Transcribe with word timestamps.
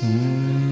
Mm. 0.00 0.67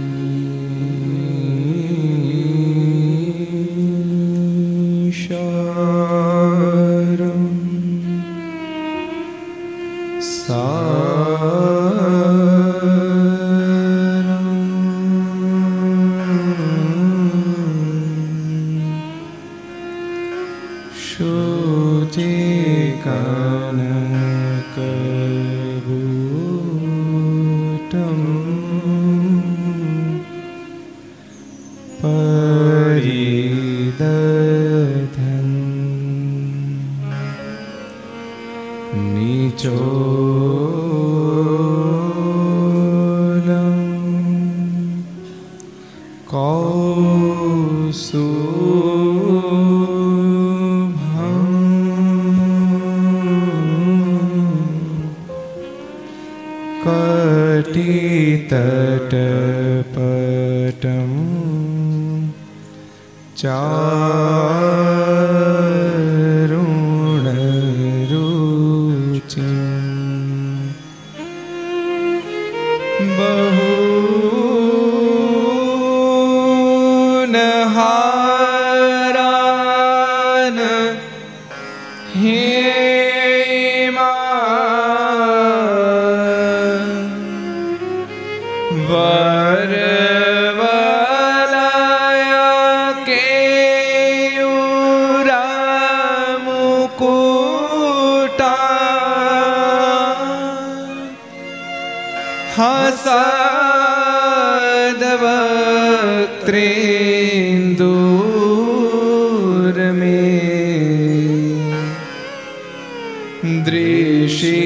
दृशि 113.66 114.56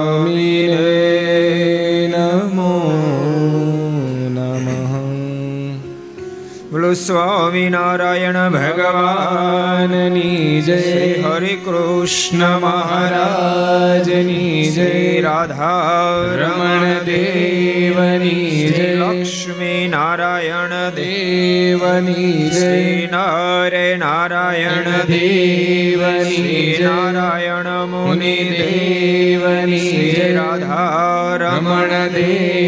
Shri 6.90 6.98
Swaminarayan 6.98 8.54
ભગવાનની 8.54 10.62
જય 10.62 11.24
હરે 11.24 11.58
કૃષ્ણ 11.58 12.62
મહારાજની 12.62 14.70
જય 14.70 15.22
રાધા 15.22 16.38
રમણ 16.38 17.06
દેવની 17.06 18.70
જય 18.70 19.02
લક્ષ્મી 19.02 19.88
નારાયણ 19.88 20.96
દેવની 20.96 22.52
જય 22.52 23.12
નારે 23.12 23.98
નારાયણ 23.98 25.08
દેવની 25.08 26.78
નારાયણ 26.82 27.88
મુનિ 27.88 28.54
દેવની 28.54 30.10
જય 30.10 30.34
રાધા 30.34 31.38
રમણ 31.40 32.14
દેવ 32.14 32.59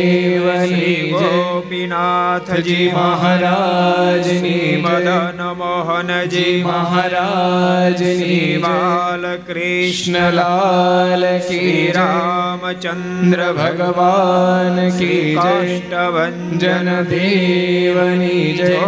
ગોપીનાથજી 1.52 2.86
મહારાજની 2.90 4.68
મદન 4.78 5.42
મોહનજી 5.58 6.54
મહારાજની 6.64 8.40
બાલકૃષ્ણલાલ 8.58 9.66
શ્રી 11.42 11.84
રામચંદ્ર 11.92 13.44
ભગવાન 13.54 14.80
શ્રી 14.92 15.36
કાષ્ટભન 15.38 16.90
દેવની 17.10 18.48
જય 18.56 18.82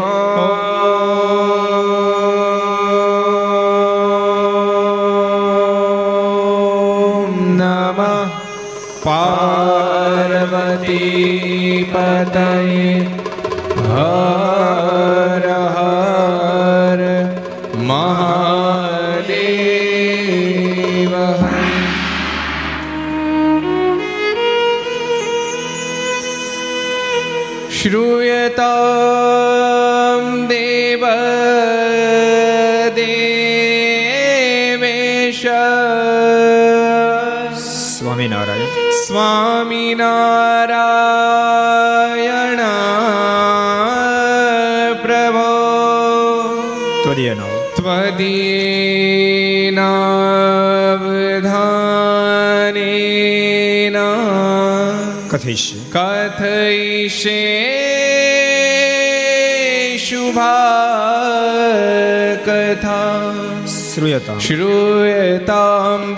श्रूयताम् 63.93 64.39
श्रूयताम् 64.45 66.15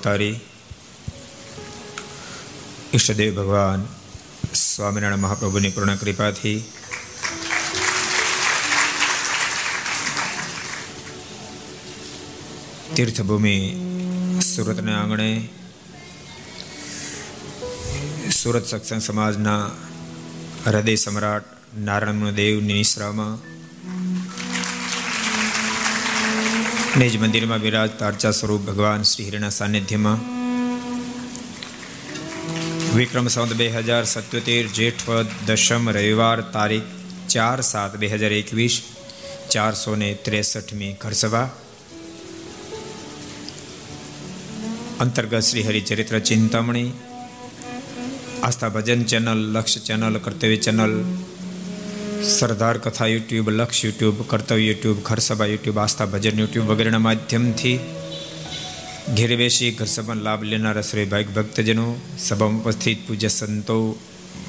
અવતારી. 0.00 0.40
ઈષ્ટદેવ 2.94 3.36
ભગવાન, 3.36 3.86
સ્વામિનારાયણ 4.54 5.18
મહાપ્રભુની 5.18 5.68
પૂર્ણ 5.68 5.96
કૃપાથી. 5.96 6.64
તીર્થભૂમિ 12.96 13.76
સુરતના 14.56 15.00
આંગણે, 15.02 15.48
સુરત 18.42 18.66
સત્સંગ 18.66 19.00
સમાજના 19.00 19.70
હૃદય 20.66 20.94
સમ્રાટ 20.94 21.44
નારાયણ 21.78 22.30
દેવની 22.30 22.72
નિશ્રામાં 22.72 23.59
નિજ 27.00 27.14
મંદિરમાં 27.16 27.60
બિરાજતા 27.60 28.08
અર્ચા 28.08 28.32
સ્વરૂપ 28.32 28.62
ભગવાન 28.62 29.04
શ્રી 29.04 29.26
હરિના 29.26 29.50
સાનિધ્યમાં 29.50 30.18
વિક્રમ 32.94 33.26
સંવત 33.26 33.56
બે 33.56 33.68
હજાર 33.76 34.04
સત્યોતેર 34.06 34.66
જેઠવદ 34.70 35.28
દશમ 35.46 35.88
રવિવાર 35.88 36.40
તારીખ 36.48 36.90
ચાર 37.28 37.62
સાત 37.62 37.92
બે 37.96 38.10
હજાર 38.12 38.32
એકવીસ 38.32 38.74
ચારસો 39.48 39.92
ને 39.96 40.10
ત્રેસઠમી 40.24 40.92
ઘરસભા 40.98 41.48
અંતર્ગત 44.98 45.42
Shri 45.42 45.64
Haricharitra 45.64 46.16
Chintamani 46.22 46.88
Aastha 48.42 48.70
Bhajan 48.70 49.02
channel 49.04 49.40
Lakshya 49.54 49.80
channel 49.82 50.14
Kartavya 50.18 50.58
channel 50.58 50.94
Sardar 52.24 52.78
Katha 52.78 53.06
YouTube, 53.06 53.50
Laksh 53.50 53.84
YouTube, 53.84 54.22
Kartavya 54.22 54.62
YouTube, 54.62 55.02
Gharsabha 55.02 55.46
YouTube, 55.46 55.78
Aastha 55.78 56.06
Bhajan 56.06 56.38
YouTube 56.38 56.66
વગેરેના 56.66 56.98
માધ્યમથી 56.98 57.78
ઘેર 59.16 59.36
બેસી 59.36 59.70
ઘરસભાનો 59.70 60.22
લાભ 60.22 60.42
લેનારા 60.42 60.82
શ્રી 60.82 61.04
ભાઈ 61.04 61.24
ભક્તજનો, 61.24 62.00
સભામાં 62.18 62.62
ઉપસ્થિત 62.62 63.08
પૂજ્ય 63.08 63.28
સંતો, 63.28 63.98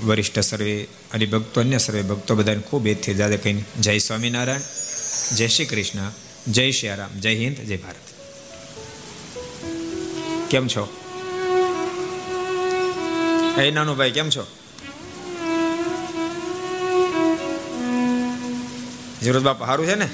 વરિષ્ઠ 0.04 0.40
સર્વે 0.40 0.88
ભક્તો 1.32 1.62
અન્ય 1.62 1.78
સર્વે 1.78 2.02
ભક્તો 2.02 2.36
બધાને 2.36 2.60
ખૂબ 2.60 2.88
એથી 2.88 3.14
જાદે 3.14 3.38
કહીને 3.38 3.64
જય 3.80 3.98
સ્વામિનારાયણ, 3.98 4.60
જય 5.36 5.48
શ્રી 5.48 5.66
કૃષ્ણ, 5.66 6.12
જય 6.52 6.72
શ્રી 6.72 6.90
રામ, 6.90 7.20
જય 7.20 7.36
હિન્દ, 7.36 7.58
જય 7.58 7.78
ભારત. 7.78 7.96
કેમ 10.50 10.68
છો? 10.68 10.98
એ 13.62 13.72
નાનુભાઈ 13.72 14.12
કેમ 14.12 14.30
છો? 14.30 14.48
ઝીરોજ 19.24 19.44
બાપા 19.48 19.68
સારું 19.70 19.88
છે 19.90 19.96
ને? 20.02 20.08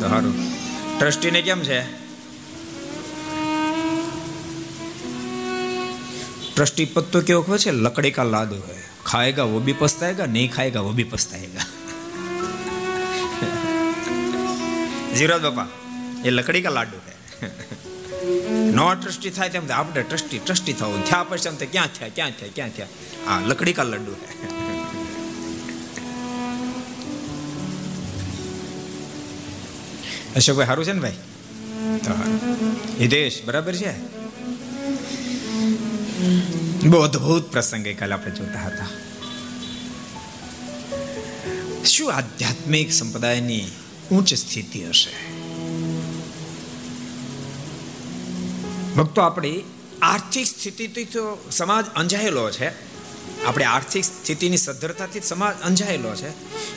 તો 0.00 0.06
સારું 0.12 0.34
ટ્રસ્ટીને 0.98 1.40
કેમ 1.48 1.60
છે? 1.68 1.78
ટ્રસ્ટી 6.54 6.88
પત્તો 6.94 7.18
કેવો 7.28 7.42
ખબર 7.46 7.60
છે? 7.64 7.72
લકડી 7.84 8.14
કા 8.16 8.28
લાદો 8.34 8.56
હોય 8.64 8.84
ખાએગા 9.10 9.46
વો 9.52 9.58
બી 9.66 9.76
પસ્તાએગા 9.82 10.28
નહીં 10.36 10.50
ખાએગા 10.56 10.82
વો 10.86 10.92
બી 10.98 11.08
પસ્તાએગા 11.12 11.66
ઝીરોજ 15.16 15.42
બાપા, 15.46 15.68
એ 16.24 16.30
લકડી 16.30 16.62
કા 16.66 16.74
લાડુ 16.78 16.98
હે. 17.06 17.14
નો 18.76 18.84
ટ્રસ્ટી 18.94 19.32
થાય 19.36 19.50
તેમ 19.54 19.64
આપણે 19.78 20.02
ટ્રસ્ટી 20.02 20.40
ટ્રસ્ટી 20.44 20.76
થવું. 20.80 21.02
થયા 21.08 21.24
પછી 21.28 21.48
એમ 21.50 21.56
ક્યાં 21.72 21.90
થયા 21.96 22.12
ક્યાં 22.16 22.34
થયા 22.38 22.54
ક્યાં 22.56 22.72
થયા? 22.76 22.90
આ 23.30 23.38
લકડી 23.50 23.74
કા 23.78 23.86
લાડુ 23.92 24.12
હે. 24.22 24.28
અશોકભાઈ 30.36 30.66
સારું 30.66 30.84
છે 30.84 30.92
ને 30.92 31.00
ભાઈ? 31.00 31.12
હિતેશ, 33.00 33.44
બરાબર 33.44 33.74
છે? 33.74 33.98
બહુ 36.86 36.98
અદભુત 36.98 37.52
પ્રસંગ 37.52 37.86
કાલે 37.86 38.12
આપણે 38.12 38.34
જોતા 38.34 38.60
હતા. 38.60 38.86
શું 41.84 42.14
આધ્યાત્મિક 42.14 42.92
સંપ્રદાયની 42.92 43.68
ઉચ્ચ 44.12 44.34
સ્થિતિ 44.34 44.84
હશે? 44.84 45.10
ભક્તો, 48.94 49.20
આપણી 49.20 49.64
આર્થિક 50.02 50.46
સ્થિતિથી 50.46 51.04
તો 51.04 51.48
સમાજ 51.50 51.86
અંજાયેલો 51.96 52.50
છે. 52.50 52.68
આપણે 53.44 53.64
આર્થિક 53.64 54.04
સ્થિતિની 54.04 54.56
સદ્ધરતાથી 54.56 55.20
સમાજ 55.20 55.54
અંજાયેલો 55.62 56.14
છે. 56.14 56.28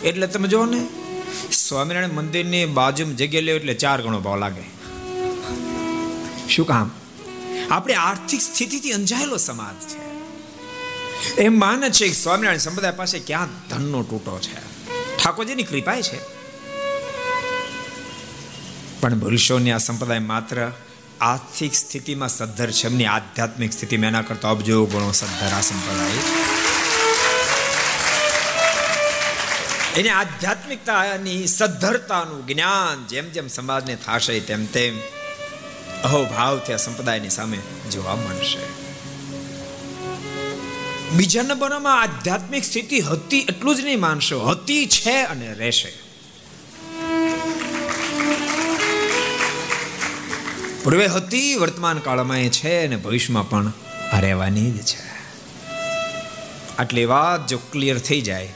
એટલે 0.01 0.27
તમે 0.27 0.47
જુઓ 0.47 0.65
ને 0.65 0.87
સ્વામિનારાયણ 1.73 2.11
મંદિરની 2.11 2.65
બાજુમાં 2.65 3.15
જગ્યા 3.15 3.41
લેવી 3.41 3.59
એટલે 3.59 3.73
ચાર 3.73 4.01
ગણો 4.01 4.19
ભાવ 4.19 4.37
લાગે. 4.37 4.61
શું 6.49 6.67
કામ? 6.67 6.91
આપણે 7.71 7.93
આર્થિક 7.93 8.41
સ્થિતિથી 8.41 8.91
અંજાયેલો 8.91 9.37
સમાજ 9.37 9.87
છે. 9.87 10.03
એમ 11.35 11.59
માને 11.59 11.89
છે 11.89 12.07
કે 12.07 12.13
સ્વામિનારાયણ 12.13 12.57
સંપ્રદાય 12.57 12.91
પાસે 12.91 13.19
ક્યાં 13.19 13.47
ધનનો 13.69 14.03
તૂટો 14.03 14.39
છે. 14.39 14.55
ઠાકોરજીની 15.17 15.63
કૃપાય 15.63 16.03
છે. 16.03 16.19
પણ 19.01 19.19
ભૂલશોની 19.19 19.71
આ 19.71 19.77
સંપ્રદાય 19.77 20.19
માત્ર 20.19 20.71
આર્થિક 21.21 21.73
સ્થિતિમાં 21.73 22.29
સદ્ધર 22.29 22.71
છે. 22.71 22.87
એમની 22.87 23.05
આધ્યાત્મિક 23.05 23.73
સ્થિતિમાં 23.73 24.07
એના 24.07 24.21
કરતા 24.21 24.49
અબજો 24.49 24.85
ગણો 24.85 25.11
સદ્ધર 25.11 25.47
આ 25.47 25.61
સંપ્રદાય. 25.61 26.62
એની 29.97 30.09
આધ્યાત્મિકતાની 30.09 31.47
સદ્ધરતાનું 31.47 32.47
જ્ઞાન 32.47 33.07
જેમ 33.07 33.29
જેમ 33.29 33.47
સમાજને 33.47 33.95
થશે 33.95 34.39
તેમ 34.39 34.65
તેમ 34.65 34.99
અહોભાવથી 36.03 36.73
આ 36.73 36.77
સંપ્રદાયની 36.77 37.29
સામે 37.29 37.57
જોવા 37.91 38.15
મળશે. 38.15 38.59
બીજા 41.15 41.41
નંબરમાં 41.41 42.01
આધ્યાત્મિક 42.01 42.63
સ્થિતિ 42.63 42.99
હતી 42.99 43.39
એટલું 43.39 43.75
જ 43.75 43.79
નહીં 43.79 43.99
માનશો, 43.99 44.45
હતી 44.45 44.85
છે 44.87 45.23
અને 45.23 45.53
રહેશે. 45.53 45.93
પૂર્વે 50.83 51.07
હતી, 51.07 51.55
વર્તમાન 51.55 51.97
કાળમાં 51.97 52.37
એ 52.37 52.49
છે 52.49 52.87
અને 52.87 52.95
ભવિષ્યમાં 52.95 53.49
પણ 53.49 53.73
રહેવાની 54.19 54.71
જ 54.71 54.81
છે. 54.81 55.13
આટલી 56.79 57.05
વાત 57.05 57.47
જો 57.47 57.57
ક્લિયર 57.57 57.97
થઈ 57.99 58.21
જાય 58.21 58.49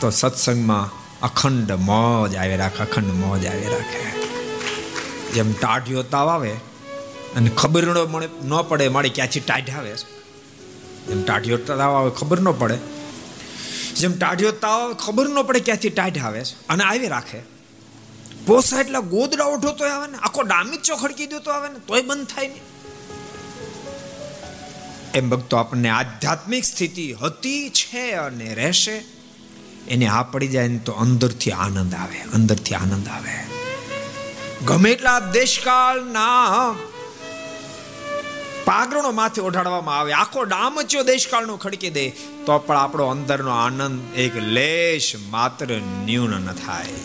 તો 0.00 0.10
સત્સંગમાં 0.10 0.90
અખંડ 1.20 1.72
મોજ 1.72 2.36
આવી 2.36 2.56
રાખે, 2.56 2.82
અખંડ 2.82 3.04
મોજ 3.04 3.46
આવી 3.46 3.66
રાખે. 3.66 4.02
જેમ 5.32 5.52
ટાઢિયો 5.52 6.02
તાવ 6.02 6.28
આવે 6.28 6.52
અને 7.36 7.50
ખબર 7.50 7.84
ન 8.44 8.62
પડે 8.68 8.88
મારી 8.88 9.10
ક્યાંથી 9.10 9.40
ટાઢ 9.40 9.70
આવે. 9.70 9.94
જેમ 11.08 11.22
ટાઢિયો 11.22 11.56
તાવ 11.56 11.80
આવે, 11.80 12.10
ખબર 12.10 12.40
ન 12.40 12.50
પડે. 12.52 12.78
જેમ 13.96 14.12
ટાઢિયો 14.18 14.52
તાવ 14.52 14.80
આવે, 14.80 14.94
ખબર 14.94 15.28
ન 15.28 15.42
પડે 15.42 15.60
ક્યાંથી 15.60 15.90
ટાઢ 15.90 16.18
આવે. 16.18 16.40
અને 16.68 16.84
આવી 16.84 17.08
રાખે. 17.08 17.40
પોસા 18.46 18.80
એટલા 18.80 19.00
ગોદડા 19.00 19.44
ઓઢો 19.44 19.72
તો 19.72 19.84
આવે 19.84 20.06
ને, 20.12 20.18
આખો 20.18 20.42
ડામી 20.42 20.76
ચોખડકી 20.76 21.26
દો 21.26 21.38
તો 21.38 21.50
આવે 21.50 21.68
ને, 21.68 21.78
તોય 21.78 22.02
બંધ 22.02 22.26
થાય 22.26 22.48
નહીં 22.48 22.66
એમ 25.14 25.30
ભક્તો, 25.30 25.56
આપણને 25.56 25.88
આધ્યાત્મિક 25.88 26.64
સ્થિતિ 26.64 27.12
હતી, 27.12 27.70
છે 27.70 28.12
અને 28.12 28.54
રહેશે. 28.54 29.17
એને 29.88 30.06
આ 30.06 30.22
પડી 30.22 30.48
જાય 30.48 30.68
ને 30.68 30.78
તો 30.78 30.92
અંદરથી 30.92 31.50
આનંદ 31.50 31.94
આવે, 31.94 32.20
અંદરથી 32.34 32.74
આનંદ 32.74 33.08
આવે. 33.08 33.36
ગમે 34.66 34.90
એટલા 34.90 35.20
દેશકાળના 35.20 36.74
પાઘરણો 38.64 39.12
માથે 39.12 39.40
ઓઢાડવામાં 39.42 39.98
આવે, 39.98 40.12
આખો 40.12 40.44
ડામચ્યો 40.44 41.02
દેશકાળનો 41.02 41.56
ખડકી 41.56 41.90
દે, 41.90 42.10
તો 42.46 42.58
પણ 42.58 42.76
આપણો 42.76 43.06
અંદરનો 43.06 43.50
આનંદ 43.50 44.18
એક 44.18 44.36
લેશ 44.36 45.16
માત્ર 45.30 45.68
ન્યૂન 46.04 46.30
ન 46.30 46.52
થાય. 46.52 46.98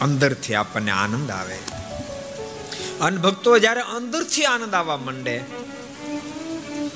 અંદરથી 0.00 0.54
આપણને 0.54 0.90
આનંદ 0.90 1.30
આવે. 1.30 1.58
અને 3.00 3.16
ભક્તો 3.16 3.58
જ્યારે 3.58 3.80
અંદરથી 3.80 4.44
આનંદ 4.44 4.74
આવવા 4.74 4.96
માંડે, 4.96 5.36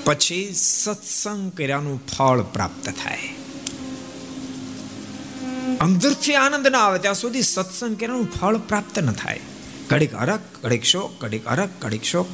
પછી 0.04 0.54
સત્સંગ 0.54 1.52
કર્યાનું 1.52 2.06
ફળ 2.06 2.40
પ્રાપ્ત 2.42 2.86
થાય. 3.04 3.45
અંદરથી 5.84 6.36
આનંદ 6.36 6.66
ના 6.74 6.82
આવે, 6.86 6.98
ત્યાં 7.04 7.18
સુધી 7.22 7.46
સત્સંગ 7.54 7.94
કર્યાનું 8.00 8.28
ફળ 8.36 8.58
પ્રાપ્ત 8.70 8.96
ન 8.98 9.10
થાય. 9.22 9.42
ઘડીક 9.90 10.12
અરક 10.22 10.44
ઘડીક 10.62 10.84
શોક 10.92 11.10
ઘડીક 11.22 11.44
અરક 11.54 11.72
ઘડીક 11.82 12.04
શોક. 12.12 12.28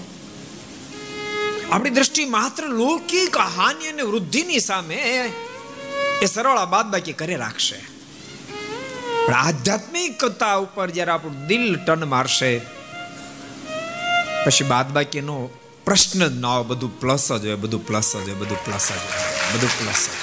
આપણી 1.72 1.94
દ્રષ્ટિ 1.96 2.24
માત્ર 2.36 2.62
લૌકિક 2.80 3.36
હાનિ 3.56 3.84
અને 3.92 4.04
વૃદ્ધિની 4.10 4.62
સામે 4.68 4.98
એ 6.24 6.26
સરળ 6.34 6.60
બાદ 6.74 6.86
બાકી 6.94 7.16
કરે 7.20 7.36
રાખશે. 7.44 7.78
પણ 9.26 9.38
આધ્યાત્મિકતા 9.40 10.54
ઉપર 10.64 10.88
જ્યારે 10.96 11.12
આપણું 11.14 11.38
દિલ 11.50 11.66
ટન 11.86 12.08
મારશે, 12.14 12.52
પછી 14.44 14.70
બાદ 14.72 14.88
બાકીનો 14.96 15.36
પ્રશ્ન 15.86 16.20
જ 16.32 16.34
ના 16.44 16.54
હોય 16.56 16.68
બધું 16.72 16.92
પ્લસ 17.00 17.26
જ 17.42 17.44
હોય, 17.46 17.62
બધું 17.64 17.82
પ્લસ 17.88 18.10
જ 18.12 18.28
હોય, 18.28 18.38
બધું 18.42 18.60
પ્લસ 18.66 18.86
જ 18.88 19.00
હોય, 19.06 19.32
બધું 19.54 19.72
પ્લસ 19.78 20.04
જ 20.06 20.21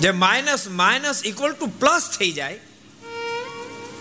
જે 0.00 0.10
minus 0.10 0.66
minus 0.70 1.22
equal 1.24 1.52
to 1.52 1.66
plus 1.66 2.10
થઈ 2.18 2.32
જાય, 2.32 2.58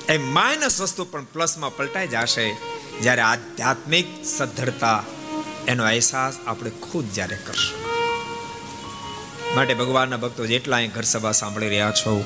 એ 0.09 0.17
માઇનસ 0.17 0.81
વસ્તુ 0.81 1.05
પણ 1.05 1.25
પ્લસમાં 1.25 1.75
પલટાઈ 1.75 2.07
જશે. 2.07 2.45
જ્યારે 3.01 3.21
આધ્યાત્મિક 3.21 4.07
સદ્ધરતા, 4.25 5.03
એનો 5.67 5.83
અહેસાસ 5.83 6.33
આપણે 6.47 6.69
ખુદ 6.69 7.11
જ્યારે 7.13 7.37
કરશું. 7.47 7.79
માટે 9.55 9.73
ભગવાનના 9.73 10.17
ભક્તો 10.17 10.45
જેટલા 10.45 10.85
ઘર 10.85 11.01
સભા 11.01 11.31
સાંભળી 11.31 11.69
રહ્યા 11.69 11.91
છો, 11.91 12.23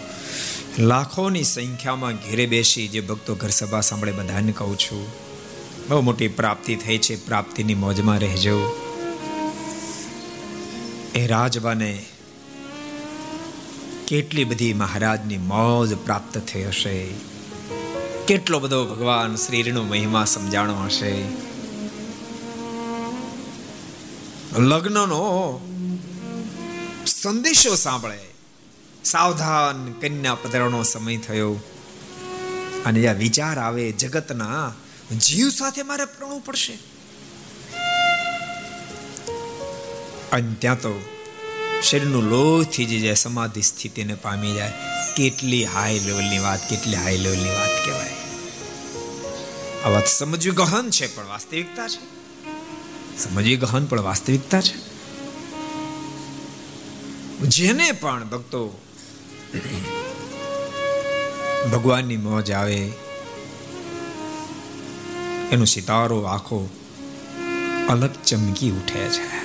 લાખોની 0.79 1.43
સંખ્યામાં 1.43 2.15
ઘેરે 2.15 2.45
બેસી 2.45 2.87
જે 2.87 3.01
ભક્તો 3.01 3.35
ઘર 3.35 3.49
સભા 3.49 3.81
સાંભળે 3.81 4.11
બધાને 4.11 4.51
કહું 4.51 4.77
છું, 4.77 5.03
બહુ 5.89 6.01
મોટી 6.01 6.27
પ્રાપ્તિ 6.27 6.75
થઈ 6.75 6.97
છે, 6.97 7.25
પ્રાપ્તિની 7.25 7.73
મોજમાં 7.73 8.19
રહેજો. 8.19 8.57
એ 11.15 11.27
રાજબાને 11.27 12.05
કેટલી 14.07 14.43
બધી 14.43 14.74
મહારાજની 14.74 15.38
મોજ 15.38 15.95
પ્રાપ્ત 15.95 16.38
થઈ 16.38 16.63
હશે? 16.63 17.07
કેટલો 18.27 18.60
બધો 18.60 18.86
ભગવાન 18.86 19.36
શ્રીનો 19.36 19.83
મહિમા 19.83 20.25
સમજાણો 20.25 20.83
હશે? 20.83 21.25
લગ્નનો 24.57 25.60
સંદેશો 27.05 27.75
સાંભળે. 27.75 28.19
સાવધાન 29.03 29.91
કન્યા 29.91 30.36
પધરાનો 30.36 30.83
સમય 30.83 31.17
થયો. 31.17 31.55
અને 32.86 33.07
આ 33.07 33.13
વિચાર 33.13 33.60
આવે, 33.60 33.91
જગતના 33.91 34.74
જીવ 35.17 35.50
સાથે 35.50 35.83
મારે 35.83 36.05
પ્રણવું 36.05 36.41
પડશે. 36.41 36.79
અને 40.31 40.55
ત્યાં 40.60 40.79
તો 40.79 41.12
શરીરનું 41.83 42.23
લોહ 42.23 42.63
થઈ 42.63 42.85
જાય, 42.85 43.13
સમાધિ 43.13 43.61
સ્થિતિને 43.61 44.13
પામી 44.13 44.53
જાય. 44.53 44.71
કેટલી 45.17 45.65
હાઈ 45.65 45.99
લેવલની 45.99 46.39
વાત, 46.39 46.69
કેટલી 46.69 46.95
હાઈ 46.95 47.17
લેવલની 47.17 47.49
વાત 47.49 47.85
કહેવાય. 47.85 48.13
આ 49.85 49.89
વાત 49.89 50.07
સમજવી 50.07 50.51
ગહન 50.51 50.89
છે, 50.89 51.15
પણ 51.15 51.27
વાસ્તવિકતા 51.27 51.87
છે. 51.87 52.23
સમજવી 53.17 53.55
ગહન, 53.55 53.85
પણ 53.85 54.01
વાસ્તવિકતા 54.01 54.61
છે. 54.61 54.93
જેને 57.39 57.91
પણ 57.91 58.29
ભક્તો 58.29 58.81
ભગવાનની 61.71 62.17
મોજ 62.17 62.51
આવે, 62.51 62.91
એનો 65.51 65.65
સિતારો 65.65 66.21
આખો 66.21 66.69
અલગ 67.89 68.09
ચમકી 68.25 68.71
ઉઠે 68.71 69.09
છે. 69.09 69.42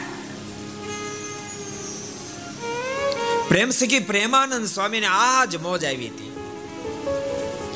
પ્રેમ 3.48 3.70
સખી 3.70 3.98
પ્રેમાનંદ 3.98 4.66
સ્વામીને 4.66 5.06
આ 5.06 5.44
જ 5.44 5.56
મોજ 5.56 5.84
આવી 5.84 6.08
હતી. 6.08 6.36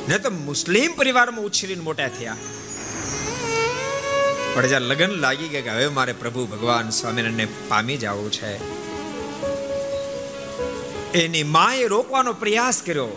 ને 0.08 0.18
તો 0.18 0.30
મુસ્લિમ 0.30 0.94
પરિવારમાં 0.94 1.44
ઉછરીને 1.44 1.82
મોટા 1.82 2.08
થયા. 2.08 2.36
પણ 4.54 4.66
જ્યાં 4.66 4.80
લગ્ન 4.80 5.08
લાગી 5.08 5.48
ગયા 5.48 5.60
કે 5.60 5.70
હવે 5.70 5.88
મારે 5.88 6.12
પ્રભુ 6.12 6.46
ભગવાન 6.46 6.90
સ્વામિનારાયણને 6.90 7.46
પામી 7.68 7.96
જવું 7.96 8.32
છે. 8.32 8.82
એની 11.12 11.42
માએ 11.42 11.86
રોકવાનો 11.86 12.32
પ્રયાસ 12.32 12.82
કર્યો. 12.82 13.08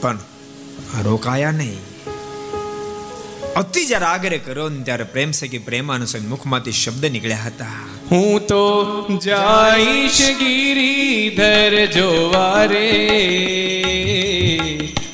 પણ 0.00 0.18
રોકાયા 1.02 1.50
નહીં. 1.50 1.93
અતિ 3.56 3.86
જ્યારે 3.86 4.04
આગ્રહ 4.04 4.36
કર્યો 4.36 4.68
ને 4.68 4.82
ત્યારે 4.82 5.04
પ્રેમ 5.04 5.32
સખી 5.32 5.58
પ્રેમાનું 5.58 6.06
સ્વામી 6.06 6.26
મુખમાંથી 6.26 6.72
શબ્દ 6.72 7.06
નીકળ્યા 7.06 7.46
હતા. 7.46 7.66
હું 8.10 8.46
તો 8.46 9.18
જાઈશ 9.26 10.22
ગિરિધર 10.38 11.86
જોવારે, 11.86 12.90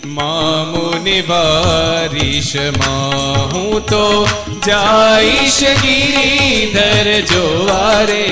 મામુનિ 0.06 1.22
બારિશમાં 1.22 3.54
હું 3.54 3.86
તો 3.86 4.28
જાઈશ 4.66 5.64
ગિરીધર 5.82 7.22
જોવારે, 7.32 8.24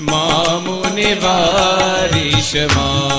મામુનિ 0.00 1.14
બારિશમાં 1.24 3.09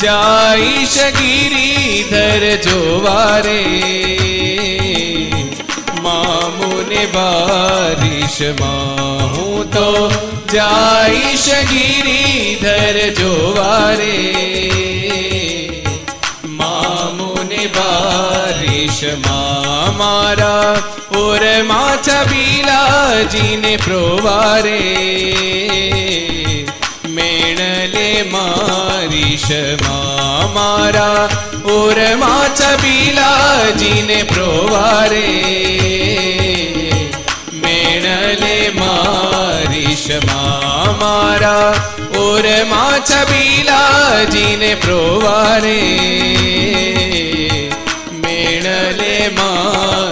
જાઈશ 0.00 0.98
ગિરિધર 1.16 2.44
જોવારે 2.64 3.64
મામુને 6.04 7.02
બારિશમાં 7.14 8.54
હું 9.34 9.58
તો 9.68 9.88
જાઈશ 10.54 11.48
ગિરિધર 11.72 12.96
જોવારે 13.20 14.16
મામુને 16.56 17.62
બારિશમાં 17.76 19.22
મારા 19.96 20.74
ઓરમાં 21.20 21.96
છબીલાજીને 22.00 23.74
પ્રોવારે 23.78 24.80
મેણલે 27.60 28.08
મારીશમાં 28.32 30.44
મારા 30.52 31.24
ઓરમાં 31.72 32.50
છબીલાજીને 32.60 34.20
પ્રોવારે. 34.22 35.26
મેણલે 37.64 38.56
મારીશમાં 38.80 40.90
મારા 41.02 41.70
ઓરમાં 42.24 43.00
છબીલાજીને 43.10 44.72
પ્રોવારે. 44.74 45.82
મેણલે 48.24 49.09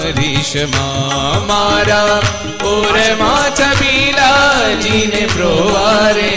મારીશમાં 0.08 1.46
મારા 1.46 2.20
પૂરમાં 2.60 3.52
છબીલાજીને 3.52 5.26
પ્રોવારે. 5.34 6.32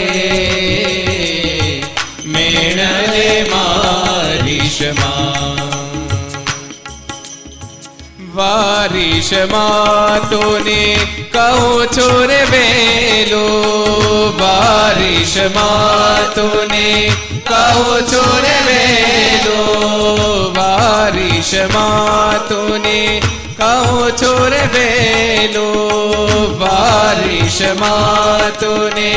મેણલે 2.24 3.46
મારીશમાં 3.50 5.12
વારીશમાં 8.36 10.20
તોને 10.30 10.84
કહું 11.32 11.86
છો 11.96 12.08
રે 12.26 12.42
વેલો. 12.52 13.46
વારીશમાં 14.40 16.24
તોને 16.34 16.88
કહું 17.50 18.02
છો 18.12 18.24
રે 18.44 18.56
વેલો. 18.68 19.60
વારીશમાં 20.56 22.38
તોને 22.48 23.00
કહું 23.62 24.10
છો 24.20 24.32
રે 24.52 24.62
વેલો 24.74 25.68
વારીશમાં 26.60 28.46
તોને 28.60 29.12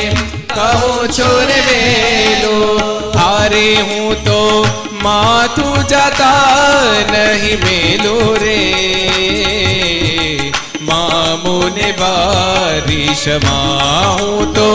કહું 0.48 1.10
છો 1.10 1.30
રે 1.50 1.60
વેલો, 1.70 2.58
હારે 3.16 3.68
હું 3.88 4.12
તો 4.24 4.66
માથું 5.04 5.78
જતા 5.84 7.04
નહીં 7.12 7.60
મેલો 7.66 8.18
રે. 8.36 8.62
મામુને 10.82 11.90
બારીશમાં 12.02 14.08
હું 14.20 14.54
તો 14.54 14.70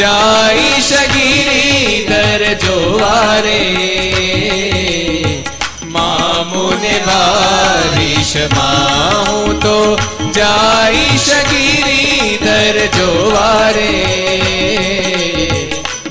જાઈશ 0.00 0.92
ગિરિધર 1.14 2.42
જોવારે 2.64 3.62
મામુને 5.94 6.94
બારીશમાં 7.06 8.72
હું 9.28 9.50
તો 9.60 9.76
જાઈશ 10.36 11.30
ગિરિધર 11.50 12.76
જોવારે. 12.96 13.94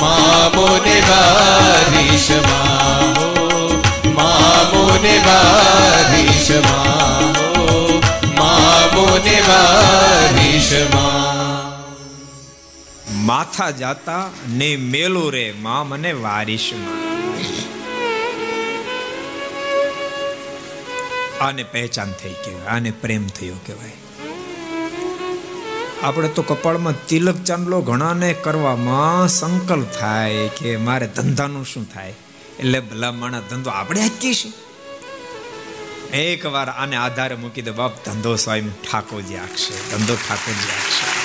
મામુને 0.00 0.96
બારીશમાં 1.10 3.04
હો 3.18 3.28
મામુને 4.18 5.14
બારીશમાં 5.28 7.24
હો 7.38 7.76
મામુને 8.40 9.36
બારીશમાં 9.48 11.41
માથા 13.22 13.70
જાતા 13.70 14.22
ને 14.48 14.68
મેલું 14.92 15.28
રે 15.32 15.44
મા 15.64 15.82
મને 15.84 16.12
વારિશ 16.24 16.68
આને 21.40 21.62
પહેચાન 21.64 22.10
થઈ 22.22 22.34
કહેવાય, 22.44 22.66
આને 22.66 22.90
પ્રેમ 23.02 23.24
થયો 23.36 23.58
કહેવાય. 23.66 23.96
આપણે 26.02 26.28
તો 26.28 26.42
કપાળમાં 26.42 26.98
તિલક 27.06 27.38
ચાંદલો 27.44 27.80
ઘણાને 27.80 28.30
કરવામાં 28.44 29.28
સંકલ્પ 29.28 29.90
થાય 30.00 30.48
કે 30.58 30.76
મારે 30.76 31.06
ધંધાનું 31.06 31.66
શું 31.66 31.86
થાય? 31.94 32.14
એટલે 32.58 32.80
ભલા 32.80 33.12
માણા 33.12 33.48
ધંધો 33.50 33.70
આપણે 33.70 34.00
હાકી 34.00 34.34
છીએ. 34.34 34.52
એક 36.22 36.46
વાર 36.46 36.68
આને 36.70 36.96
આધારે 36.96 37.36
મૂકી 37.36 37.62
દે, 37.62 37.70
બાપ 37.70 38.04
ધંધો 38.04 38.36
સ્વયં 38.36 38.72
ઠાકોરજી 38.82 39.36
આખશે 39.36 39.74
ધંધો 39.90 40.14
ઠાકોરજી 40.14 40.72
આખશે 40.78 41.21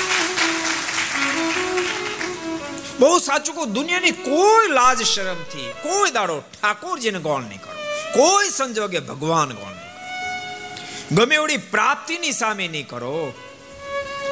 બહુ 3.00 3.10
સાચું 3.28 3.54
કહું, 3.56 3.74
દુનિયાની 3.78 4.16
કોઈ 4.28 4.70
લાજ 4.80 5.00
શરમથી 5.14 5.70
કોઈ 5.86 6.12
દાડો 6.18 6.36
ઠાકોરજીને 6.54 7.20
ગોળ 7.28 7.44
નહીં 7.50 7.62
કરો. 7.66 7.74
કોઈ 8.18 8.50
સંજોગે 8.58 9.00
ભગવાન 9.10 9.52
ગોળ 9.60 9.76
નહીં 9.78 11.18
ગમે 11.18 11.36
એવડી 11.40 11.62
પ્રાપ્તિની 11.74 12.36
સામે 12.42 12.66
નહીં 12.68 12.88
કરો 12.92 13.16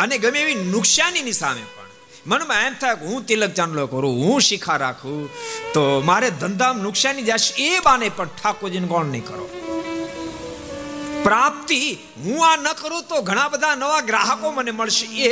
અને 0.03 0.15
ગમે 0.23 0.39
એવી 0.43 0.59
નુકસાનીની 0.75 1.39
સામે 1.41 1.63
પણ. 1.73 1.91
મનમાં 2.29 2.61
એમ 2.67 2.75
થાય 2.81 2.97
હું 3.09 3.25
તિલક 3.27 3.53
ચાંદલો 3.57 3.83
કરું, 3.93 4.15
હું 4.23 4.41
શિખા 4.47 4.77
રાખું, 4.83 5.21
તો 5.73 5.81
મારે 6.09 6.29
ધંધામાં 6.41 6.85
નુકસાની 6.87 7.27
જશે 7.29 7.51
એ 7.67 7.81
બાને 7.87 8.07
પણ 8.17 8.31
ઠાકોરજીને 8.39 8.87
ગોળ 8.93 9.07
નહીં 9.13 9.25
કરો. 9.29 9.45
પ્રાપ્તિ 11.25 11.79
હું 12.23 12.39
આ 12.49 12.55
ન 12.57 12.67
કરું 12.81 13.03
તો 13.09 13.21
ઘણા 13.29 13.49
બધા 13.53 13.75
નવા 13.83 14.01
ગ્રાહકો 14.09 14.51
મને 14.51 14.73
મળશે. 14.79 15.07
એ 15.29 15.31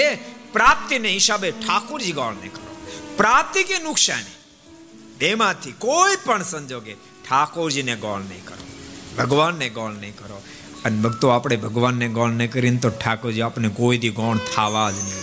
પ્રાપ્તિને 0.56 1.10
હિસાબે 1.18 1.50
ઠાકોરજી 1.64 2.16
ગોળ 2.20 2.38
નહીં 2.42 2.54
કરો. 2.56 2.63
પ્રાપ્તિ 3.18 3.64
કે 3.64 3.78
નુકસાની. 3.80 4.38
બેમાંથી 5.18 5.74
કોઈ 5.80 6.16
પણ 6.26 6.44
સંજોગે 6.44 6.94
ઠાકોરજીને 7.26 7.96
ગોળ 7.96 8.22
નહીં 8.22 8.46
કરો, 8.46 8.64
ભગવાનને 9.18 9.70
ગોળ 9.70 9.94
નહીં 9.94 10.16
કરો. 10.18 10.38
અને 10.86 10.98
ભક્તો, 10.98 11.28
આપણે 11.28 11.56
ભગવાનને 11.56 12.08
ગૌણ 12.08 12.32
નહીં 12.32 12.52
કરીને 12.52 12.78
તો 12.78 12.90
ઠાકોરજી 12.90 13.42
આપણે 13.42 13.70
કોઈ 13.70 13.98
દી 13.98 14.10
ગૌણ 14.12 14.38
થવા 14.56 14.88
જ 14.92 14.94
નહીં. 14.96 15.22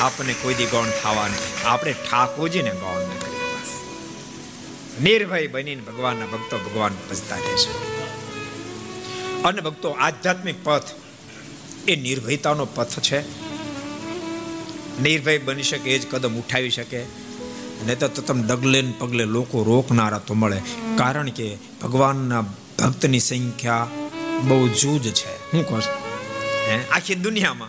આપણે 0.00 0.34
કોઈ 0.42 0.54
દી 0.54 0.66
ગૌણ 0.66 0.90
થવા 1.02 1.26
નહીં 1.28 1.68
આપણે 1.68 1.92
ઠાકોરજીને 1.92 2.72
ગૌણ 2.74 3.00
નહીં 3.00 3.20
કરીએ 3.20 3.42
નિર્ભય 5.02 5.46
બનીને 5.46 5.82
ભગવાનના 5.82 6.26
ભક્તો 6.26 6.56
ભગવાન 6.58 6.94
ભજતા 7.10 7.36
રહેશે 7.36 7.72
અને 9.42 9.60
ભક્તો, 9.60 9.88
આધ્યાત્મિક 9.90 10.58
પથ 10.64 10.88
એ 11.88 11.96
નિર્ભયતાનો 11.96 12.64
પથ 12.66 12.94
છે. 13.00 13.18
નિર્ભય 15.02 15.38
બની 15.38 15.62
શકે, 15.62 15.90
એ 15.90 15.98
જ 15.98 16.10
કદમ 16.10 16.34
ઉઠાવી 16.34 16.70
શકે. 16.70 17.02
નહીં 17.86 17.98
તો 17.98 18.08
તમે 18.08 18.42
ડગલે 18.42 18.82
પગલે 18.98 19.24
લોકો 19.24 19.62
રોકનારા 19.62 20.18
તો 20.18 20.34
મળે. 20.34 20.62
કારણ 20.98 21.28
કે 21.28 21.58
ભગવાનના 21.82 22.40
ભક્તની 22.78 23.20
સંખ્યા 23.20 23.86
બહુ 24.42 24.68
જૂજ 24.68 25.12
છે. 25.12 25.52
હું 25.52 25.68
કહું 25.68 25.82
હે, 26.68 26.80
આખી 26.92 27.14
દુનિયામાં 27.14 27.68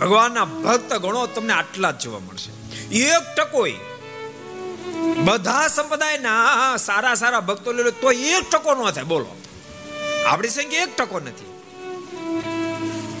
ભગવાનના 0.00 0.44
ભક્ત 0.44 0.94
ગણો 0.94 1.26
તમને 1.26 1.52
આટલા 1.52 1.90
જ 1.90 1.98
જોવા 1.98 2.18
મળશે. 2.18 2.50
એક 2.94 3.34
ટકોય 3.36 3.74
બધા 5.24 5.68
સંપ્રદાયના 5.68 6.76
સારા 6.76 7.14
સારા 7.14 7.40
ભક્તો 7.40 7.72
લે 7.72 7.90
તો 7.90 8.12
એક 8.12 8.50
ટકો 8.50 8.86
ન 8.86 8.90
થાય. 8.90 9.04
બોલો. 9.04 9.36
આપણી 10.26 10.48
સંખ્યા 10.48 10.82
એક 10.82 10.96
ટકો 10.96 11.20
નથી. 11.20 11.52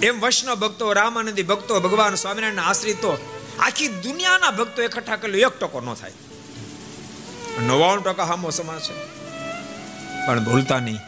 એમ 0.06 0.20
વૈષ્ણવ 0.20 0.54
ભક્તો, 0.54 0.92
રામાનંદી 0.92 1.42
ભક્તો, 1.42 1.80
ભગવાન 1.80 2.14
સ્વામિનારાયણ 2.14 2.58
આશ્રિતો 2.58 3.35
આખી 3.60 3.88
દુનિયાના 3.88 4.50
ભક્તો 4.50 4.82
એકઠા 4.82 5.16
કર્યો 5.16 5.50
એક 5.50 5.58
ટકો 5.58 5.80
ન 5.80 5.94
થાય. 5.94 6.12
નવાણું 7.66 8.04
ટકા 8.04 8.24
હામો 8.24 8.50
સમાજ 8.50 8.80
છે. 8.80 9.16
પણ 10.26 10.44
ભૂલતા 10.44 10.80
નહીં. 10.80 10.98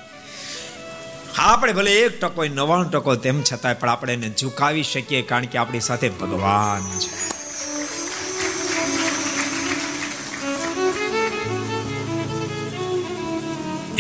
આપણે 1.39 1.73
ભલે 1.73 1.93
એક 1.93 2.21
ટકો 2.21 2.45
નવાણું 2.45 2.91
ટકો 2.91 3.15
તેમ 3.15 3.43
છતાંય 3.43 3.75
પણ 3.75 3.89
આપણે 3.89 4.15
એને 4.15 4.33
ઝુકાવી 4.41 4.83
શકીએ 4.83 5.23
કારણ 5.23 5.45
કે 5.45 5.59
આપણી 5.59 5.81
સાથે 5.81 6.09
ભગવાન 6.09 6.99
છે. 6.99 7.39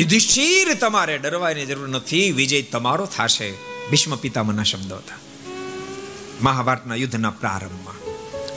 યુધિષ્ઠિર 0.03 0.75
તમારે 0.75 1.19
ડરવાની 1.19 1.67
જરૂર 1.67 1.89
નથી, 1.89 2.33
વિજય 2.33 2.63
તમારો 2.63 3.07
થશે. 3.07 3.53
ભીષ્મ 3.91 4.17
પિતામહના 4.17 4.63
શબ્દો 4.63 4.97
હતા. 4.97 5.19
મહાભારતના 6.41 6.95
યુદ્ધના 6.95 7.31
પ્રારંભમાં. 7.31 8.08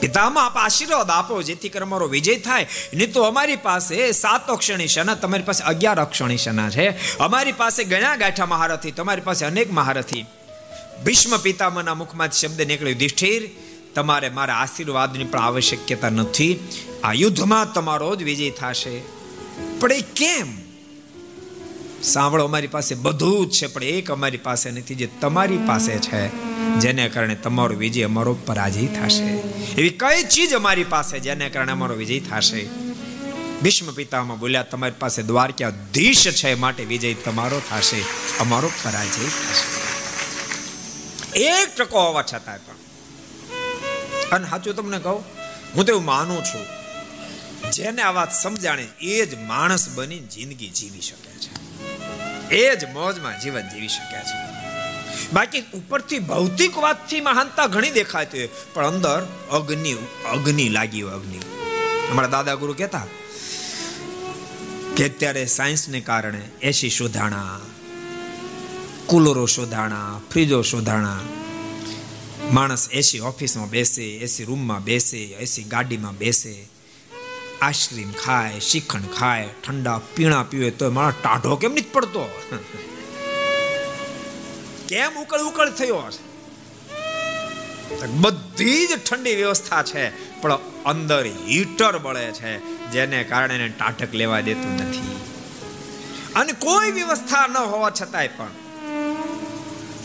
પિતામાં 0.01 0.45
આપ 0.45 0.57
આશીર્વાદ 0.57 1.09
આપો, 1.09 1.41
જેથી 1.41 1.69
કરી 1.69 1.83
અમારો 1.83 2.07
વિજય 2.07 2.35
થાય. 2.35 2.67
નહીં 2.93 3.13
તો 3.13 3.23
અમારી 3.23 3.55
પાસે 3.55 4.11
સાત 4.11 4.49
અક્ષણી 4.49 4.87
શના 4.87 5.15
તમારી 5.15 5.43
પાસે 5.43 5.63
અગિયાર 5.63 5.99
અક્ષણી 5.99 6.37
શના 6.37 6.69
છે. 6.69 7.17
અમારી 7.17 7.51
પાસે 7.51 7.83
ગણ્યા 7.83 8.15
ગાંઠા 8.15 8.45
મહારથી, 8.45 8.91
તમારી 8.91 9.21
પાસે 9.21 9.45
અનેક 9.45 9.73
મહારથી. 9.73 10.25
ભીષ્મ 11.05 11.37
પિતામાના 11.37 11.93
મુખમાંથી 11.93 12.47
શબ્દ 12.47 12.61
નીકળ્યો, 12.61 12.89
યુધિષ્ઠિર, 12.89 13.49
તમારે 13.95 14.29
મારા 14.29 14.53
આશીર્વાદની 14.53 15.23
પણ 15.23 15.39
આવશ્યકતા 15.39 16.09
નથી. 16.09 16.59
આ 17.03 17.13
યુદ્ધમાં 17.13 17.73
તમારો 17.73 18.15
જ 18.15 18.23
વિજય 18.23 18.49
થશે. 18.49 19.01
પણ 19.79 19.91
એ 19.91 20.01
કેમ? 20.01 20.57
સાંભળો, 22.03 22.43
અમારી 22.43 22.67
પાસે 22.67 22.95
બધું 22.95 23.47
જ 23.47 23.51
છે, 23.51 23.67
પણ 23.67 23.83
એક 23.83 24.11
અમારી 24.11 24.37
પાસે 24.37 24.71
નથી, 24.71 24.95
જે 24.95 25.09
તમારી 25.21 25.57
પાસે 25.57 25.97
છે. 25.97 26.27
જેને 26.79 27.09
કારણે 27.09 27.35
તમારો 27.35 27.75
વિજય 27.75 28.03
અમારો 28.03 28.33
પરાજય 28.33 28.87
થશે. 28.87 29.40
એવી 29.63 29.89
કઈ 29.89 30.23
ચીજ 30.23 30.53
અમારી 30.53 30.83
પાસે 30.83 31.19
જેને 31.19 31.49
કારણે 31.49 31.71
અમારો 31.71 31.95
વિજય 31.95 32.19
થશે? 32.19 32.67
ભીષ્મ 33.61 33.91
પિતામાં 33.91 34.39
બોલ્યા, 34.39 34.63
તમારી 34.63 34.93
પાસે 34.99 35.23
દ્વારકાધીશ 35.23 36.27
છે 36.27 36.53
માટે 36.53 36.85
વિજય 36.85 37.13
તમારો 37.13 37.61
થશે, 37.69 38.03
અમારો 38.39 38.71
પરાજય 38.83 39.25
થશે. 39.25 39.81
એક 41.39 41.75
ટકો 41.75 41.99
હોવા 41.99 42.21
છતાં 42.21 42.57
પણ. 42.57 42.73
અને 44.31 44.49
સાચું 44.49 44.75
તમને 44.75 44.99
કહું, 44.99 45.23
હું 45.75 45.85
તો 45.85 45.91
એવું 45.91 46.05
માનું 46.05 46.43
છું, 46.43 46.65
જેને 47.71 48.01
આ 48.01 48.11
વાત 48.11 48.33
સમજાણે, 48.33 48.87
એ 49.01 49.25
જ 49.25 49.35
માણસ 49.35 49.89
બની 49.89 50.19
જિંદગી 50.19 50.69
જીવી 50.69 51.01
શકે 51.01 51.31
છે. 51.31 51.51
એ 52.55 52.75
જ 52.75 52.85
મોજમાં 52.85 53.41
જીવન 53.41 53.69
જીવી 53.69 53.87
શકે 53.87 54.19
છે. 54.19 54.50
બાકી 55.33 55.59
ઉપરથી 55.73 56.19
ભૌતિક 56.19 56.77
વાતથી 56.77 57.21
મહાનતા 57.21 57.67
ઘણી 57.67 57.91
દેખાતી 57.91 58.37
હોય. 58.37 58.49
પણ 58.73 58.87
અંદર 58.87 59.27
અગ્નિ 59.51 59.93
અગ્નિ 60.31 60.69
લાગી 60.69 61.01
હોય, 61.01 61.13
અગ્નિ. 61.13 61.39
અમારા 62.11 62.27
દાદા 62.27 62.55
ગુરુ 62.55 62.73
કહેતા 62.73 63.07
કે 64.97 65.05
અત્યારે 65.05 65.45
સાયન્સને 65.45 65.99
કારણે 66.01 66.41
એસી 66.61 66.89
શોધાણા, 66.89 67.59
કુલરો 69.07 69.45
શોધાણા, 69.45 70.21
ફ્રીજો 70.31 70.61
શોધાણા, 70.61 71.19
માણસ 72.51 72.89
એસી 72.91 73.19
ઓફિસમાં 73.19 73.69
બેસે 73.69 74.03
એસી 74.03 74.43
રૂમમાં 74.43 74.83
બેસે 74.83 75.17
એસી 75.17 75.63
ગાડીમાં 75.63 76.17
બેસે, 76.17 76.67
આઈસ્ક્રીમ 77.61 78.11
ખાય, 78.11 78.59
શિખંડ 78.59 79.09
ખાય, 79.19 79.49
ઠંડા 79.67 80.01
પીણા 80.15 80.43
પીવે 80.43 80.71
તો 80.71 80.91
મારા 80.91 81.11
ટાઢો 81.11 81.55
કેમ 81.55 81.71
નથી 81.71 81.81
પડતો? 81.81 82.41
કેમ 84.91 85.11
ઉકળ 85.21 85.39
ઉકળ 85.39 85.69
થયો 85.69 85.99
હશે? 85.99 86.23
બધી 88.07 88.87
જ 88.87 88.91
ઠંડી 89.09 89.35
વ્યવસ્થા 89.35 89.83
છે, 89.83 90.03
પણ 90.41 90.51
અંદર 90.85 91.25
હીટર 91.25 91.97
બળે 91.97 92.31
છે, 92.31 92.57
જેને 92.91 93.23
કારણે 93.23 93.55
એને 93.55 93.69
ટાટક 93.69 94.13
લેવા 94.13 94.39
દેતું 94.39 94.73
નથી. 94.75 95.15
અને 96.35 96.51
કોઈ 96.51 96.91
વ્યવસ્થા 96.91 97.47
ન 97.47 97.57
હોવા 97.57 97.89
છતાંય 97.89 98.27
પણ, 98.27 98.51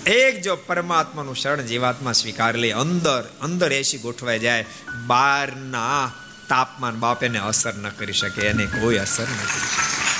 એક 0.07 0.43
જો 0.43 0.57
પરમાત્માનું 0.57 1.37
શરણ 1.37 1.63
જીવાત્મા 1.63 2.13
સ્વીકાર 2.13 2.55
લે, 2.55 2.73
અંદર 2.73 3.23
અંદર 3.43 3.73
એસી 3.73 3.99
ગોઠવાઈ 3.99 4.39
જાય, 4.39 4.67
બહારના 5.07 6.13
તાપમાન 6.49 6.95
બાપ 6.95 7.25
એને 7.25 7.39
અસર 7.39 7.75
ન 7.75 7.89
કરી 7.89 8.13
શકે, 8.13 8.47
એને 8.47 8.67
કોઈ 8.67 8.97
અસર 8.97 9.23
ન 9.23 9.37
કરી 9.37 9.69
શકે. 9.69 10.16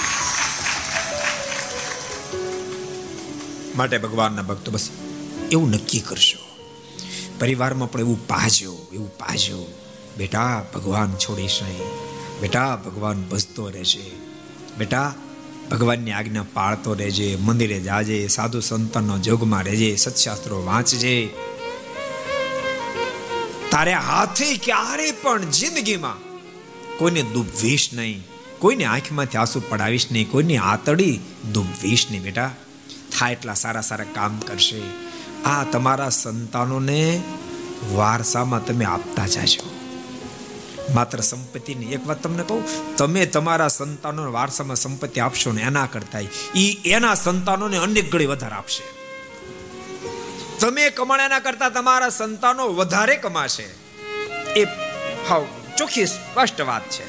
માટે 3.77 3.99
ભગવાનના 3.99 4.43
ભક્તો 4.43 4.71
બસ 4.71 4.91
એવું 5.53 5.71
નક્કી 5.71 6.01
કરશો. 6.01 6.39
પરિવારમાં 7.39 7.93
પણ 7.93 8.01
એવું 8.01 8.29
પાજો 8.29 8.87
એવું 8.93 9.19
પાજો. 9.19 9.73
બેટા, 10.17 10.65
ભગવાન 10.75 11.13
છોડીશ 11.13 11.63
નહીં 11.63 11.79
બેટા, 12.41 12.77
ભગવાન 12.77 13.25
બસતો 13.29 13.69
રહેશે 13.69 14.11
બેટા, 14.79 15.15
ભગવાનની 15.71 16.13
આજ્ઞા 16.13 16.45
પાળતો 16.55 16.95
રહેજે, 16.95 17.37
મંદિરે 17.37 17.81
જાજે, 17.81 18.29
સાધુ 18.29 18.61
સંતનો 18.61 19.19
જોગમાં 19.19 19.63
રહેજે, 19.63 19.97
સત્શાસ્ત્રો 19.97 20.65
વાંચજે. 20.65 21.29
તારે 23.71 23.95
હાથે 23.95 24.57
ક્યારે 24.57 25.13
પણ 25.13 25.51
જિંદગીમાં 25.51 26.19
કોઈને 26.99 27.23
દુભવીશ 27.23 27.91
નહીં, 27.93 28.23
કોઈને 28.59 28.85
આંખમાંથી 28.85 29.39
આંસુ 29.39 29.63
પડાવીશ 29.69 30.07
નહીં, 30.13 30.31
કોઈની 30.31 30.57
આતડી 30.57 31.21
દુભવીશ 31.53 32.07
નહીં, 32.11 32.23
બેટા. 32.23 32.51
થાય 33.19 33.33
એટલા 33.33 33.55
સારા 33.55 33.81
સારા 33.81 34.05
કામ 34.15 34.39
કરશે. 34.39 34.83
આ 35.45 35.65
તમારા 35.65 36.09
સંતાનોને 36.09 37.23
વારસામાં 37.93 38.67
તમે 38.67 38.85
આપતા 38.85 39.27
જાજો. 39.27 39.71
માત્ર 40.95 41.21
સંપત્તિની 41.21 41.87
એક 41.87 42.07
વાત 42.07 42.23
તમને 42.23 42.43
કહું, 42.43 42.97
તમે 42.97 43.27
તમારા 43.27 43.69
સંતાનો 43.69 44.33
વારસામાં 44.33 44.77
સંપત્તિ 44.77 45.21
આપશો 45.21 45.53
ને 45.53 45.63
એના 45.63 45.87
કરતા 45.87 46.19
ઈ 46.57 46.83
એના 46.85 47.15
સંતાનોને 47.15 47.77
અનેક 47.77 48.13
ગણી 48.13 48.27
વધારે 48.27 48.55
આપશે. 48.55 48.85
તમે 50.61 50.91
કમાણ્યાના 50.91 51.39
કરતા 51.39 51.69
તમારા 51.69 52.09
સંતાનો 52.09 52.69
વધારે 52.69 53.17
કમાશે. 53.17 53.67
એ 54.57 54.65
હાવ 55.29 55.47
ચોખ્ખી 55.79 56.07
સ્પષ્ટ 56.07 56.61
વાત 56.61 56.91
છે. 56.91 57.07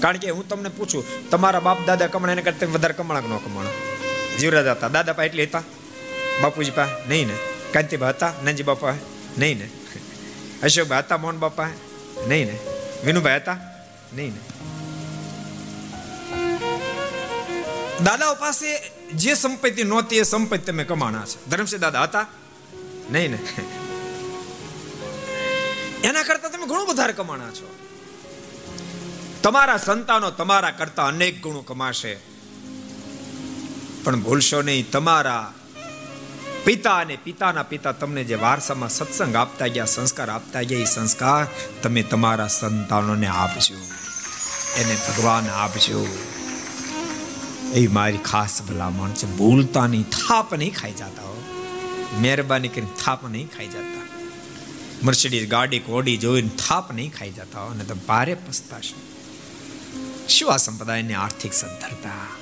કારણ 0.00 0.16
કે 0.16 0.30
હું 0.30 0.48
તમને 0.48 0.68
પૂછું, 0.68 1.30
તમારા 1.30 1.60
બાપ 1.60 1.86
દાદા 1.86 2.06
કમાણા 2.06 2.34
કરતા 2.34 2.66
વધારે 2.66 2.94
કમાણા 2.94 3.20
ન 3.20 3.36
કમાણા? 3.36 3.89
જીવરાજ 4.40 4.66
હતા. 4.66 4.88
દાદા 4.88 5.12
પા 5.12 5.24
એટલે 5.24 5.44
હતા? 5.44 5.62
બાપુજી 6.42 6.70
પા 6.70 6.88
નહીં 7.08 7.28
ને? 7.28 7.34
કાંતિભા 7.72 8.08
હતા? 8.08 8.32
નંજી 8.44 8.62
બાપા 8.62 8.94
નહીં 9.38 9.58
ને? 9.58 9.68
અશોકભાઈ 10.62 10.98
હતા? 10.98 11.16
મોહન 11.16 11.38
બાપા 11.38 11.68
નહીં 12.28 12.46
ને? 12.46 12.58
વિનુભાઈ 13.04 13.36
હતા? 13.36 13.56
નહીં 14.14 14.32
ને? 14.32 14.40
દાદાઓ 18.04 18.34
પાસે 18.34 18.90
જે 19.14 19.34
સંપત્તિ 19.34 19.82
નહોતી 19.82 20.18
એ 20.18 20.22
સંપત્તિ 20.22 20.64
તમે 20.64 20.84
કમાણા 20.84 21.24
છે. 21.24 21.46
ધર્મસિંહ 21.46 21.80
દાદા 21.80 22.02
હતા? 22.02 22.26
નહીં 23.10 23.30
ને? 23.30 23.38
એના 26.04 26.22
કરતા 26.22 26.48
તમે 26.48 26.66
ઘણું 26.66 26.86
વધારે 26.86 27.12
કમાણા 27.12 27.50
છો. 27.50 27.78
તમારા 29.42 29.76
સંતાનો 29.76 30.30
તમારા 30.30 30.70
કરતા 30.70 31.06
અનેક 31.06 31.42
ગુણો 31.42 31.60
કમાશે. 31.60 32.29
પણ 34.04 34.20
ભૂલશો 34.20 34.62
નહીં, 34.62 34.90
તમારા 34.90 35.54
પિતા 36.64 36.96
અને 36.96 37.16
પિતાના 37.16 37.62
પિતા 37.62 37.92
તમને 37.92 38.24
જે 38.24 38.34
વારસામાં 38.34 38.88
સત્સંગ 38.88 39.36
આપતા 39.36 39.66
ગયા, 39.66 39.84
સંસ્કાર 39.84 40.30
આપતા 40.30 40.62
ગયા, 40.62 40.80
એ 40.80 40.84
સંસ્કાર 40.84 41.46
તમે 41.82 42.02
તમારા 42.02 42.48
સંતાનોને 42.48 43.26
આપજો. 43.26 43.74
એને 44.76 44.96
ભગવાન 45.08 45.48
આપજો. 45.48 46.06
એ 47.74 47.86
મારી 47.86 48.18
ખાસ 48.18 48.62
ભલામણ 48.62 49.10
છે. 49.10 49.26
ભૂલતા 49.26 49.86
નહીં, 49.86 50.02
થાપ 50.02 50.54
નહીં 50.54 50.74
ખાઈ 50.74 50.92
જતા 50.92 51.22
હો. 51.22 51.42
મહેરબાની 52.18 52.68
કરીને 52.68 52.88
થાપ 53.04 53.26
નહીં 53.26 53.48
ખાઈ 53.56 53.66
જતા. 53.66 54.00
મર્સિડીઝ 55.02 55.48
ગાડી 55.48 55.78
કોડી 55.78 56.16
જોઈને 56.16 56.48
થાપ 56.48 56.92
નહીં 56.92 57.12
ખાઈ 57.12 57.30
જતા 57.30 57.60
હો, 57.60 57.66
અને 57.66 57.84
તમે 57.84 58.00
ભારે 58.08 58.34
પસ્તાશો. 58.34 59.00
શું 60.28 60.52
આ 60.52 60.56
સંપ્રદાયની 60.56 61.14
આર્થિક 61.14 61.52
સદ્ધરતા 61.52 62.39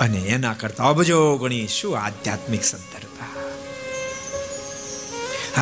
અને 0.00 0.18
એના 0.18 0.52
કરતા 0.52 0.84
અબજો 0.84 1.36
ગણી 1.36 1.68
શું 1.68 1.98
આધ્યાત્મિક 1.98 2.64
સદ્ધરતા. 2.64 3.04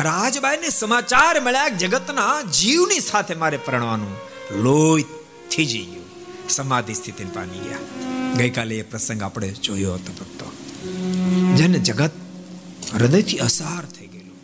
રાજબાઈને 0.01 0.69
સમાચાર 0.69 1.41
મળ્યા 1.41 1.67
જગતના 1.69 2.41
જીવની 2.41 2.99
સાથે 2.99 3.35
મારે 3.35 3.57
પરણવાનું 3.57 4.15
લોહી 4.63 5.05
થીજી 5.51 5.83
ગયું. 5.83 6.03
સમાધિ 6.49 6.93
સ્થિતિ 6.93 7.23
પામી 7.23 7.59
ગયા. 7.59 7.77
ગઈકાલે 8.37 8.75
એ 8.75 8.81
પ્રસંગ 8.81 9.23
આપણે 9.23 9.49
જોયો 9.49 9.93
હતો 9.93 10.13
ભક્તો. 10.13 10.51
જેને 11.55 11.79
જગત 11.79 12.11
હૃદયથી 12.93 13.37
અસાર 13.37 13.85
થઈ 13.85 14.07
ગયેલું. 14.07 14.37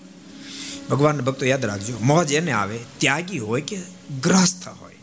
ભગવાન 0.89 1.21
ભક્તો 1.21 1.45
યાદ 1.45 1.65
રાખજો, 1.65 1.97
મોજ 2.01 2.31
એને 2.31 2.51
આવે, 2.51 2.79
ત્યાગી 2.97 3.39
હોય 3.39 3.61
કે 3.61 3.77
ગ્રસ્થ 4.21 4.67
હોય. 4.67 4.95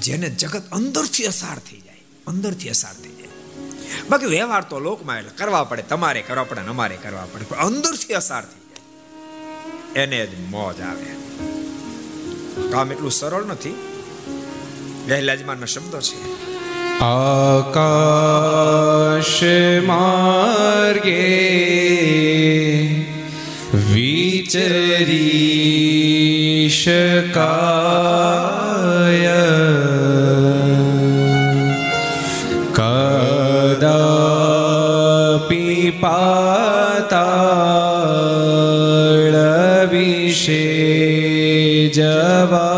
જેને 0.00 0.30
જગત 0.30 0.70
અંદરથી 0.70 1.24
અસાર 1.24 1.58
થઈ 1.58 1.76
જાય. 1.76 1.87
અંદરથી 2.28 2.68
અસાર 2.68 2.94
થઈ 2.94 3.08
જાય. 3.08 3.28
બાકી 4.10 4.26
વ્યવહાર 4.26 4.62
તો 4.62 4.78
લોકમાં 4.78 5.18
એટલે 5.18 5.30
કરવા 5.30 5.64
પડે, 5.64 5.82
તમારે 5.82 6.22
કરવા 6.22 6.44
પડે 6.44 6.60
અમારે 6.60 6.96
કરવા 6.96 7.26
પડે, 7.32 7.44
પણ 7.44 7.56
અંદરથી 7.56 8.14
અસાર 8.14 8.44
થઈ 8.44 8.48
જાય. 8.48 10.02
એને 10.02 10.26
જ 10.26 10.30
મોજ 10.50 10.80
આવે. 10.80 11.18
કામ 12.70 12.92
એટલું 12.92 13.10
સરળ 13.10 13.44
નથી. 13.44 13.74
વહેલાજમાનના 15.08 15.66
શબ્દો 15.66 16.00
છે. 16.00 16.38
આકાશ 16.98 19.42
માર્ગે 19.86 21.48
વિચરી 23.92 26.80
શકાય. 26.84 29.57
પાતાળ 36.00 37.78
વિશે 39.90 40.64
જવાય 41.92 42.77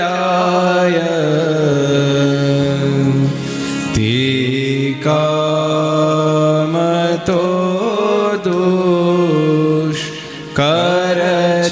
તજાય 0.00 1.12
તે 3.94 4.96
કામ 5.04 6.74
તો 7.26 7.42
દોષ 8.46 10.00
કર 10.54 11.20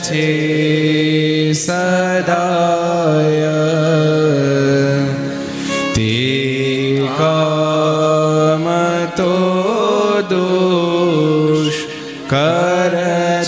છે 0.07 1.55
સદાય 1.55 3.57
તે 5.97 6.15
કામ 7.19 8.67
તો 9.17 9.35
દોષ 10.31 11.77
કર 12.29 12.95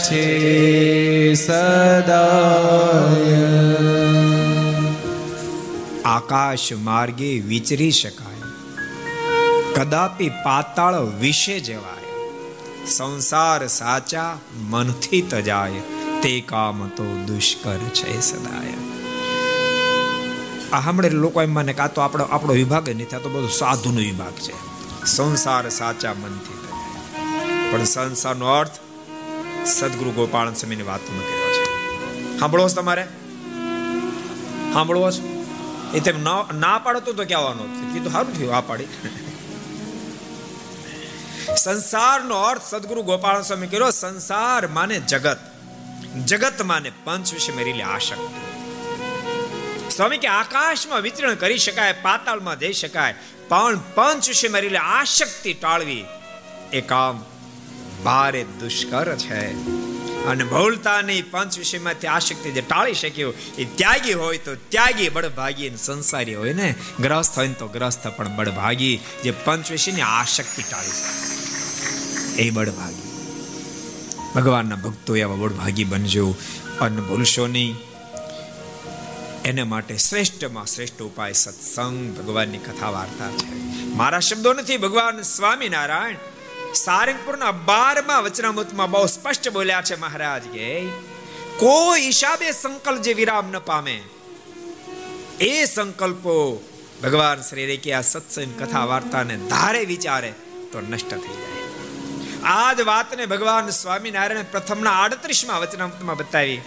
છે 0.07 1.37
સદાય 1.37 3.20
આકાશ 6.31 6.73
માર્ગે 6.73 7.41
વિચરી 7.41 7.91
શકાય. 7.91 8.37
કદાપી 9.75 10.29
પાતાળ 10.29 11.01
વિશે 11.01 11.61
જવાય. 11.61 12.27
સંસાર 12.87 13.67
સાચા 13.67 14.39
મનથી 14.57 15.23
તજાય. 15.23 15.71
તે 16.23 16.41
કામ 16.41 16.89
તો 16.89 17.05
દુષ્કર 17.05 17.79
છે 17.79 18.21
સદાય. 18.21 18.73
આ 20.73 20.81
હમણે 20.81 21.09
લોકો 21.09 21.43
એમ 21.43 21.55
માને 21.55 21.73
કે 21.73 21.89
તો 21.89 22.01
આપણો 22.01 22.25
આપણો 22.25 22.53
વિભાગ 22.53 22.85
જ 22.85 22.91
નથી, 22.91 23.17
આ 23.17 23.19
તો 23.19 23.29
બધું 23.29 23.51
સાધુનો 23.51 23.99
વિભાગ 23.99 24.33
છે. 24.33 24.55
સંસાર 25.07 25.69
સાચા 25.69 26.15
મનથી 26.15 26.55
તજાય. 26.55 27.73
પણ 27.73 27.85
સંસારનો 27.85 28.47
અર્થ 28.47 28.73
સદગુરુ 29.67 30.11
ગોપાલ 30.11 30.53
સ્વામીની 30.53 30.83
વાતમાં 30.83 31.21
કર્યો 31.21 31.53
છે. 31.53 31.65
સાંભળો 32.39 32.69
તમારે? 32.69 33.05
સાંભળવો 34.73 35.11
છે? 35.11 35.30
એ 35.95 36.01
તેમ 36.01 36.19
ના 36.61 36.77
પાડતો 36.85 37.13
તો 37.19 37.25
કહેવાનો 37.25 37.65
કીધું 37.93 38.13
સારું 38.13 38.33
થયું, 38.37 38.53
આ 38.57 38.61
પાડી. 38.61 38.91
સંસારનો 41.57 42.37
અર્થ 42.43 42.67
સદગુરુ 42.71 43.03
ગોપાલ 43.03 43.43
સ્વામી 43.43 43.71
કર્યો, 43.73 43.91
સંસાર 43.91 44.63
માને 44.77 44.97
જગત. 45.13 45.41
જગત 46.27 46.59
માને 46.63 46.91
પંચ 47.05 47.29
વિશે 47.35 47.53
મેરેલી 47.53 47.89
આશક્તિ. 47.95 48.41
સ્વામી 49.91 50.19
કે 50.19 50.29
આકાશમાં 50.29 51.03
વિતરણ 51.03 51.35
કરી 51.35 51.61
શકાય, 51.67 51.95
પાતાળમાં 52.03 52.59
જઈ 52.59 52.73
શકાય, 52.73 53.15
પણ 53.49 53.79
પંચ 53.95 54.25
વિશે 54.29 54.49
મેરેલી 54.49 54.83
આશક્તિ 54.97 55.53
ટાળવી 55.55 56.05
એ 56.73 56.81
કામ 56.93 57.17
ભારે 58.05 58.43
દુષ્કર 58.61 59.07
છે. 59.17 59.43
અને 60.27 60.45
નહીં 61.03 61.31
પંચ 61.31 61.59
વિષયમાંથી 61.59 62.07
આશક્તિ 62.07 62.51
જે 62.51 62.61
ટાળી 62.61 62.95
શક્યો 62.95 63.33
એ 63.59 63.65
ત્યાગી 63.65 64.13
હોય 64.13 64.39
તો 64.39 64.55
ત્યાગી 64.55 65.09
બળભાગી 65.09 65.73
સંસારી 65.77 66.35
હોય 66.35 66.53
ને? 66.53 66.75
ગ્રસ્ત 67.01 67.39
હોય 67.39 67.49
તો 67.49 67.69
ગ્રસ્ત, 67.69 68.07
પણ 68.07 68.37
બળભાગી 68.37 69.01
જે 69.23 69.31
પંચ 69.31 69.71
વિષયની 69.71 70.01
આશક્તિ 70.01 70.63
ટાળી 70.63 70.91
એ 72.43 72.51
બળભાગી. 72.51 73.11
ભગવાનના 74.35 74.77
ભક્તો 74.77 75.17
એવા 75.17 75.35
બળભાગી 75.35 75.85
બનજો. 75.85 76.35
અને 76.81 77.01
ભૂલશો 77.01 77.47
નહીં. 77.47 77.77
એને 79.45 79.63
માટે 79.63 79.97
શ્રેષ્ઠમાં 79.97 80.67
શ્રેષ્ઠ 80.67 81.03
ઉપાય 81.03 81.33
સત્સંગ 81.33 82.19
ભગવાનની 82.19 82.59
કથા 82.59 82.91
વાર્તા 82.91 83.31
છે. 83.31 83.55
મારા 83.85 84.21
શબ્દો 84.21 84.53
નથી 84.53 84.77
ભગવાન 84.77 85.23
સ્વામિનારાયણ. 85.23 86.17
સારંગપુરના 86.75 87.53
બારમા 87.53 88.21
વચનામૃતમાં 88.21 88.91
બહુ 88.91 89.07
સ્પષ્ટ 89.07 89.49
બોલ્યા 89.49 89.83
છે 89.83 89.97
મહારાજ 89.97 90.43
કે 90.43 90.89
કોઈ 91.59 92.05
હિસાબે 92.07 92.53
સંકલ્પ 92.53 93.03
જે 93.03 93.13
વિરામ 93.13 93.51
ન 93.51 93.59
પામે, 93.59 93.97
એ 95.41 95.65
સંકલ્પો 95.65 96.37
ભગવાન 97.03 97.43
શ્રી 97.43 97.77
કે 97.77 97.95
આ 97.95 98.01
સત્સંગ 98.01 98.63
કથા 98.63 98.85
વાર્તાને 98.85 99.37
ધારે 99.37 99.85
વિચારે 99.85 100.33
તો 100.73 100.81
નષ્ટ 100.81 101.09
થઈ 101.09 101.37
જાય. 101.37 101.67
આ 102.45 102.73
જ 102.73 102.81
વાતને 102.81 103.27
ભગવાન 103.27 103.71
સ્વામિનારાયણ 103.71 104.43
પ્રથમના 104.43 104.91
આડત્રીસમાં 104.91 105.61
વચનામૃતમાં 105.61 106.17
બતાવી, 106.17 106.61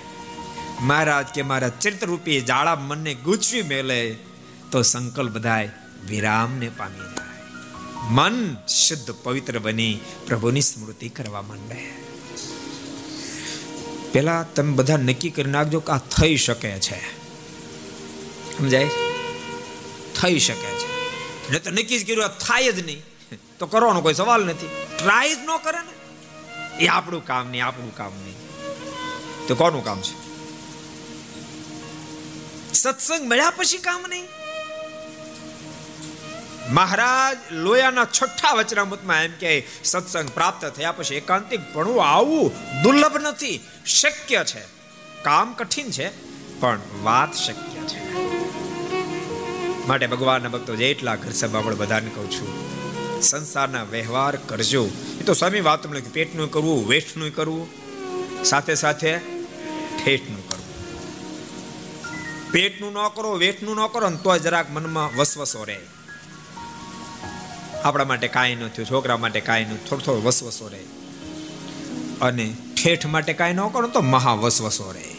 મહારાજ 0.82 1.28
કે 1.34 1.42
મારા 1.42 1.70
ચરિત્રરૂપી 1.70 2.42
જાળા 2.42 2.76
મનને 2.76 3.14
ગૂંચવી 3.14 3.62
મેલે 3.62 4.16
તો 4.72 4.82
સંકલ્પ 4.82 5.32
બધાય 5.32 5.70
વિરામને 6.08 6.70
પામી 6.70 6.98
જાય. 6.98 7.23
મન 8.10 8.56
શુદ્ધ 8.68 9.12
પવિત્ર 9.12 9.60
બની 9.60 10.00
પ્રભુની 10.28 10.62
સ્મૃતિ 10.62 11.10
કરવા 11.10 11.42
માંડે. 11.42 12.04
પેલા 14.12 14.44
તમે 14.44 14.74
બધા 14.74 14.98
નક્કી 14.98 15.30
કરી 15.30 15.52
નાખજો 15.52 15.80
કે 15.80 15.92
આ 15.92 15.98
થઈ 15.98 16.38
શકે 16.38 16.80
છે. 16.80 17.00
સમજાય? 18.58 18.90
થઈ 20.22 20.40
શકે 20.40 20.72
છે. 20.72 20.94
ને 21.52 21.60
તો 21.60 21.72
નક્કી 21.72 22.00
જ 22.00 22.08
કર્યું 22.08 22.28
થાય 22.28 22.72
જ 22.72 22.86
નહીં. 22.86 23.04
તો 23.60 23.68
કરવાનો 23.68 24.02
કોઈ 24.02 24.14
સવાલ 24.14 24.46
નથી. 24.46 24.70
ટ્રાય 25.00 25.36
જ 25.36 25.38
ન 25.38 25.58
કરે 25.64 25.82
ને. 25.82 25.94
એ 26.84 26.88
આપણું 26.88 27.26
કામ 27.26 27.50
નહીં, 27.50 27.66
આપણું 27.66 27.96
કામ 27.98 28.12
નહીં. 28.14 28.36
તો 29.48 29.56
કોનું 29.56 29.84
કામ 29.84 30.02
છે? 30.02 30.24
સત્સંગ 32.74 33.28
મળ્યા 33.28 33.50
પછી 33.50 33.78
કામ 33.78 34.06
નહીં? 34.10 34.43
મહારાજ, 36.74 37.38
લોયાના 37.52 38.06
છઠ્ઠા 38.06 38.54
વચનામૃતમાં 38.54 39.24
એમ 39.24 39.32
કે, 39.40 39.52
સત્સંગ 39.84 40.30
પ્રાપ્ત 40.30 40.66
થયા 40.66 40.92
પછી 40.92 41.16
એકાંતિક 41.16 41.62
ભણવું 41.74 42.06
આવું 42.06 42.52
દુર્લભ 42.84 43.18
નથી, 43.18 43.60
શક્ય 43.86 44.44
છે. 44.44 44.64
કામ 45.24 45.54
કઠિન 45.54 45.92
છે, 45.92 46.08
પણ 46.60 46.80
વાત 47.04 47.34
શક્ય 47.34 47.84
છે. 47.88 48.02
માટે 49.88 50.08
ભગવાનના 50.08 50.50
ભક્તો 50.50 50.76
જેટલા 50.76 51.16
ઘર 51.16 51.32
સભા 51.32 51.62
બધાને 51.62 52.10
કહું 52.10 52.32
છું, 52.32 52.50
સંસારના 53.22 53.84
વ્યવહાર 53.84 54.36
કરજો. 54.36 54.90
એ 55.22 55.24
તો 55.24 55.34
સ્વામી 55.34 55.62
વાત 55.62 55.84
તમને 55.84 56.02
પેટનું 56.02 56.52
કરવું 56.52 56.88
વેઠનું 56.88 57.36
કરવું, 57.36 57.68
સાથે 58.46 58.76
સાથે 58.76 59.18
ઠેઠનું 60.00 60.50
કરવું. 60.50 60.64
પેટનું 62.52 62.94
ન 62.94 63.08
કરો 63.16 63.32
વેઠનું 63.38 63.76
ન 63.76 63.88
કરો 63.88 64.10
ને 64.10 64.18
તોય 64.18 64.40
જરાક 64.40 64.70
મનમાં 64.70 65.18
વસવસો 65.18 65.64
રહે. 65.64 65.80
આપણા 67.84 68.04
માટે 68.04 68.28
કાંઈ 68.28 68.56
ન 68.56 68.68
થયું, 68.68 68.90
છોકરા 68.90 69.18
માટે 69.18 69.40
કાંઈ 69.40 69.66
ન 69.66 69.76
થોડો 69.90 70.02
થોડો 70.02 70.22
વસવસો 70.22 70.68
રહે. 70.68 70.80
અને 72.22 72.56
ઠેઠ 72.84 73.06
માટે 73.06 73.34
કાંઈ 73.34 73.54
ન 73.54 73.68
કરો 73.68 73.88
તો 73.88 74.02
મહા 74.02 74.34
વસવસો 74.34 74.92
રહે. 74.92 75.14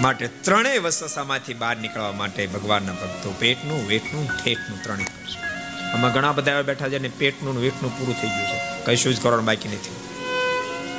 માટે 0.00 0.28
ત્રણેય 0.28 0.78
વસવસામાંથી 0.78 1.54
બહાર 1.54 1.76
નીકળવા 1.76 2.12
માટે 2.12 2.46
ભગવાનના 2.46 2.92
ભક્તો 2.92 3.34
પેટનું 3.38 3.88
વેઠનું 3.88 4.28
ઠેઠનું 4.44 4.82
ત્રણેય 4.82 5.06
આમાં 5.94 6.12
ઘણા 6.12 6.32
બધા 6.32 6.52
એવા 6.52 6.62
બેઠા 6.62 6.88
છે 6.88 6.98
ને 6.98 7.08
પેટનું 7.08 7.60
વેઠનું 7.60 7.98
પૂરું 7.98 8.14
થઈ 8.14 8.28
ગયું 8.28 8.48
છે. 8.48 8.84
કશું 8.84 9.14
જ 9.14 9.22
કરવાનું 9.22 9.46
બાકી 9.46 9.68
નથી. 9.68 9.90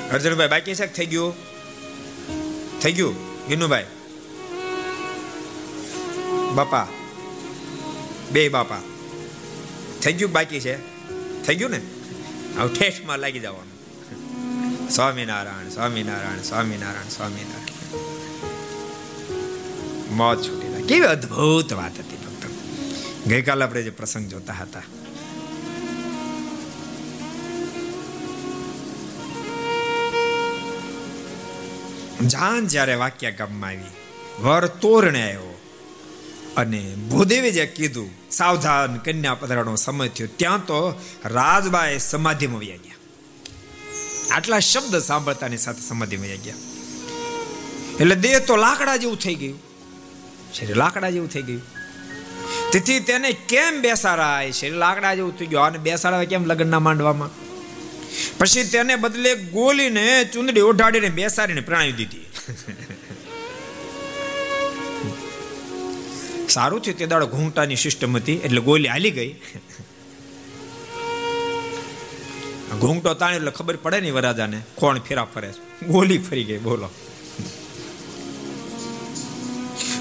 અર્જુનભાઈ, 0.10 0.48
બાકી 0.48 0.76
છે 0.76 0.94
થઈ 0.94 1.06
ગયું? 1.06 1.34
થઈ 2.82 2.94
ગયું? 2.94 3.16
વિનુભાઈ 3.48 3.86
બાપા? 6.56 6.88
બે 8.32 8.50
બાપા. 8.50 8.91
થઈ 10.02 10.14
ગયું 10.14 10.32
બાકી 10.32 10.60
છે? 10.60 10.78
થઈ 11.44 11.56
ગયું 11.56 11.72
ને? 11.72 11.82
હવે 12.58 12.74
ઠેઠમાં 12.74 13.20
લાગી 13.20 13.40
જવાનું. 13.40 13.72
સ્વામિનારાયણ 14.90 15.70
સ્વામિનારાયણ 15.70 16.42
સ્વામિનારાયણ 16.42 17.10
સ્વામિનારાયણ. 17.10 17.72
મોત 20.14 20.42
છૂટી 20.42 20.84
કેવી 20.84 21.06
અદ્ભુત 21.06 21.74
વાત 21.74 22.00
હતી, 22.00 22.18
ભક્તો. 22.18 22.50
ગઈકાલે 23.30 23.64
આપણે 23.64 23.84
જે 23.84 23.90
પ્રસંગ 23.90 24.30
જોતા 24.30 24.54
હતા. 24.54 24.82
જાન 32.28 32.68
જ્યારે 32.68 32.96
વાક્ય 32.96 33.32
ગામમાં 33.32 33.70
આવી, 33.70 33.84
વર 34.40 34.68
તોરણે 34.68 35.24
આવ્યો. 35.24 35.51
અને 36.58 36.80
ભૂદેવે 36.80 37.52
જે 37.52 37.66
કીધું, 37.66 38.10
સાવધાન 38.32 38.98
કન્યા 38.98 39.36
પધરાનો 39.36 39.76
સમય 39.76 40.08
થયો. 40.08 40.28
ત્યાં 40.38 40.66
તો 40.66 41.02
રાજબાએ 41.26 41.98
સમાધિમાં 41.98 42.60
વ્યા 42.60 42.76
ગયા. 42.76 42.96
આટલા 44.32 44.60
શબ્દ 44.60 44.98
સાંભળતાની 44.98 45.58
સાથે 45.58 45.82
સમાધિમાં 45.82 46.28
વ્યા 46.28 46.38
ગયા. 46.44 46.54
એટલે 48.00 48.16
દેહ 48.16 48.40
તો 48.40 48.56
લાકડા 48.56 48.98
જેવું 48.98 49.18
થઈ 49.18 49.36
ગયું. 49.36 49.60
શરીર 50.54 50.76
લાકડા 50.76 51.10
જેવું 51.10 51.30
થઈ 51.30 51.42
ગયું. 51.42 51.62
તેથી 52.72 53.00
તેને 53.00 53.32
કેમ 53.32 53.82
બેસાડાય? 53.82 54.52
શરીર 54.52 54.74
લાકડા 54.74 55.16
જેવું 55.16 55.40
થઈ 55.40 55.46
ગયું. 55.46 55.64
અને 55.64 55.78
બેસાડાય 55.78 56.26
કેમ 56.26 56.46
લગ્નના 56.46 56.80
માંડવામાં? 56.80 57.30
પછી 58.38 58.64
તેને 58.64 58.96
બદલે 58.96 59.36
ગોલીને, 59.36 60.30
ચુંદડી 60.34 60.62
ઓઢાડીને 60.62 61.10
બેસાડીને 61.10 61.62
પ્રણાવી 61.62 61.92
દીધી. 61.92 62.26
સારું 66.54 66.82
થયું, 66.84 66.98
તે 67.00 67.06
દાડો 67.12 67.28
ઘૂંટાની 67.36 67.80
સિસ્ટમ 67.84 68.18
હતી, 68.20 68.40
એટલે 68.46 68.62
ગોલી 68.70 68.92
હાલી 68.94 69.14
ગઈ. 69.18 69.32
ઘૂંઘટો 72.82 73.14
તાણે 73.22 73.38
એટલે 73.40 73.52
ખબર 73.58 73.78
પડે 73.86 73.98
નહીં 74.04 74.16
વરાજાને, 74.18 74.60
કોણ 74.80 75.00
ફેરા 75.08 75.30
ફરે 75.34 75.50
ગોલી 75.94 76.22
ફરી 76.28 76.46
ગઈ, 76.50 76.62
બોલો. 76.68 76.90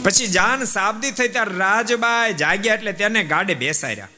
પછી 0.04 0.28
જાન 0.36 0.60
સાબદી 0.76 1.12
થઈ 1.18 1.30
ત્યારે 1.34 1.54
રાજબાઈ 1.62 2.38
જાગ્યા 2.42 2.76
એટલે 2.78 2.92
તેને 3.00 3.20
ગાડે 3.32 3.54
બેસાડ્યા. 3.62 4.12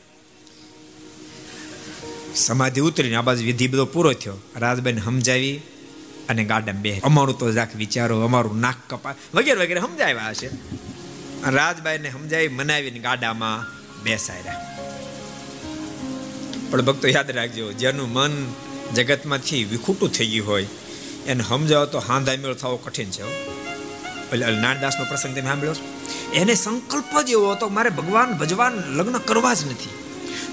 સમાધિ 2.44 2.80
ઉતરીને 2.88 3.16
આ 3.20 3.26
બાજુ 3.28 3.42
વિધિ 3.48 3.66
બધો 3.72 3.86
પૂરો 3.94 4.12
થયો. 4.22 4.36
રાજબાઈને 4.64 5.02
સમજાવી 5.08 5.56
અને 6.30 6.42
ગાડા 6.52 6.76
બે 6.84 6.92
અમારું 7.10 7.36
તો 7.40 7.52
જાક 7.58 7.72
વિચારો, 7.82 8.14
અમારું 8.28 8.56
નાક 8.64 8.78
કપા 8.90 9.14
વગેરે 9.34 9.58
વગેરે 9.62 9.80
સમજાવ્યા 9.86 10.32
હશે. 10.36 10.48
રાજબાઈને 11.46 12.10
સમજાવી 12.10 12.48
મનાવીને 12.48 12.98
ગાડામાં 12.98 13.66
બેસાડ્યા. 14.02 14.78
પણ 16.70 16.82
ભક્તો 16.82 17.08
યાદ 17.08 17.30
રાખજો, 17.30 17.72
જેનું 17.72 18.12
મન 18.12 18.52
જગતમાંથી 18.94 19.64
વિખૂટું 19.64 20.08
થઈ 20.08 20.26
ગયું 20.26 20.48
હોય, 20.48 20.66
એને 21.26 21.44
સમજાવો 21.48 21.86
તો 21.86 21.98
હાંધામેળ 21.98 22.54
થવો 22.54 22.76
કઠિન 22.76 23.10
છે 23.10 23.22
એટલે 24.32 24.60
નાનદાસનો 24.60 25.04
પ્રસંગ 25.04 25.34
તમે 25.34 25.44
સાંભળ્યો 25.44 25.74
એને 26.34 26.54
સંકલ્પ 26.54 27.22
જ 27.22 27.30
એવો 27.30 27.52
હતો 27.52 27.68
મારે 27.68 27.90
ભગવાન 27.90 28.32
ભજવાન 28.32 28.72
લગ્ન 28.72 29.18
કરવા 29.18 29.54
જ 29.54 29.64
નથી. 29.64 29.88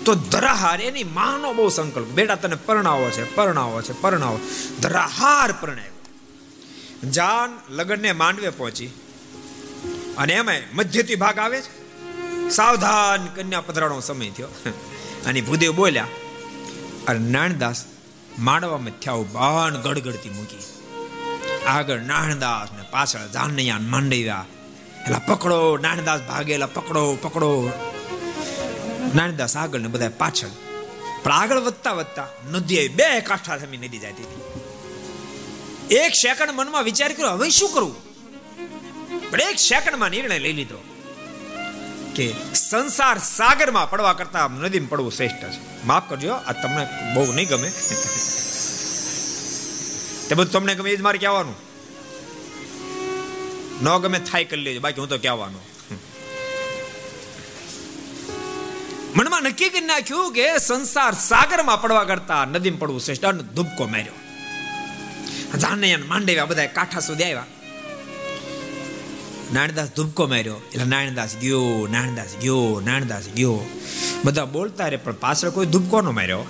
તો 0.06 0.16
ધરાહાર, 0.16 0.82
એની 0.82 1.04
માનો 1.04 1.54
બહુ 1.54 1.70
સંકલ્પ. 1.70 2.08
બેટા, 2.08 2.36
તને 2.36 2.56
પરણાવો 2.56 3.10
છે 3.10 3.36
પરણાવો 3.36 3.82
છે, 3.82 4.02
પરણાવો. 4.02 4.40
ધરાહાર 4.82 5.52
પરણાવ્યો. 5.52 5.96
જાન 7.10 7.74
લગ્નને 7.74 8.12
માંડવે 8.12 8.50
પહોંચી. 8.50 8.90
અને 10.20 10.34
એમાં 10.34 10.56
મધ્યથી 10.74 11.16
ભાગ 11.16 11.40
આવે 11.40 11.62
છે. 11.62 11.90
સાવધાન 12.50 13.26
કન્યા 13.26 13.62
પધરાનો 13.62 14.00
સમય 14.00 14.30
થયો. 14.30 14.48
અને 15.26 15.42
ભૂદેવ 15.42 15.76
બોલ્યા 15.76 16.08
અને 17.08 17.20
નાણદાસ, 17.20 17.86
માંડવામાં 18.40 18.92
થયા 19.00 19.14
બાણ 19.14 19.76
ગડગડતી 19.76 20.30
મૂકી. 20.30 20.60
આગળ 21.66 22.00
નાણદાસ 22.00 22.72
ને 22.72 22.84
પાછળ 22.92 23.28
જાનૈયા 23.28 23.80
માંડવ્યા 23.80 24.46
એટલા 25.02 25.20
પકડો, 25.20 25.78
નાણદાસ 25.78 26.22
ભાગે 26.22 26.54
એટલા 26.54 26.66
પકડો 26.66 27.16
પકડો. 27.22 27.72
નાણદાસ 29.16 29.58
આગળ 29.58 29.80
ને 29.80 29.88
બધા 29.88 30.10
પાછળ. 30.18 30.48
પણ 31.24 31.32
આગળ 31.32 31.58
વધતા 31.58 31.94
વધતા 31.94 32.28
નદી 32.52 32.80
આવી 32.80 32.88
બે 32.88 33.22
કાંઠા 33.22 33.58
થમી 33.58 33.78
નદી 33.78 33.98
જતી 33.98 34.08
હતી. 34.08 34.42
એક 35.96 36.14
સેકન્ડ 36.14 36.52
મનમાં 36.52 36.84
વિચાર 36.84 37.14
કર્યો, 37.14 37.30
હવે 37.30 37.50
શું 37.50 37.74
કરવું 37.74 38.09
એક 39.40 39.60
સેકન્ડમાં 39.60 40.10
નિર્ણય 40.10 40.40
લઈ 40.40 40.54
લીધો 40.54 40.80
કે 42.16 42.26
સંસાર 42.54 43.18
સાગરમાં 43.18 43.90
પડવા 43.90 44.14
કરતા 44.14 44.48
નદીમાં 44.48 44.90
પડવું 44.90 45.12
શ્રેષ્ઠ 45.12 45.46
છે. 45.56 45.86
માફ 45.86 46.10
કરજો, 46.10 46.34
આ 46.34 46.52
તમને 46.52 46.84
બહુ 47.14 47.34
નહીં 47.34 47.48
ગમે. 47.48 47.70
તે 50.28 50.36
બધું 50.36 50.52
તમને 50.52 50.76
ગમે 50.76 50.90
એ 50.90 50.96
જ 50.96 51.02
મારે 51.02 51.18
કહેવાનું. 51.18 51.58
ન 53.84 53.98
ગમે 53.98 54.20
થાય 54.20 54.46
કરી 54.46 54.62
લેજો, 54.62 54.80
બાકી 54.80 55.02
હું 55.02 55.10
તો 55.10 55.18
કહેવાનું. 55.18 55.66
મનમાં 59.16 59.44
નક્કી 59.44 59.70
કરી 59.70 59.86
નાખ્યું 59.86 60.34
કે 60.34 60.58
સંસાર 60.58 61.14
સાગરમાં 61.14 61.82
પડવા 61.82 62.04
કરતા 62.04 62.46
નદીમાં 62.46 62.80
પડવું 62.80 63.02
શ્રેષ્ઠ, 63.02 63.26
અને 63.26 63.44
ધુબકો 63.44 63.88
માર્યો. 63.88 64.18
જાનૈયા 65.58 65.98
માંડવ્યા 66.08 66.46
બધા 66.46 66.66
કાંઠા 66.66 67.00
સુધી 67.00 67.24
આવ્યા. 67.24 67.46
નાણદાસ 69.53 69.91
ધુબકો 69.97 70.27
માર્યો 70.27 70.59
એટલે 70.67 70.85
નાણદાસ 70.85 71.35
ગયો 71.41 71.65
નાણદાસ 71.91 72.33
ગયો 72.43 72.63
નાણદાસ 72.81 73.27
ગયો 73.37 73.59
બધા 74.25 74.47
બોલતા 74.47 74.89
રે 74.89 74.97
પણ 74.97 75.21
પાછળ 75.21 75.51
કોઈ 75.51 75.67
ધુબકો 75.67 76.01
નો 76.01 76.13
માર્યો 76.13 76.45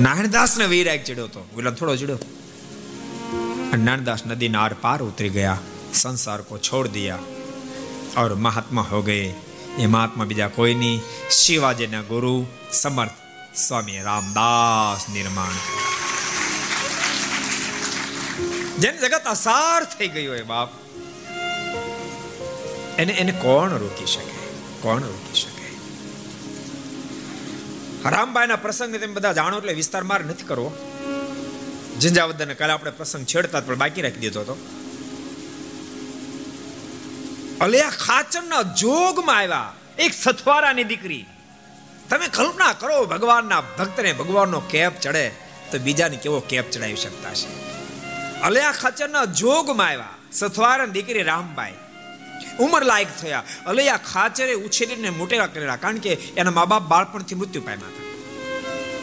નાણદાસ 0.00 0.52
ને 0.56 0.66
વૈરાગ 0.66 1.02
ચડ્યો 1.04 1.28
તો 1.28 1.40
ગુલામ 1.54 1.74
થોડો 1.74 1.96
ચડ્યો 1.96 2.20
नानदास 3.74 4.22
नदी 4.26 4.48
नार 4.48 4.72
पार 4.82 5.00
उतर 5.00 5.28
गया 5.28 5.58
संसार 5.94 6.40
को 6.42 6.58
छोड़ 6.58 6.86
दिया 6.88 7.18
और 8.16 8.34
महात्मा 8.36 8.82
हो 8.82 9.02
गए 9.02 9.34
ये 9.78 9.86
महात्मा 9.86 10.24
બીજા 10.24 10.48
કોઈ 10.48 10.74
નહીં 10.74 11.00
શિવાજીના 11.30 12.02
ગુરુ 12.02 12.32
સમર્થ 12.72 13.18
સ્વામી 13.56 13.98
રામદાસ 13.98 15.08
નિર્માણ 15.08 15.56
જેને 18.78 18.98
જગત 18.98 19.26
અસાર 19.26 19.84
થઈ 19.84 20.08
ગયું 20.08 20.28
હોય 20.28 20.44
બાપ 20.44 20.70
એને 22.97 23.13
એને 23.13 23.31
કોણ 23.31 23.69
રોકી 23.69 24.05
શકે? 24.05 24.35
કોણ 24.81 25.01
રોકી 25.01 25.35
શકે? 25.35 25.65
રામબાઈના 28.09 28.55
પ્રસંગ 28.55 28.95
તમે 28.95 29.07
બધા 29.07 29.33
જાણો 29.33 29.57
એટલે 29.57 29.73
વિસ્તાર 29.73 30.03
માર 30.03 30.25
નથી 30.25 30.43
કરવો. 30.43 30.71
ઝંઝાવદન 32.01 32.53
કાલે 32.53 32.73
આપણે 32.73 32.91
પ્રસંગ 32.91 33.25
છેડતા 33.25 33.59
પણ 33.59 33.75
બાકી 33.75 34.01
રાખી 34.01 34.19
દીધો 34.19 34.39
હતો. 34.39 34.57
અલિયા 37.61 37.89
ખાચરના 37.89 38.61
જોગમાં 38.61 39.37
આવ્યા. 39.37 39.73
એક 39.99 40.13
સથવારાની 40.13 40.83
દીકરી. 40.83 41.25
તમે 42.09 42.27
કલ્પના 42.27 42.73
કરો 42.73 43.05
ભગવાનના 43.05 43.61
ભક્તને 43.61 44.13
ભગવાનનો 44.13 44.59
કેપ 44.59 44.99
ચડે 44.99 45.29
તો 45.71 45.77
બીજાને 45.77 46.17
કેવો 46.17 46.39
કેપ 46.39 46.71
ચડાવી 46.71 46.95
શકતા 46.95 47.33
છે 47.33 47.47
અલ્યા 48.41 48.71
ખાચરના 48.71 49.25
જોગમાં 49.25 49.87
આવ્યા. 49.87 50.09
સથવારાની 50.31 50.91
દીકરી 50.91 51.23
રામબાઈ 51.23 51.73
ઉંમર 52.59 52.85
લાયક 52.85 53.07
થયા. 53.21 53.43
અલૈયા 53.65 53.97
ખાચરે 53.97 54.53
ઉછેરીને 54.53 55.09
મોટેરા 55.09 55.47
કરેલા, 55.47 55.75
કારણ 55.75 55.97
કે 55.97 56.09
એના 56.09 56.51
મા 56.51 56.65
બાપ 56.65 56.81
બાળપણથી 56.81 57.35
મૃત્યુ 57.35 57.61
પામ્યા 57.61 57.87
હતા. 57.87 58.07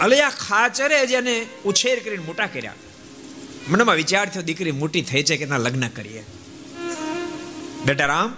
અલૈયા 0.04 0.30
ખાચરે 0.30 1.06
જેને 1.06 1.46
ઉછેર 1.64 2.00
કરીને 2.00 2.24
મોટા 2.24 2.46
કર્યા. 2.46 2.74
મનમાં 3.68 3.96
વિચાર 3.96 4.28
થયો, 4.28 4.42
દીકરી 4.42 4.72
મોટી 4.72 5.02
થઈ 5.02 5.22
છે 5.22 5.36
કે 5.36 5.44
એના 5.44 5.58
લગ્ન 5.58 5.88
કરીએ? 5.88 6.24
બેટા 7.86 8.06
રામ, 8.06 8.36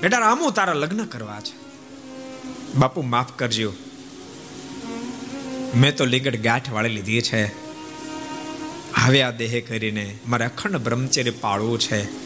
બેટા 0.00 0.18
રામુ 0.18 0.50
તારા 0.50 0.72
લગ્ન 0.72 1.04
કરવા 1.04 1.40
છે. 1.40 1.64
બાપુ, 2.74 3.02
માફ 3.02 3.32
કરજો. 3.32 3.72
મેં 5.74 5.96
તો 5.96 6.04
લીગડ 6.04 6.36
ગાંઠ 6.36 6.70
વાળી 6.70 6.88
લીધી 6.88 7.22
છે. 7.22 7.44
હવે 8.94 9.22
આ 9.22 9.30
દેહ 9.30 9.62
કરીને 9.68 10.18
મારે 10.26 10.44
અખંડ 10.44 10.76
બ્રહ્મચર્ય 10.76 11.30
પાળવું 11.30 11.78
છે. 11.78 12.23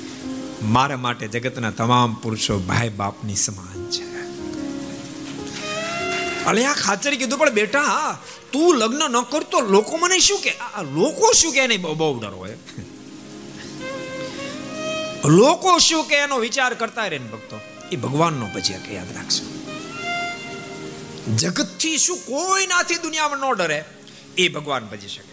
મારા 0.63 0.97
માટે 0.97 1.29
જગતના 1.29 1.71
તમામ 1.71 2.15
પુરુષો 2.15 2.59
ભાઈ 2.59 2.89
બાપની 2.89 3.37
સમાન 3.37 3.91
છે. 3.91 4.07
અલે 6.45 6.65
આ 6.65 6.75
ખાચરી 6.75 7.17
કીધું 7.17 7.39
પણ 7.39 7.51
બેટા 7.51 8.19
તું 8.53 8.77
લગ્ન 8.77 9.11
ન 9.11 9.23
કરતો 9.23 9.61
લોકો 9.61 9.97
મને 9.97 10.19
શું 10.19 10.41
કે? 10.41 10.53
લોકો 10.95 11.33
શું 11.33 11.53
કે 11.53 11.67
નહીં? 11.67 11.83
બહુ 11.83 12.21
ડર 12.21 12.29
હોય. 12.29 12.59
લોકો 15.25 15.79
શું 15.79 16.05
કે 16.05 16.15
એનો 16.15 16.39
વિચાર 16.39 16.75
કરતા 16.75 17.07
રહે 17.07 17.19
ભક્તો. 17.19 17.61
એ 17.93 17.97
ભગવાનનો 17.97 18.49
પછી 18.55 18.75
કે 18.75 18.95
યાદ 18.95 19.13
રાખશો 19.17 19.45
જગતથી 21.35 21.99
શું 21.99 22.19
કોઈ 22.19 22.67
નાથી 22.67 22.95
દુનિયામાં 22.95 23.39
ન 23.39 23.55
ડરે, 23.55 23.85
એ 24.39 24.49
ભગવાન 24.49 24.87
ભજી 24.87 25.09
શકે 25.09 25.28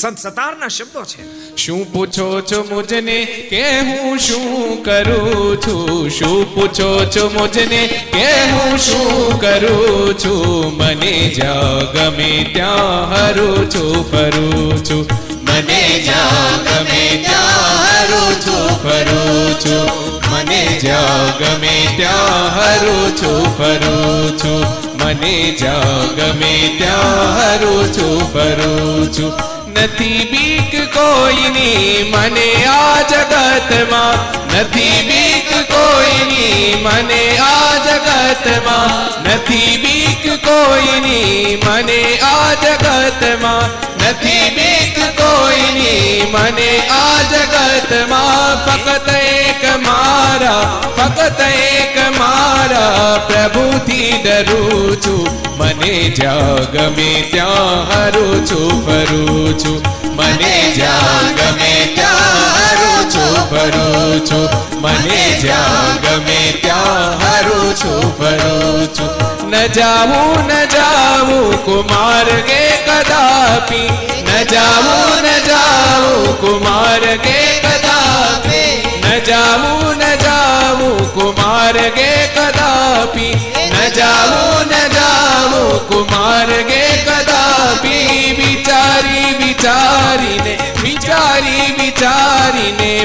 સંત 0.00 0.18
સતારના 0.18 0.68
શબ્દો 0.68 1.04
છે. 1.04 1.22
શું 1.56 1.92
પૂછો 1.92 2.40
છો 2.40 2.62
મુજને 2.62 3.24
કે 3.50 3.80
હું 3.80 4.18
શું 4.18 4.84
કરું 4.84 5.56
છું? 5.62 6.10
શું 6.10 6.54
પૂછો 6.54 7.04
છો 7.04 7.28
મુજને 7.28 7.82
કે 8.12 8.28
હું 8.50 8.78
શું 8.78 9.40
કરું 9.40 10.18
છું? 10.18 10.76
મને 10.76 11.32
જ્યાં 11.36 11.92
ગમે 11.92 12.50
ત્યાં 12.54 13.10
હરું 13.10 13.70
છું, 13.70 14.10
ફરું 14.10 14.84
છું. 14.84 15.06
મને 15.44 16.02
જ્યાં 16.04 16.64
ગમે 16.64 17.24
ત્યાં 17.24 17.78
હરું 17.84 18.34
છું, 18.40 18.66
ફરું 18.82 19.60
છું. 19.60 19.84
મને 20.32 20.78
જ્યાં 20.80 21.38
ગમે 21.38 21.76
ત્યાં 21.96 22.56
હરું 22.56 23.16
છું, 23.16 23.58
ફરું 23.58 24.38
છું. 24.38 24.88
મને 25.04 25.56
જ્યાં 25.58 26.16
ગમે 26.16 26.74
ત્યાં 26.78 27.36
હરું 27.38 27.92
છું, 27.92 28.32
ફરું 28.32 29.12
છું. 29.12 29.57
નથી 29.78 30.24
બીક 30.30 30.72
કોઈની, 30.94 32.04
મને 32.12 32.46
આ 32.68 32.98
જગતમાં 33.10 34.18
નથી 34.54 35.02
બીક 35.08 35.50
કોઈની, 35.72 36.76
મને 36.84 37.22
આ 37.40 37.72
જગતમાં 37.86 38.90
નથી 39.24 39.78
બીક 39.78 40.24
કોઈની, 40.46 41.56
મને 41.56 42.00
આ 42.22 42.50
જગતમાં 42.62 43.70
નથી 44.02 44.50
બીક 44.56 44.87
કોઈની 45.28 46.26
મને 46.32 46.70
આ 46.90 47.18
જગતમાં 47.30 48.58
ફક્ત 48.66 49.08
એક 49.08 49.62
મારા, 49.86 50.80
ફક્ત 50.96 51.40
એક 51.40 52.18
મારા 52.18 53.18
પ્રભુથી 53.28 54.12
ડરું 54.24 55.00
છું. 55.00 55.28
મને 55.58 55.92
જ્યાં 56.16 56.72
ગમે 56.72 57.10
ત્યાં 57.30 57.86
હરું 57.90 58.46
છું, 58.46 58.84
ફરું 58.86 59.58
છું. 59.58 59.82
મને 60.16 60.72
જ્યાં 60.76 61.34
ગમે 61.34 61.72
ત્યાં 61.94 62.50
હરું 62.58 63.10
છું, 63.10 63.34
ફરું 63.50 64.26
છું. 64.26 64.48
મને 64.80 65.22
જ્યાં 65.40 66.02
ગમે 66.02 66.40
ત્યાં 66.60 67.18
હરું 67.24 67.74
છું, 67.74 68.12
ફરું 68.18 68.94
છું. 68.94 69.27
न 69.50 69.66
जाऊ 69.74 70.24
न 70.48 70.66
जाऊ 70.72 71.36
कुमार 71.64 72.24
गे 72.48 72.64
कदापि। 72.88 73.80
न 74.26 74.44
जाऊ 74.50 74.96
न 75.24 75.32
जाऊ 75.46 76.32
कुमार 76.32 77.06
गे 77.24 77.40
कदापि। 77.64 78.64
न 79.04 79.20
जाऊ 79.26 79.92
न 79.92 80.16
जाऊ 80.24 80.90
कुमार 81.14 81.78
गे 81.96 82.10
कदापि। 82.36 83.30
न 83.72 83.90
जाऊ 83.96 84.64
न 84.64 84.88
जाऊ 84.96 85.78
कुमार 85.88 86.50
गे 86.70 86.84
कदापि। 87.08 87.57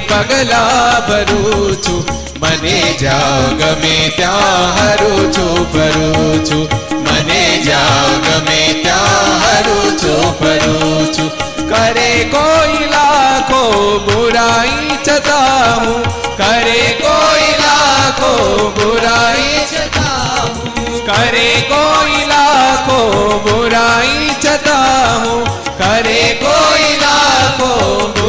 પગલા 0.02 1.02
ભરું 1.08 1.76
છું 1.82 2.04
મને 2.42 2.78
જ્યાં 3.00 3.58
ગમે 3.58 3.96
ત્યાં 4.18 4.74
હરું 4.78 5.22
છું 5.32 5.60
ફરું 5.74 6.40
છું 6.50 6.68
મને 7.06 7.42
જ્યાં 7.66 8.16
ગમે 8.26 8.62
ત્યાં 8.84 9.32
હરું 9.44 9.98
છું 9.98 10.26
ફરું 10.40 11.06
છું 11.16 11.30
કરે 11.72 12.10
કોઈ 12.34 12.90
લાખો 12.94 13.62
બુરાઈ 14.08 14.98
છતાં 15.00 15.86
હું 15.86 16.02
કરે 16.38 16.82
કોઈ 17.02 17.52
લાખો 17.62 18.34
બુરાઈ 18.78 19.64
છતાં 19.72 20.50
હું 20.58 21.00
કરે 21.08 21.48
કોઈ 21.72 22.26
લાખો 22.28 23.00
બુરાઈ 23.48 24.36
છતાં 24.40 25.26
હું 25.26 25.48
કરે 25.78 26.22
કોઈ 26.44 26.92
લાખો 27.02 27.72
બુરાઈ 27.74 28.23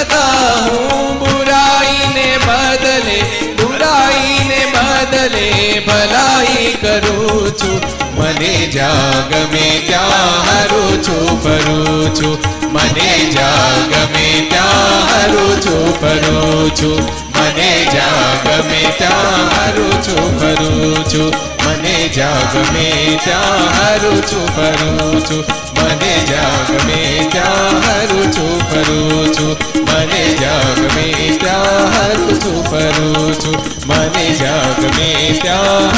છતાં 0.00 0.64
હું 0.64 1.18
બુરાઈને 1.18 2.26
બદલે 2.44 3.18
બુરાઈને 3.58 4.60
બદલે 4.74 5.46
ભલાઈ 5.86 6.70
કરું 6.82 7.52
છું. 7.60 7.80
મને 8.18 8.52
જ્યાં 8.74 9.28
ગમે 9.30 9.66
ત્યાં 9.86 10.46
હરું 10.48 11.02
છું, 11.02 11.26
ફરું 11.42 12.14
છું. 12.14 12.38
મને 12.72 13.10
જાગ 13.34 13.90
ગમે 13.92 14.28
ત્યાં 14.50 15.10
હરું 15.10 15.60
છું, 15.60 15.84
ફરું 16.00 16.70
છું. 16.74 17.29
મને 17.50 17.70
જ્યાં 17.92 18.44
ગમે 18.44 18.82
ત્યાં 18.98 19.46
હારું 19.50 19.94
છું. 20.02 20.38
ફરું 20.40 21.04
છું 21.04 21.32
મને 21.64 22.08
જ્યાં 22.14 22.52
ગમે 22.52 23.18
ત્યાં 23.24 23.64
હરું 23.78 24.22
છું. 24.22 24.46
ફરું 24.56 25.24
છું 25.24 25.44
મને 25.78 26.12
જ્યાં 26.28 26.66
ગમે 26.68 27.28
ત્યાં 27.32 27.80
હરું 27.86 28.32
છું. 28.32 28.52
ફરું 28.70 29.34
છું 29.34 29.56
મને 29.88 30.22
જ્યાં 30.40 30.74
ગમે 30.74 31.38
ત્યાં 31.38 31.90
હરું 31.96 32.40
છું. 32.40 32.64
ફરું 32.70 33.34
છું 33.40 33.56
મને 33.88 34.26
જ્યાં 34.38 34.80
ગમે 34.80 35.40
ત્યાં 35.42 35.90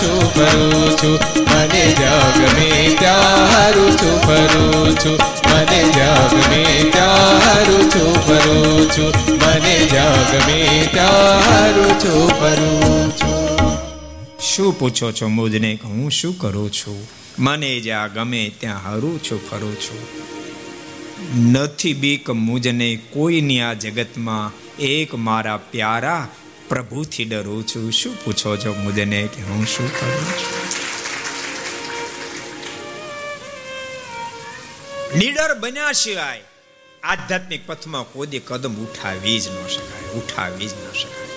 છું 0.00 0.20
ફરું 0.34 0.96
છું. 0.96 1.18
મને 1.50 1.84
જ્યાં 1.98 2.34
ગમે 2.34 2.96
ત્યાં 2.98 3.72
છું 4.00 4.20
ફરું 4.26 4.96
છું. 4.96 5.18
મને 5.50 5.82
જ્યાં 5.94 6.28
ગમે 6.30 6.90
ત્યાં 6.92 7.44
છું 7.90 8.14
ફરું 8.26 8.90
છું. 8.90 9.34
મને 9.34 9.74
જ્યાં 9.86 10.24
ગમે 10.30 10.88
ત્યાં 10.94 12.00
છું 12.00 12.28
ફરું 12.28 13.10
છું. 13.10 13.58
શું 14.40 14.78
પૂછો 14.78 15.12
છો 15.12 15.28
મુજને 15.28 15.78
હું 15.84 16.10
શું 16.10 16.38
કરું 16.38 16.72
છું? 16.72 17.08
મને 17.38 17.80
જ્યાં 17.80 18.12
ગમે 18.12 18.52
ત્યાં 18.60 18.92
હરું 18.92 19.22
છું, 19.22 19.50
ફરું 19.50 19.76
છું. 19.80 19.98
નથી 21.52 21.94
બીક 21.94 22.30
મુજને 22.30 22.96
કોઈની 22.96 23.60
આ 23.60 23.72
જગતમાં 23.72 24.52
એક 24.76 25.14
મારા 25.14 25.56
પ્યારા 25.56 26.28
પ્રભુથી 26.68 27.24
ડરું 27.24 27.66
છું. 27.66 27.92
શું 27.92 28.24
પૂછો 28.24 28.56
છો 28.56 28.74
મુજને 28.74 29.22
કે 29.22 29.42
હું 29.42 29.66
શું 29.66 30.00
કરું 30.00 30.24
છું? 30.24 30.64
નીડર 35.18 35.58
બન્યા 35.58 35.92
સિવાય 35.92 36.40
આધ્યાત્મિક 37.04 37.66
પથમાં 37.66 38.02
કોદી 38.02 38.38
કદમ 38.38 38.74
ઉઠાવી 38.74 39.40
જ 39.40 39.48
ન 39.48 39.66
શકાય, 39.66 40.12
ઉઠાવી 40.14 40.66
જ 40.66 40.72
ન 40.72 40.92
શકાય. 40.92 41.28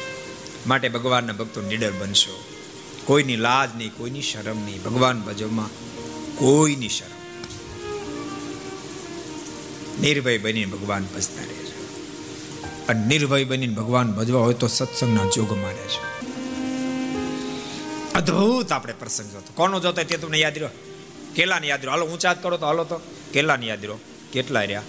માટે 0.67 0.89
ભગવાનના 0.89 1.33
ભક્તો 1.33 1.61
નીડર 1.61 1.91
બનશો. 1.91 2.43
કોઈની 3.05 3.35
લાજ 3.35 3.75
નહીં, 3.75 3.89
કોઈની 3.89 4.21
શરમ 4.21 4.65
નહીં. 4.65 4.83
ભગવાન 4.83 5.21
ભજવમાં 5.21 5.67
કોઈની 6.35 6.89
શરમ 6.89 7.17
નિર્ભય 10.01 10.37
બનીને 10.37 10.71
ભગવાન 10.71 11.05
ભજતા 11.15 11.41
રહે 11.41 11.53
છે. 11.53 11.97
અને 12.87 13.05
નિર્ભય 13.05 13.43
બનીને 13.43 13.73
ભગવાન 13.73 14.11
ભજવા 14.11 14.41
હોય 14.41 14.53
તો 14.53 14.67
સત્સંગના 14.67 15.29
જોગ 15.29 15.57
મારે 15.57 15.87
છે. 15.87 16.27
અદ્ભુત 18.13 18.71
આપણે 18.71 18.93
પ્રસંગ 18.93 19.31
જોતો. 19.31 19.53
કોનો 19.53 19.79
જોતો 19.79 20.03
તે 20.03 20.17
તમને 20.17 20.37
યાદ 20.37 20.53
રહ્યો? 20.53 20.69
કેલાને 21.35 21.67
યાદ 21.67 21.79
રહ્યો? 21.79 21.91
હાલો, 21.91 22.05
ઊંચા 22.05 22.33
કરો 22.33 22.57
તો 22.57 22.65
હાલો 22.65 22.83
તો. 22.83 23.01
કેલાને 23.33 23.65
યાદ 23.65 23.79
રહ્યો? 23.79 23.99
કેટલા 24.33 24.61
રહ્યા? 24.61 24.81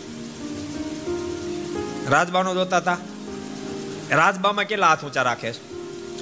રાજબાનો 2.09 2.55
જોતા 2.55 2.77
હતા 2.77 2.99
રાજબામાં 4.11 4.65
કેટલા 4.65 4.89
હાથ 4.89 5.05
ઊંચા 5.05 5.23
રાખે 5.23 5.53
છે? 5.53 5.61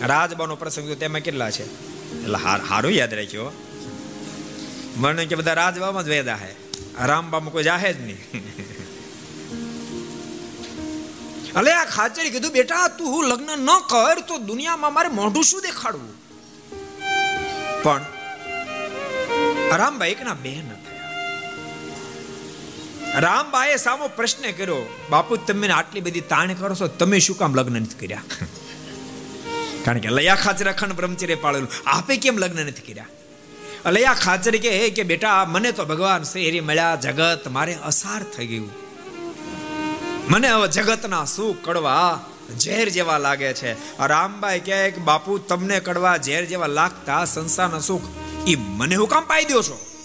રાજબાનો 0.00 0.56
પ્રસંગ 0.56 0.90
તેમાં 0.92 1.20
કેટલા 1.20 1.50
છે? 1.50 1.66
એટલે 2.22 2.38
હારું 2.68 2.92
યાદ 2.92 3.14
રાખ્યો 3.14 3.52
મને 4.96 5.26
કે 5.26 5.34
બધા 5.34 5.52
રાજબામાં 5.52 6.04
જ 6.04 6.08
વેદા 6.08 6.34
હે. 6.34 6.54
રામબામાં 7.04 7.52
કોઈ 7.52 7.62
જાહે 7.62 7.92
જ 7.92 8.00
નહીં. 8.00 8.18
અલે, 11.54 11.72
આ 11.72 11.84
ખાચરી 11.84 12.30
કીધું, 12.30 12.52
બેટા, 12.52 12.88
તું 12.88 13.06
હું 13.06 13.24
લગ્ન 13.24 13.50
ન 13.58 13.66
કર 13.66 14.20
તો 14.20 14.38
દુનિયામાં 14.38 14.94
મારે 14.94 15.08
મોઢું 15.08 15.44
શું 15.44 15.62
દેખાડવું? 15.62 16.14
પણ 17.82 18.04
રામભાઈ 19.76 20.10
એકના 20.10 20.34
બેન 20.34 20.68
થયા 20.68 20.85
રામબાઈએ 23.16 23.76
સામો 23.76 24.08
પ્રશ્ન 24.08 24.50
કર્યો, 24.50 24.96
બાપુ, 25.10 25.36
તમે 25.36 25.68
આટલી 25.68 26.00
બધી 26.00 26.20
તાણ 26.20 26.52
કરો 26.52 26.74
છો, 26.74 26.86
તમે 26.86 27.18
શું 27.18 27.38
કામ 27.38 27.54
લગ્ન 27.54 27.82
નથી 27.82 28.06
કર્યા? 28.06 28.22
કારણ 29.84 29.98
કે 29.98 30.08
લયા 30.08 30.34
ખાચર 30.34 30.72
અખંડ 30.72 30.92
બ્રહ્મચર્ય 30.92 31.34
પાળેલું. 31.34 31.68
આપે 31.86 32.16
કેમ 32.16 32.38
લગ્ન 32.38 32.66
નથી 32.66 32.92
કર્યા? 32.92 33.06
લયા 33.90 34.14
ખાચર 34.14 34.56
કે 34.56 34.90
કે, 34.90 35.02
બેટા, 35.02 35.44
મને 35.44 35.72
તો 35.72 35.84
ભગવાન 35.84 36.22
શ્રી 36.22 36.60
મળ્યા, 36.60 36.96
જગત 36.96 37.48
મારે 37.48 37.74
અસાર 37.74 38.22
થઈ 38.22 38.46
ગયું. 38.46 38.70
મને 40.28 40.48
હવે 40.48 40.68
જગતના 40.68 41.24
સુખ 41.24 41.56
કડવા 41.64 42.24
ઝેર 42.60 42.88
જેવા 42.88 43.18
લાગે 43.18 43.52
છે. 43.52 43.98
રામબાઈ 44.06 44.60
કહે 44.60 44.90
કે, 44.90 45.00
બાપુ, 45.00 45.38
તમને 45.38 45.80
કડવા 45.80 46.16
ઝેર 46.16 46.44
જેવા 46.44 46.66
લાગતા 46.66 47.24
સંસારના 47.24 47.78
સુખ 47.78 48.02
એ 48.46 48.56
મને 48.56 48.94
હું 48.94 49.08
કામ 49.08 49.24
પાઈ 49.24 49.44
દો 49.44 49.62
છો? 49.62 49.95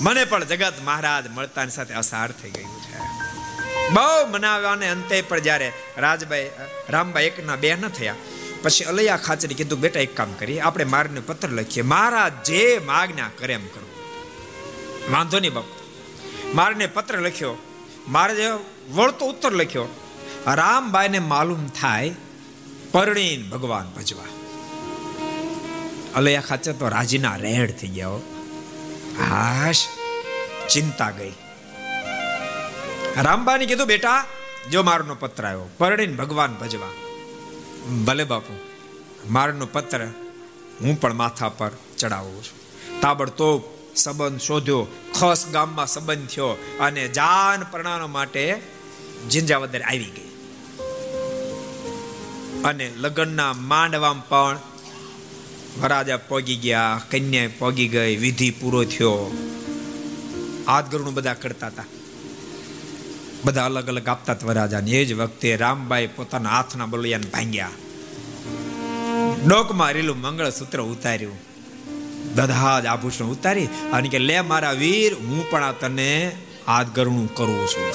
મને 0.00 0.24
પણ 0.24 0.44
જગત 0.44 0.72
મહારાજ 0.84 1.28
મળતાની 1.28 1.70
સાથે 1.70 1.94
અસાર 1.94 2.32
થઈ 2.32 2.50
ગયું 2.50 2.82
છે. 2.82 2.98
બહુ 3.90 4.26
મનાવ્યાને 4.30 4.88
અંતે 4.88 5.22
પણ 5.22 5.38
જ્યારે 5.38 5.72
રાજભાઈ, 5.98 6.50
રામભાઈ 6.88 7.24
એકના 7.24 7.56
બે 7.56 7.74
ન 7.74 7.88
થયા, 7.88 8.14
પછી 8.62 8.84
અલૈયા 8.84 9.16
ખાચરે 9.16 9.54
કીધું, 9.54 9.80
બેટા, 9.80 10.00
એક 10.00 10.16
કામ 10.16 10.32
કરીએ 10.32 10.60
આપણે 10.60 10.84
મારને 10.84 11.20
પત્ર 11.20 11.48
લખીએ. 11.48 11.82
મહારાજ 11.82 12.32
જે 12.44 12.80
માગના 12.86 13.30
કરે 13.38 13.54
એમ 13.54 13.66
કરવું 13.66 13.92
વાંધો 15.12 15.40
નહીં 15.40 15.52
બાપ. 15.52 15.64
મારને 16.54 16.86
પત્ર 16.86 17.18
લખ્યો. 17.18 17.56
મારે 18.08 18.50
વળતો 18.94 19.26
ઉત્તર 19.26 19.52
લખ્યો. 19.52 19.88
રામભાઈને 20.46 21.18
માલુમ 21.18 21.66
થાય 21.66 22.14
પરણીન 22.92 23.50
ભગવાન 23.50 23.90
ભજવા. 23.90 24.24
અલૈયા 26.14 26.40
ખાચર 26.40 26.72
તો 26.72 26.88
રાજીના 26.88 27.36
રેડ 27.36 27.76
થઈ 27.76 27.88
ગયા 27.88 28.35
હાશ, 29.20 29.86
ચિંતા 30.68 31.10
ગઈ. 31.10 31.32
રામબાને 33.16 33.66
કીધું, 33.66 33.86
બેટા, 33.86 34.24
જો 34.70 34.82
મારનો 34.82 35.14
પત્ર 35.14 35.46
આવ્યો, 35.46 35.68
પરણીન 35.78 36.16
ભગવાન 36.16 36.54
ભજવા. 36.54 36.88
ભલે 38.04 38.24
બાપુ, 38.24 38.58
મારનો 39.30 39.66
પત્ર 39.66 40.06
હું 40.80 41.00
પણ 41.00 41.14
માથા 41.14 41.48
પર 41.48 41.70
ચડાવું 41.98 42.44
છું. 42.44 42.66
તાબડતોબ 43.00 43.62
સંબંધ 43.96 44.40
શોધ્યો, 44.40 44.86
ખસ 45.20 45.46
ગામમાં 45.52 45.86
સંબંધ 45.86 46.28
થયો 46.28 46.48
અને 46.80 47.08
જાન 47.08 47.64
પરણાવવા 47.70 48.06
માટે 48.06 48.62
જિંજાવદર 49.30 49.82
આવી 49.82 50.04
ગઈ. 50.04 50.26
અને 52.64 52.92
લગ્નના 52.96 53.52
માંડવામાં 53.52 54.28
પણ 54.28 54.58
વરાજા 55.80 56.16
પોગી 56.16 56.56
ગયા 56.56 57.00
કન્યા 57.10 57.48
પોગી 57.58 57.88
ગઈ, 57.88 58.16
વિધિ 58.16 58.50
પૂરો 58.50 58.84
થયો. 58.84 59.36
હાથ 60.66 60.88
ગરુણું 60.88 61.14
બધા 61.14 61.34
કરતા 61.34 61.66
હતા. 61.66 61.84
બધા 63.44 63.64
અલગ 63.64 63.88
અલગ 63.88 64.08
આપતા 64.08 64.32
હતા 64.32 64.46
વરાજાને 64.46 64.90
એ 64.90 65.04
જ 65.04 65.12
વખતે 65.12 65.56
રામબાઈ 65.56 66.06
પોતાના 66.06 66.50
હાથના 66.50 66.86
બલિયાને 66.86 67.26
ભાંગ્યા. 67.26 67.70
ડોકમાં 69.46 69.92
રેલું 69.92 70.20
મંગળસૂત્ર 70.20 70.80
ઉતાર્યું. 70.80 71.38
બધા 72.34 72.80
જ 72.80 72.86
આભૂષણ 72.86 73.24
ઉતારી 73.24 73.66
અને 73.66 74.08
કે, 74.08 74.18
લે 74.18 74.40
મારા 74.40 74.72
વીર, 74.72 75.14
હું 75.14 75.50
પણ 75.50 75.64
આ 75.64 75.72
તને 75.72 76.32
હાથ 76.66 76.86
ગરણું 76.86 77.34
કરું 77.34 77.66
છું. 77.66 77.92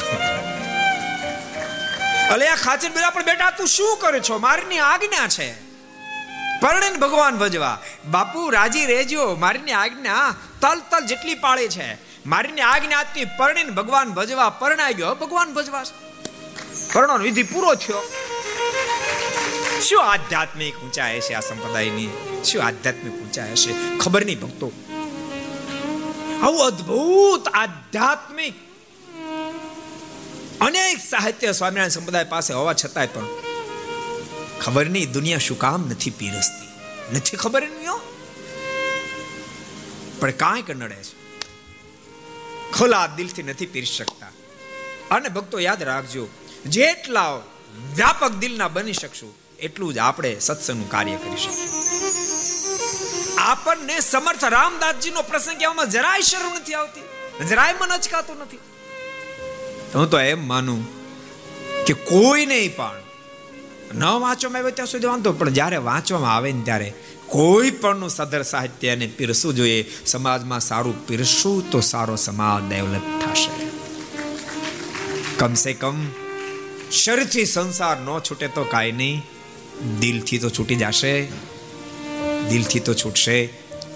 અલે, 2.28 2.48
આ 2.48 2.56
ખાચર 2.56 2.90
બેટા 2.90 3.10
પણ 3.10 3.26
બેટા, 3.26 3.52
તું 3.52 3.68
શું 3.68 3.98
કરે 3.98 4.20
છો? 4.20 4.38
મારીની 4.38 4.78
આજ્ઞા 4.78 5.28
છે. 5.28 5.71
પરણીને 6.62 6.98
ભગવાન 6.98 7.38
ભજવા 7.38 7.82
બાપુ, 8.12 8.50
રાજી 8.50 8.86
રહેજો. 8.86 9.36
મારીની 9.36 9.72
આજ્ઞા 9.72 10.36
તલ 10.62 10.80
તલ 10.80 11.06
જેટલી 11.06 11.36
પાળે 11.36 11.68
છે. 11.68 11.98
મારીની 12.26 12.62
આજ્ઞાથી 12.62 13.26
પરણીને 13.26 13.70
ભગવાન 13.70 14.10
ભજવા 14.10 14.50
પરણાઈ 14.50 14.94
ગયો. 14.94 15.16
ભગવાન 15.16 15.54
ભજવા 15.54 15.84
પરણો 16.94 17.18
વિધિ 17.18 17.44
પૂરો 17.44 17.76
થયો. 17.76 18.02
શું 19.82 20.04
આધ્યાત્મિક 20.04 20.76
ઊંચાઈ 20.76 21.20
છે 21.20 21.34
આ 21.34 21.40
સંપ્રદાયની? 21.40 22.10
શું 22.46 22.64
આધ્યાત્મિક 22.66 23.14
ઊંચાઈ 23.14 23.52
હશે? 23.52 23.98
ખબર 23.98 24.26
નહીં 24.26 24.42
ભક્તો. 24.42 24.72
આવું 26.44 26.66
અદ્ભુત 26.66 27.48
આધ્યાત્મિક 27.54 28.54
અનેક 30.62 30.98
સાહિત્ય 31.10 31.52
સ્વામિનારાયણ 31.52 31.90
સંપ્રદાય 31.90 32.24
પાસે 32.24 32.54
હોવા 32.54 32.74
છતાંય 32.74 33.08
પણ 33.08 33.51
ખબર 34.62 34.86
નહીં 34.90 35.12
દુનિયા 35.12 35.38
શું 35.38 35.60
કામ 35.60 35.90
નથી 35.90 36.10
પીરસતી? 36.10 36.70
નથી 37.18 37.38
ખબર 37.38 37.64
નહીં 37.70 38.00
પણ 40.20 40.32
કાંઈક 40.32 40.72
નડે 40.72 40.96
છે. 40.96 41.16
ખોલા 42.72 43.08
દિલથી 43.08 43.44
નથી 43.44 43.66
પીરી 43.66 43.86
શકતા. 43.86 44.32
અને 45.12 45.30
ભક્તો 45.30 45.60
યાદ 45.60 45.84
રાખજો, 45.84 46.28
જેટલા 46.66 47.36
વ્યાપક 47.96 48.32
દિલના 48.32 48.68
બની 48.68 48.94
શકશું, 48.94 49.36
એટલું 49.60 49.94
જ 49.94 49.98
આપણે 49.98 50.40
સત્સંગનું 50.40 50.90
કાર્ય 50.90 51.16
કરી 51.16 51.38
શકીએ. 51.38 51.70
આપણને 53.38 54.00
સમર્થ 54.00 54.46
રામદાસજીનો 54.46 55.22
પ્રસંગ 55.22 55.58
કહેવામાં 55.58 55.90
જરાય 55.90 56.22
શરમ 56.22 56.56
નથી 56.56 56.74
આવતી, 56.74 57.04
જરાય 57.46 57.74
મન 57.74 57.90
અચકાતું 57.90 58.38
નથી. 58.38 58.60
હું 59.96 60.10
તો 60.10 60.20
એમ 60.20 60.48
માનું 60.48 60.82
કે 61.86 61.94
કોઈ 61.94 62.46
નહીં 62.46 62.76
પણ 62.76 63.00
ન 63.94 64.04
વાંચવામાં 64.04 64.60
આવે 64.62 64.72
ત્યાં 64.72 64.88
સુધી 64.88 65.08
વાંધો 65.08 65.32
પણ 65.32 65.50
જ્યારે 65.50 65.78
વાંચવામાં 65.78 66.36
આવે 66.36 66.52
ને 66.52 66.62
ત્યારે 66.64 66.94
કોઈ 67.28 67.72
પણનું 67.72 68.10
સદર 68.10 68.44
સાહિત્ય 68.44 68.88
એને 68.88 69.08
પીરસવું 69.08 69.56
જોઈએ. 69.56 69.92
સમાજમાં 70.06 70.60
સારું 70.60 71.08
પીરસવું 71.08 71.72
તો 71.72 71.80
સારો 71.80 72.16
સમાજ 72.16 72.70
ડેવલપ 72.70 73.02
થશે. 73.22 73.68
કમસે 75.38 75.74
કમ 75.74 76.06
શરીરથી 76.92 77.46
સંસાર 77.46 77.98
ન 78.00 78.20
છૂટે 78.20 78.48
તો 78.48 78.64
કાંઈ 78.64 78.92
નહીં. 78.92 79.22
દિલથી 80.00 80.38
તો 80.38 80.50
છૂટી 80.50 80.76
જશે. 80.76 81.28
દિલથી 82.50 82.80
તો 82.80 82.94
છૂટશે 82.94 83.46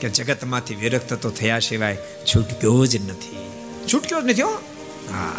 કે 0.02 0.10
જગતમાંથી 0.10 0.76
વિરક્ત 0.76 1.14
તો 1.14 1.30
થયા 1.30 1.60
સિવાય 1.60 1.98
છૂટક્યો 2.36 2.86
જ 2.86 2.96
નથી. 2.96 3.38
છૂટક્યો 3.94 4.22
જ 4.22 4.26
નથી 4.26 4.42
હો. 4.42 4.54
હા. 5.12 5.32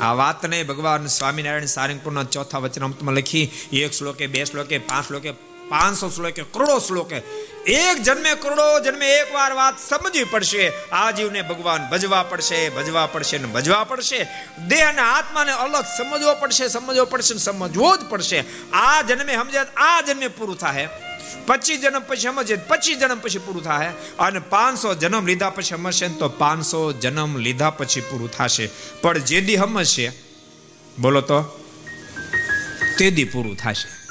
આ 0.00 0.14
વાતને 0.14 0.62
ભગવાન 0.62 1.06
સ્વામિનારાયણ 1.06 1.64
સારંગપુરના 1.66 2.22
ચોથા 2.22 2.58
વચનામૃતમાં 2.58 3.14
લખી, 3.14 3.52
એક 3.72 3.92
શ્લોકે, 3.92 4.26
બે 4.26 4.44
શ્લોકે, 4.44 4.78
પાંચ 4.78 5.06
શ્લોકે, 5.06 5.32
પાંચસો 5.68 6.10
શ્લોકે, 6.10 6.42
કરોડો 6.42 6.78
શ્લોકે, 6.78 7.22
એક 7.66 8.02
જન્મે 8.02 8.34
કરોડો, 8.34 8.80
જન્મે 8.80 9.06
એક 9.06 9.34
વાર 9.34 9.52
વાત 9.52 9.74
સમજવી 9.78 10.24
પડશે. 10.24 10.72
આ 10.92 11.10
જીવને 11.12 11.42
ભગવાન 11.42 11.88
ભજવા 11.90 12.22
પડશે 12.22 12.70
ભજવા 12.70 13.06
પડશે 13.06 13.38
ને 13.38 13.46
ભજવા 13.46 13.84
પડશે. 13.84 14.26
દેહ 14.68 14.88
અને 14.88 15.02
આત્માને 15.02 15.52
અલગ 15.52 15.84
સમજવો 15.98 16.34
પડશે 16.34 16.68
સમજવો 16.68 17.04
પડશે 17.04 17.34
ને 17.34 17.40
સમજવો 17.40 17.96
જ 17.96 18.00
પડશે. 18.10 18.44
આ 18.72 19.02
જન્મે 19.02 19.34
સમજે 19.34 19.58
આ 19.76 20.00
જન્મે 20.00 20.28
પૂરું 20.28 20.56
થાય. 20.56 20.88
પચીસ 21.46 21.80
જન્મ 21.80 22.00
પછી 22.00 22.20
સમજે, 22.20 22.56
પચીસ 22.56 22.98
જન્મ 22.98 23.18
પછી 23.20 23.38
પૂરું 23.38 23.62
થાય. 23.62 23.92
અને 24.18 24.38
પાંચસો 24.38 24.94
જન્મ 24.94 25.26
લીધા 25.26 25.50
પછી 25.50 25.62
સમજશે 25.62 26.08
તો 26.08 26.28
પાંચસો 26.28 26.92
જન્મ 26.92 27.36
લીધા 27.36 27.70
પછી 27.70 28.00
પૂરું 28.00 28.30
થશે. 28.30 28.70
પણ 29.02 29.18
જે 29.18 29.40
દી 29.40 29.56
સમજશે, 29.56 30.12
બોલો 30.98 31.20
તો, 31.20 31.42
તે 32.98 33.10
દી 33.10 33.24
પૂરું 33.24 33.56
થશે. 33.56 34.02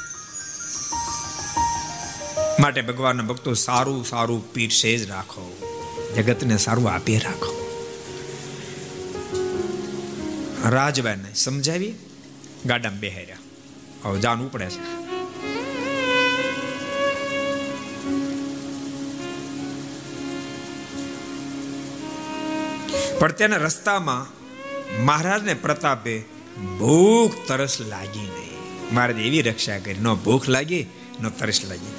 માટે 2.62 2.82
ભગવાનના 2.82 3.24
ભક્તો 3.24 3.54
સારું 3.54 4.06
સારું 4.06 4.54
પીરસે 4.54 4.98
જ 4.98 5.10
રાખો. 5.10 5.58
જગતને 6.16 6.58
સારું 6.58 6.92
આપી 6.92 7.18
રાખો. 7.18 7.62
રાજબાઈને 10.66 11.34
સમજાવી? 11.36 11.94
ગાડામાં 12.66 13.00
બેહાર્યા 13.00 13.38
હવે 14.04 14.20
જાન 14.20 14.42
ઉપડે 14.42 14.66
છે. 14.66 15.01
પણ 23.22 23.32
તેના 23.32 23.56
રસ્તામાં 23.56 24.28
મહારાજને 25.06 25.54
પ્રતાપે 25.54 26.20
ભૂખ 26.80 27.48
તરસ 27.48 27.82
લાગી 27.82 28.20
નહીં. 28.20 28.60
મહારાજ 28.96 29.20
એવી 29.20 29.42
રક્ષા 29.42 29.80
કરી. 29.80 29.96
ન 30.00 30.14
ભૂખ 30.14 30.50
લાગી, 30.50 30.88
ન 31.22 31.30
તરસ 31.30 31.66
લાગી. 31.66 31.92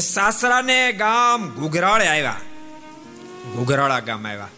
સાસરાને 0.00 0.92
ગામ 0.92 1.48
ઘુઘરાળે 1.48 2.08
આવ્યા. 2.08 2.40
ઘુઘરાળા 3.56 4.00
ગામ 4.00 4.26
આવ્યા. 4.26 4.48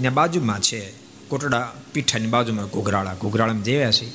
ને 0.00 0.08
બાજુમાં 0.08 0.60
છે 0.60 0.92
કોટડા 1.28 1.72
પીઠાની 1.92 2.26
બાજુમાં 2.26 2.66
ઘુઘરાળા. 2.66 3.14
ઘુઘરાળામાં 3.14 3.62
જેવ્યા 3.62 3.90
છે, 3.90 4.06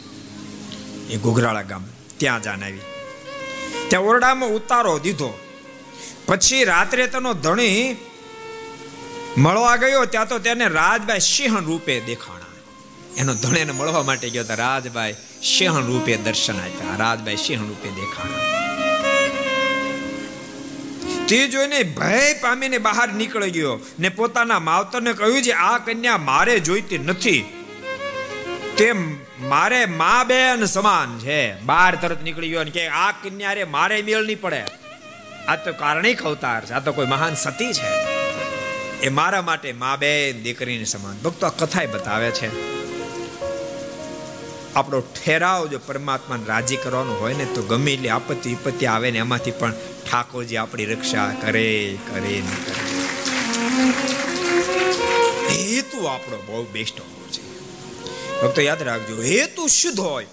એ 1.10 1.18
ઘુઘરાળા 1.18 1.62
ગામ. 1.62 1.86
ત્યાં 2.18 2.42
જાન 2.42 2.64
આવી. 2.64 2.80
ત્યાં 3.88 4.04
ઓરડામાં 4.04 4.50
ઉતારો 4.50 5.00
દીધો. 5.00 5.40
પછી 6.26 6.64
રાત્રે 6.64 7.08
તેનો 7.08 7.34
ધણી 7.34 7.96
મળવા 9.38 9.76
ગયો 9.76 10.06
ત્યાં 10.06 10.28
તો 10.28 10.40
તેને 10.40 10.68
રાજભાઈ 10.68 11.20
સિંહ 11.20 11.60
રૂપે 11.60 12.00
દેખાણા. 12.00 12.46
એનો 13.18 13.34
ધણેને 13.34 13.72
મળવા 13.72 14.04
માટે 14.04 14.30
ગયો 14.30 14.44
હતા 14.44 14.54
રાજભાઈ 14.54 15.16
સિંહ 15.44 15.88
રૂપે 15.88 16.18
દર્શન 16.18 16.58
આપ્યા. 16.58 16.96
રાજભાઈ 16.98 17.36
સિંહ 17.36 17.68
રૂપે 17.68 17.90
દેખાણા. 17.90 18.38
તે 21.28 21.48
જોઈને 21.48 21.84
ભય 21.84 22.34
પામીને 22.34 22.78
બહાર 22.78 23.14
નીકળી 23.14 23.52
ગયો 23.52 23.80
ને 24.00 24.10
પોતાના 24.10 24.60
માવતરને 24.60 25.14
કહ્યું 25.14 25.42
છે, 25.42 25.52
આ 25.52 25.78
કન્યા 25.78 26.18
મારે 26.18 26.60
જોઈતી 26.60 26.98
નથી. 26.98 27.66
તે 28.78 28.92
મારે 29.40 29.86
મા 29.86 30.24
બેન 30.24 30.66
સમાન 30.66 31.20
છે. 31.20 31.62
બહાર 31.62 31.96
તરત 31.96 32.24
નીકળી 32.24 32.50
ગયો 32.50 32.64
કે 32.64 32.88
આ 32.88 33.12
કન્યા 33.12 33.54
રે, 33.54 33.64
મારે 33.64 34.02
મેળ 34.02 34.26
નહીં 34.26 34.42
પડે. 34.42 34.64
આ 35.48 35.56
તો 35.56 35.74
કારણિક 35.74 36.24
અવતાર 36.24 36.66
છે. 36.66 36.74
આ 36.74 36.80
તો 36.80 36.92
કોઈ 36.92 37.06
મહાન 37.06 37.36
સતી 37.36 37.74
છે. 37.74 38.17
એ 39.02 39.10
મારા 39.10 39.42
માટે 39.42 39.74
મા 39.74 39.96
બેન 39.96 40.44
દીકરીની 40.44 40.86
સમાન. 40.86 41.18
ભક્તો 41.18 41.48
આ 41.48 41.50
કથાએ 41.50 41.88
બતાવે 41.88 42.32
છે. 42.32 42.78
આપણો 44.76 45.00
ઠેરાવ 45.00 45.68
જો 45.68 45.80
પરમાત્માને 45.80 46.44
રાજી 46.46 46.76
કરવાનો 46.76 47.14
હોય 47.14 47.34
ને 47.34 47.46
તો 47.46 47.62
ગમે 47.62 47.92
એટલી 47.92 48.10
આપત્તિ 48.10 48.50
વિપત્તિ 48.50 48.86
આવે 48.86 49.12
ને 49.12 49.20
એમાંથી 49.20 49.52
પણ 49.52 49.74
ઠાકોરજી 50.12 50.58
આપણી 50.58 50.86
રક્ષા 50.86 51.34
કરે 51.42 51.98
કરે 52.14 52.42
ને 52.42 52.56
હેતુ 55.50 56.06
આપણો 56.06 56.38
બહુ 56.48 56.66
બેસ્ટ 56.66 57.00
હોવો 57.00 57.28
છે 57.30 57.44
ભક્તો 58.42 58.62
યાદ 58.62 58.84
રાખજો, 58.84 59.22
હેતુ 59.22 59.68
શુદ્ધ 59.68 60.00
હોય 60.00 60.26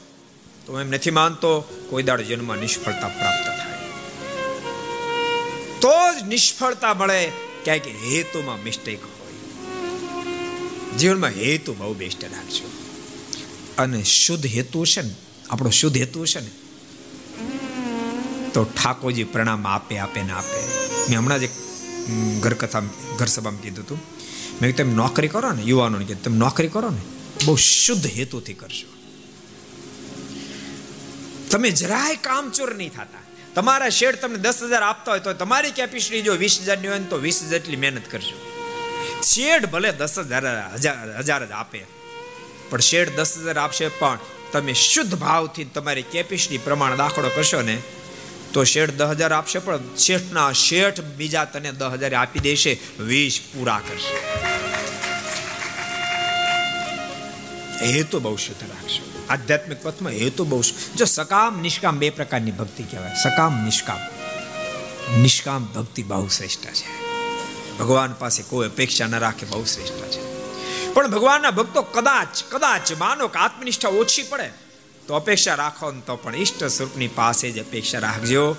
તો 0.67 0.81
એમ 0.81 0.91
નથી 0.91 1.11
માનતો 1.11 1.61
કોઈ 1.61 2.03
દાડો 2.03 2.23
જન્મમાં 2.23 2.57
નિષ્ફળતા 2.57 3.09
પ્રાપ્ત 3.09 3.47
થાય. 3.47 3.75
તો 5.81 6.21
જ 6.21 6.23
નિષ્ફળતા 6.23 6.95
મળે 6.95 7.33
ક્યાંક 7.65 7.87
હેતુમાં 7.87 8.63
મિસ્ટેક 8.63 9.05
હોય. 9.05 9.33
જીવનમાં 10.99 11.31
હેતુ 11.31 11.75
બહુ 11.75 11.95
બેસ્ટ 11.95 12.25
રાખજો. 12.25 12.71
અને 13.79 14.03
શુદ્ધ 14.03 14.47
હેતુ 14.47 14.85
છે 14.85 15.03
ને, 15.03 15.15
આપણો 15.51 15.71
શુદ્ધ 15.71 15.97
હેતુ 15.97 16.27
છે 16.27 16.41
ને, 16.41 16.51
તો 18.51 18.65
ઠાકોરજી 18.65 19.25
પ્રણામ 19.25 19.67
આપે 19.67 19.99
આપે 19.99 20.23
ને 20.23 20.33
આપે. 20.33 20.61
મેં 21.11 21.19
હમણાં 21.19 21.41
જ 21.41 21.43
એક 21.43 21.51
ઘર 22.41 22.55
કથા 22.55 22.81
ઘર 23.19 23.27
સભામાં 23.27 23.61
કીધું 23.61 23.85
હતું. 23.85 23.99
મેં 24.63 24.77
તમે 24.77 24.95
નોકરી 24.95 25.29
કરો 25.29 25.53
ને, 25.53 25.63
યુવાનોને 25.63 26.05
કીધું, 26.05 26.23
તમે 26.23 26.37
નોકરી 26.37 26.69
કરો 26.69 26.91
ને, 26.91 27.01
બહુ 27.45 27.57
શુદ્ધ 27.57 28.07
હેતુથી 28.07 28.55
કરશો 28.55 28.95
તમે 31.51 31.71
જરાય 31.71 32.17
કામચોર 32.17 32.75
નહીં 32.75 32.91
થતા. 32.91 33.24
તમારા 33.55 33.89
શેડ 33.89 34.17
તમને 34.21 34.39
દસ 34.39 34.63
હજાર 34.71 34.83
આપતા 34.83 35.13
હોય 35.13 35.21
તો 35.21 35.33
તમારી 35.33 35.71
કેપેસિટી 35.71 36.23
જો 36.23 36.35
વીસ 36.35 36.61
હજારની 36.61 36.89
હોય 36.89 36.99
તો 36.99 37.17
વીસ 37.17 37.39
હજાર 37.43 37.53
જેટલી 37.53 37.77
મહેનત 37.77 38.09
કરજો. 38.11 38.37
શેડ 39.23 39.67
ભલે 39.67 39.93
દસ 39.93 40.19
હજાર 40.19 40.47
હજાર 40.77 41.21
હજાર 41.21 41.47
જ 41.47 41.53
આપે. 41.53 41.85
પણ 42.71 42.81
શેડ 42.81 43.17
દસ 43.17 43.39
હજાર 43.39 43.59
આપશે 43.59 43.89
પણ 43.89 44.19
તમે 44.53 44.73
શુદ્ધ 44.73 45.15
ભાવથી 45.15 45.65
તમારી 45.65 46.03
કેપેસિટી 46.03 46.59
પ્રમાણે 46.59 46.97
દાખલો 46.97 47.29
કરશો 47.29 47.63
ને, 47.63 47.79
તો 48.53 48.65
શેઠ 48.65 48.91
દસ 48.91 49.17
હજાર 49.17 49.33
આપશે 49.33 49.59
પણ 49.59 49.97
શેઠના 49.97 50.53
શેઠ 50.53 51.01
બીજા 51.01 51.45
તને 51.45 51.73
દસ 51.73 51.99
હજાર 51.99 52.15
આપી 52.15 52.47
દેશે. 52.51 52.79
વીસ 53.01 53.41
પૂરા 53.55 53.81
કરશે. 53.89 54.17
હેતુ 57.93 58.21
બહુ 58.21 58.37
શુદ્ધ 58.37 58.71
રાખશો. 58.71 59.14
આધ્યાત્મિક 59.31 59.83
પથમાં 59.83 60.13
હેતુ 60.13 60.45
બહુ 60.45 60.63
જો 60.97 61.05
સકામ 61.05 61.61
નિષ્કામ 61.61 61.99
બે 61.99 62.11
પ્રકારની 62.11 62.51
ભક્તિ 62.51 62.83
કહેવાય 62.83 63.15
સકામ 63.15 63.65
નિષ્કામ 63.65 63.99
નિષ્કામ 65.21 65.65
ભક્તિ 65.65 66.03
બહુ 66.03 66.29
શ્રેષ્ઠ 66.29 66.61
છે 66.61 67.05
ભગવાન 67.79 68.13
પાસે 68.13 68.43
કોઈ 68.43 68.69
અપેક્ષા 68.69 69.07
ન 69.07 69.19
રાખે 69.19 69.47
બહુ 69.47 69.65
શ્રેષ્ઠ 69.65 69.93
છે 69.93 70.35
પણ 70.93 71.11
ભગવાનના 71.11 71.51
ભક્તો 71.51 71.83
કદાચ 71.83 72.43
કદાચ 72.51 72.93
માનો 72.93 73.29
કે 73.29 73.39
આત્મનિષ્ઠા 73.39 73.89
ઓછી 73.89 74.23
પડે, 74.23 74.51
તો 75.09 75.15
અપેક્ષા 75.15 75.55
રાખો 75.55 75.91
ને 75.91 76.01
તો 76.01 76.17
પણ 76.17 76.37
ઈષ્ટ 76.37 76.65
સ્વરૂપની 76.65 77.09
પાસે 77.09 77.51
જ 77.51 77.61
અપેક્ષા 77.61 77.99
રાખજો, 77.99 78.57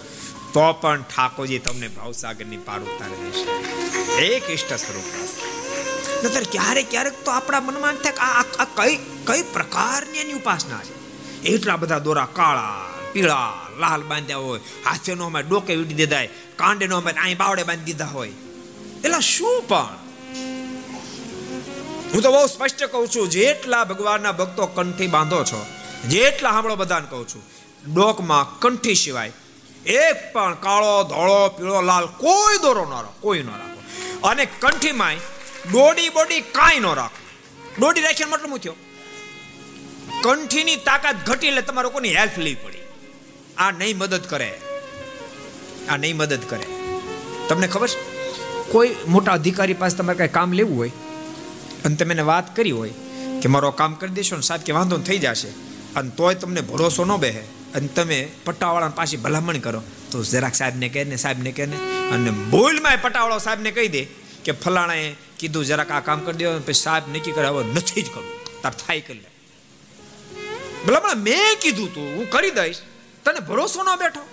તો 0.54 0.74
પણ 0.74 1.02
ઠાકોરજી 1.02 1.60
તમને 1.60 1.88
ભાવસાગરની 1.88 2.58
પાર 2.58 2.80
ઉતારી 2.80 3.32
દેશે. 3.32 4.26
એક 4.26 4.50
ઈષ્ટ 4.50 4.74
સ્વરૂપ 4.74 5.04
નતર 6.24 6.44
ક્યારેક 6.52 6.90
ક્યારેક 6.90 7.26
તો 7.26 7.32
આપણા 7.32 7.60
મનમાં 7.60 7.94
થાય 7.94 8.14
આ 8.60 8.66
કઈ 8.76 8.96
કઈ 9.28 9.44
પ્રકારની 9.54 10.18
એની 10.18 10.34
ઉપાસના 10.34 10.78
છે? 10.78 10.96
એટલા 11.42 11.76
બધા 11.76 12.00
દોરા 12.00 12.28
કાળા, 12.34 12.86
પીળા, 13.14 13.54
લાલ 13.80 14.02
બાંધ્યા 14.02 14.38
હોય, 14.38 14.60
હાથે 14.86 15.14
નો 15.16 15.26
અમે 15.26 15.44
ડોકે 15.44 15.76
વીટી 15.76 15.94
દીધા 15.94 16.18
હોય, 16.18 16.28
કાંડે 16.56 16.88
નો 16.88 16.98
અહીં 17.00 17.38
બાવડે 17.38 17.64
બાંધી 17.64 17.84
દીધા 17.84 18.06
હોય. 18.06 18.30
એટલે 19.04 19.20
શું 19.20 19.64
પણ? 19.68 19.96
હું 22.14 22.22
તો 22.22 22.32
બહુ 22.32 22.46
સ્પષ્ટ 22.46 22.84
કહું 22.84 23.08
છું, 23.08 23.30
જેટલા 23.30 23.84
ભગવાનના 23.84 24.32
ભક્તો 24.32 24.66
કંઠી 24.68 25.08
બાંધો 25.08 25.44
છો, 25.44 25.66
જેટલા 26.10 26.52
સાંભળો 26.52 26.76
બધાને 26.76 27.08
કહું 27.10 27.28
છું, 27.28 27.44
ડોકમાં 27.94 28.60
કંઠી 28.60 28.96
સિવાય 28.96 29.32
એક 29.86 30.34
પણ 30.34 30.54
કાળો, 30.54 31.04
ધોળો, 31.04 31.50
પીળો, 31.50 31.82
લાલ 31.82 32.06
કોઈ 32.06 32.58
દોરો 32.58 32.86
ન 32.86 32.90
રાખો, 32.90 33.14
કોઈ 33.20 33.44
ન 33.44 33.48
રાખો. 33.48 34.28
અને 34.28 34.46
કંઠીમાં 34.46 35.14
ડોડી 35.72 36.10
બોડી 36.10 36.42
કાંઈ 36.42 36.80
ન 36.80 36.88
રાખો. 36.96 37.20
દોડી 37.80 38.02
રાખીને 38.02 38.32
મતલબ 38.32 38.52
હું 38.52 38.60
થયો? 38.60 38.76
કંઠીની 40.24 40.76
તાકાત 40.76 41.18
ઘટી 41.26 41.48
એટલે 41.48 41.62
તમારે 41.62 41.90
કોની 41.90 42.14
હેલ્પ 42.14 42.38
લેવી 42.38 42.56
પડી. 42.56 42.84
આ 43.58 43.72
નહીં 43.72 43.98
મદદ 43.98 44.26
કરે. 44.28 44.50
આ 45.90 45.98
નહીં 45.98 46.16
મદદ 46.18 46.44
કરે. 46.50 46.68
તમને 47.50 47.68
ખબર 47.68 47.88
છે? 47.88 48.00
કોઈ 48.72 48.96
મોટા 49.08 49.32
અધિકારી 49.32 49.74
પાસે 49.74 49.98
તમારે 49.98 50.18
કાંઈ 50.18 50.30
કામ 50.32 50.54
લેવું 50.54 50.78
હોય, 50.78 50.92
અને 51.86 51.96
તમે 51.96 52.14
એને 52.14 52.22
વાત 52.22 52.56
કરી 52.56 52.72
હોય 52.72 52.94
કે 53.42 53.48
મારો 53.48 53.72
કામ 53.72 53.94
કરી 53.96 54.10
દેશો 54.10 54.36
ને 54.36 54.42
સાહેબ 54.42 54.64
કે 54.64 54.74
વાંધો 54.74 54.98
થઈ 54.98 55.18
જશે, 55.18 55.52
અને 55.96 56.10
તોય 56.10 56.34
તમને 56.34 56.62
ભરોસો 56.62 57.06
ન 57.06 57.18
બેહે, 57.18 57.44
અને 57.76 57.88
તમે 57.88 58.18
પટ્ટાવાળાને 58.46 58.96
પાછી 58.96 59.18
ભલામણ 59.18 59.58
કરો, 59.58 59.84
તો 60.12 60.24
જરાક 60.24 60.56
સાહેબને 60.56 60.90
કહે 60.90 61.04
ને, 61.04 61.16
સાહેબને 61.16 61.52
કહે 61.52 61.66
ને, 61.66 61.78
અને 62.14 62.30
ભૂલમાં 62.52 62.98
પટ્ટાવાળો 63.02 63.40
સાહેબને 63.40 63.72
કહી 63.72 63.88
દે 63.88 64.04
કે 64.44 64.52
ફલાણાએ 64.52 65.16
કીધું, 65.40 65.66
જરાક 65.66 65.92
આ 65.92 66.00
કામ 66.00 66.20
કરી 66.20 66.38
દો. 66.38 66.60
પછી 66.60 66.74
સાહેબ 66.74 67.16
નક્કી 67.16 67.32
કરે 67.32 67.48
હવે 67.48 67.64
નથી 67.74 68.02
જ 68.02 68.10
કરવું 68.14 68.62
તાર 68.62 68.74
થાય 68.74 69.02
કરી 69.02 69.20
લે. 69.20 69.32
મેં 71.16 71.60
કીધું 71.62 71.94
તું, 71.94 72.16
હું 72.16 72.30
કરી 72.30 72.52
દઈશ. 72.52 72.76
તને 73.26 73.40
ભરોસો 73.40 73.84
ન 73.84 73.96
બેઠો. 73.96 74.24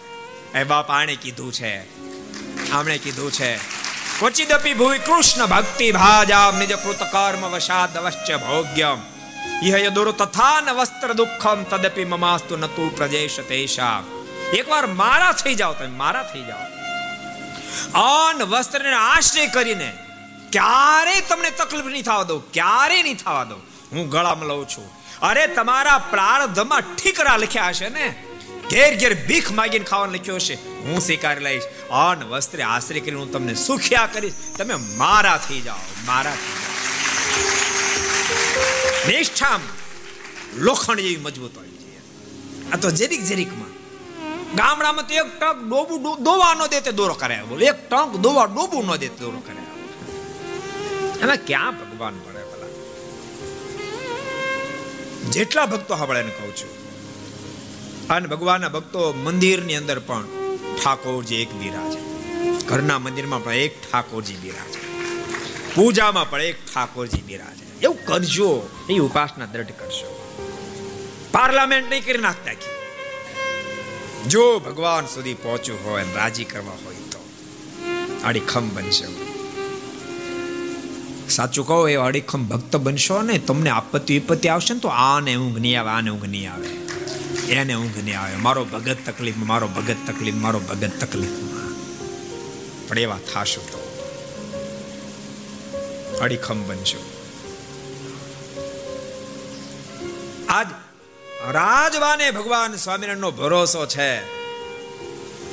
એ 0.59 0.65
બાપ, 0.65 0.91
આણે 0.91 1.17
કીધું 1.17 1.53
છે. 1.53 1.77
આમણે 2.71 2.99
કીધું 2.99 3.33
છે. 3.33 3.57
ક્વચિદપી 4.19 4.75
ભુવિ 4.75 4.99
કૃષ્ણ 4.99 5.47
ભક્તિ 5.47 5.93
ભાજામ 5.93 6.59
નિજ 6.59 6.73
કૃત 6.73 7.03
કર્મ 7.03 7.51
વશાદ 7.51 7.97
અવશ્ય 7.97 8.37
ભોગ્યમ. 8.37 9.03
ઇહ 9.63 9.77
યદુર 9.77 10.13
તથા 10.13 10.61
ન 10.61 10.71
વસ્ત્ર 10.71 11.13
દુઃખમ 11.13 11.63
તદપી 11.63 12.05
મમાસ્તુ 12.05 12.57
નતુ 12.57 12.91
પ્રજેશ 12.97 13.41
તેશા 13.41 14.03
એકવાર 14.55 14.87
મારા 14.87 15.33
થઈ 15.33 15.55
જાઓ, 15.55 15.73
તમે 15.73 15.87
મારા 15.87 16.23
થઈ 16.23 16.45
જાઓ. 16.45 16.63
અન 18.03 18.43
વસ્ત્રને 18.43 18.95
આશ્રય 18.95 19.47
કરીને 19.47 19.93
ક્યારે 20.53 21.21
તમને 21.21 21.51
તકલીફ 21.51 21.85
નહીં 21.85 22.03
થવા 22.03 22.23
દો 22.23 22.39
ક્યારે 22.39 23.03
નહીં 23.03 23.17
થવા 23.17 23.45
દો 23.45 23.55
હું 23.93 24.09
ગળામાં 24.09 24.49
લઉં 24.49 24.69
છું. 24.69 24.91
અરે, 25.23 25.47
તમારા 25.47 25.99
પ્રારબ્ધમાં 25.99 26.81
ઠીકરા 26.81 27.37
લખ્યા 27.37 27.69
હશે 27.69 27.89
ને? 27.89 28.25
ઘેર 28.71 28.99
ઘેર 28.99 29.27
ભીખ 29.27 29.51
માગીને 29.51 29.85
ખાવાનું 29.85 30.15
લખ્યો 30.15 30.35
હશે. 30.35 30.55
હું 30.55 31.01
સ્વીકારી 31.01 31.45
લઈશ. 31.45 31.63
અન 31.91 32.23
વસ્ત્રે 32.23 32.63
આશ્રય 32.63 33.01
કરીને 33.01 33.19
હું 33.19 33.33
તમને 33.33 33.55
સુખ્યા 33.55 34.07
કરીશ. 34.07 34.33
તમે 34.59 34.75
મારા 34.75 35.41
થઈ 35.49 35.61
જાઓ, 35.61 35.77
મારા 36.05 36.31
થઈ 36.31 36.63
જાઓ. 36.63 36.73
નિષ્ઠામ 39.09 39.61
લોખંડ 40.55 41.01
જેવી 41.01 41.17
મજબૂત 41.17 41.57
હોય 41.57 41.69
છે. 41.69 41.99
આ 42.71 42.77
તો 42.77 42.91
જેરીક 42.91 43.23
જેરીકમાં. 43.23 43.73
ગામડામાં 44.57 45.09
તો 45.09 45.15
એક 45.15 45.41
ટક 45.41 45.57
ડોબું 45.57 46.23
દોવા 46.23 46.55
ન 46.55 46.67
દે 46.67 46.81
તે 46.81 46.93
દોરો 46.93 47.15
કરાય 47.15 47.43
બોલો, 47.43 47.61
એક 47.61 47.89
ટંક 47.89 48.17
દોવા 48.17 48.45
ડોબું 48.45 48.87
ન 48.87 48.97
દેતે 48.97 49.15
દોરો 49.15 49.39
કરાય 49.39 49.62
એમાં 51.23 51.37
ક્યાં 51.47 51.79
ભગવાન 51.81 52.19
પડે 52.19 52.45
ભલા? 52.45 52.67
જેટલા 55.31 55.67
ભક્તો 55.67 55.97
સાંભળે 55.97 56.23
ને 56.23 56.31
કહું 56.31 56.57
છું. 56.57 56.83
અને 58.09 58.27
ભગવાનના 58.27 58.69
ભક્તો 58.69 59.13
મંદિરની 59.13 59.77
અંદર 59.77 59.99
પણ 59.99 60.25
ઠાકોરજી 60.85 61.37
એક 61.37 61.53
બિરાજે. 61.53 62.01
ઘરના 62.67 62.99
મંદિરમાં 62.99 63.45
પણ 63.45 63.55
એક 63.55 63.93
ઠાકોરજી 63.93 64.35
બિરાજે. 64.35 64.81
પૂજામાં 65.75 66.31
પણ 66.31 66.43
એક 66.43 66.67
ઠાકોરજી 66.67 67.23
બિરાજે. 67.23 67.81
એવું 67.83 68.05
કરજો, 68.05 68.69
એ 68.91 68.99
ઉપાસના 68.99 69.47
દ્રઢ 69.47 69.67
કરશો. 69.67 70.19
પાર્લામેન્ટ 71.33 71.91
નહીં 71.91 72.05
કરી 72.05 72.19
નાખતા 72.19 72.53
કે 72.53 72.73
જો 74.29 74.59
ભગવાન 74.59 75.07
સુધી 75.07 75.35
પહોંચવું 75.35 75.85
હોય 75.85 76.05
રાજી 76.15 76.45
કરવા 76.45 76.73
હોય 76.85 76.95
તો 76.95 77.19
આડી 78.25 78.41
ખમ 78.41 78.69
બનશે. 78.69 79.32
સાચું 81.33 81.67
કહો, 81.67 81.89
એ 81.89 81.95
અડીખમ 81.95 82.45
ભક્ત 82.45 82.77
બનશો 82.77 83.23
ને 83.23 83.39
તમને 83.39 83.71
આપત્તિ 83.71 84.15
વિપત્તિ 84.15 84.49
આવશે 84.49 84.75
ને 84.75 84.81
તો 84.81 84.89
આને 84.89 85.37
ઊંઘ 85.37 85.59
નહીં 85.59 85.81
આવે, 85.81 85.91
આને 85.91 86.11
ઊંઘ 86.11 86.25
નહીં 86.25 86.53
આવે. 86.53 86.69
એને 87.53 87.75
ઊંઘ 87.75 88.05
નહીં 88.05 88.21
આવે. 88.21 88.37
મારો 88.37 88.65
ભગત 88.65 88.97
તકલીફ, 89.07 89.37
મારો 89.37 89.69
ભગત 89.69 89.97
તકલીફ, 90.07 90.35
મારો 90.35 90.59
ભગત 90.59 90.91
તકલીફ. 91.01 91.31
પણ 92.89 92.99
એવા 92.99 93.19
થાશો 93.33 93.61
તો. 93.61 93.79
અડીખમ 96.21 96.63
બનશો. 96.69 97.11
આજ 100.49 100.67
રાજવાને 101.51 102.31
ભગવાન 102.31 102.77
સ્વામિનારાયણનો 102.77 103.31
ભરોસો 103.31 103.87
છે. 103.87 104.42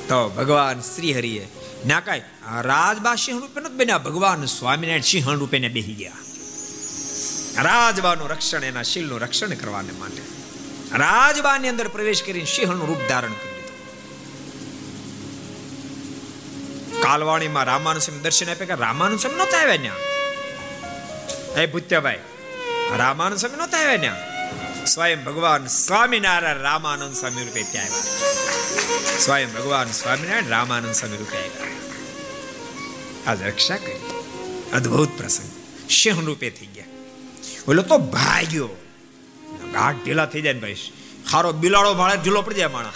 તો 0.09 0.29
ભગવાન 0.29 0.79
શ્રી 0.81 1.13
હરિએ 1.13 1.47
ના 1.85 1.99
કાંઈ 1.99 2.21
રાજબા 2.61 3.15
સિંહ 3.15 3.39
રૂપે 3.41 3.61
નથી 3.61 3.77
બન્યા. 3.77 3.97
ભગવાન 3.97 4.45
સ્વામિનારાયણ 4.45 5.01
સિંહ 5.01 5.33
રૂપે 5.33 5.59
ને 5.59 5.69
બેસી 5.69 5.93
ગયા. 5.93 6.17
રાજબાનું 7.63 8.29
રક્ષણ, 8.29 8.63
એના 8.63 8.83
શીલનું 8.83 9.19
રક્ષણ 9.19 9.49
કરવાને 9.49 9.91
માટે. 9.91 10.21
રાજબાની 10.97 11.69
અંદર 11.69 11.87
પ્રવેશ 11.87 12.23
કરીને 12.23 12.45
સિંહનું 12.45 12.87
રૂપ 12.87 13.01
ધારણ 13.09 13.33
કર્યું 13.33 13.57
કાલવાણીમાં 17.01 17.63
રામાનુ 17.63 17.99
સ્વામી 17.99 18.21
દર્શન 18.21 18.49
આપે 18.51 18.65
કે 18.65 18.73
રામાનુ 18.73 19.17
સ્વામી 19.17 19.37
નહોતા 19.37 19.57
આવ્યા 19.57 19.75
ત્યાં? 19.75 20.01
એ 21.61 21.65
ભૂત્યાભાઈ 21.65 22.19
રામાનુ 22.97 23.35
સ્વામી 23.35 23.57
નહોતા 23.57 23.77
આવ્યા 23.77 23.97
ત્યાં? 23.97 24.38
સ્વયં 24.93 25.23
ભગવાન 25.23 25.65
સ્વામિનારાયણ 25.65 26.57
રામાનંદ 26.57 27.15
સ્વામી 27.15 27.43
રૂપે 27.45 27.63
ત્યાં 27.63 27.85
આવ્યા. 27.85 28.01
સ્વયં 29.19 29.53
ભગવાન 29.53 29.91
સ્વામિનારાયણ 29.91 30.47
રામાનંદ 30.47 30.95
સ્વામી 30.95 31.17
રૂપે 31.17 31.37
આવ્યા. 31.37 31.71
આજ 33.31 33.41
રક્ષા 33.41 33.77
કરી. 33.77 34.09
અદ્ભુત 34.73 35.09
પ્રસંગ. 35.17 35.51
સિંહ 35.91 36.25
રૂપે 36.25 36.49
થઈ 36.49 36.65
ગયા. 36.65 36.85
બોલો 37.67 37.81
તો 37.81 37.97
ભાગ્યો. 37.97 38.69
ગાઢ 39.73 39.95
ઢીલા 40.05 40.25
થઈ 40.25 40.41
જાય 40.41 40.53
ને 40.53 40.59
ભાઈ. 40.59 40.75
ખારો 41.31 41.51
બિલાડો 41.51 41.93
ભાડે 41.93 42.21
ઢીલો 42.21 42.41
પડી 42.41 42.55
જાય 42.55 42.67
માણા 42.67 42.93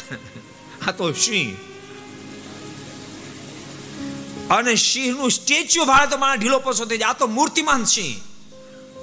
આ 0.87 0.91
તો 0.91 1.11
સિંહ. 1.11 1.55
અને 4.53 4.75
સિંહનું 4.75 5.31
સ્ટેચ્યુ 5.31 5.85
ભાડે 5.85 6.07
તો 6.07 6.17
મારા 6.17 6.35
ઢીલો 6.35 6.59
પોસો 6.59 6.85
થઈ 6.85 6.97
જાય. 6.97 7.09
આ 7.09 7.13
તો 7.13 7.27
મૂર્તિમાન 7.27 7.83
સિંહ. 7.83 8.21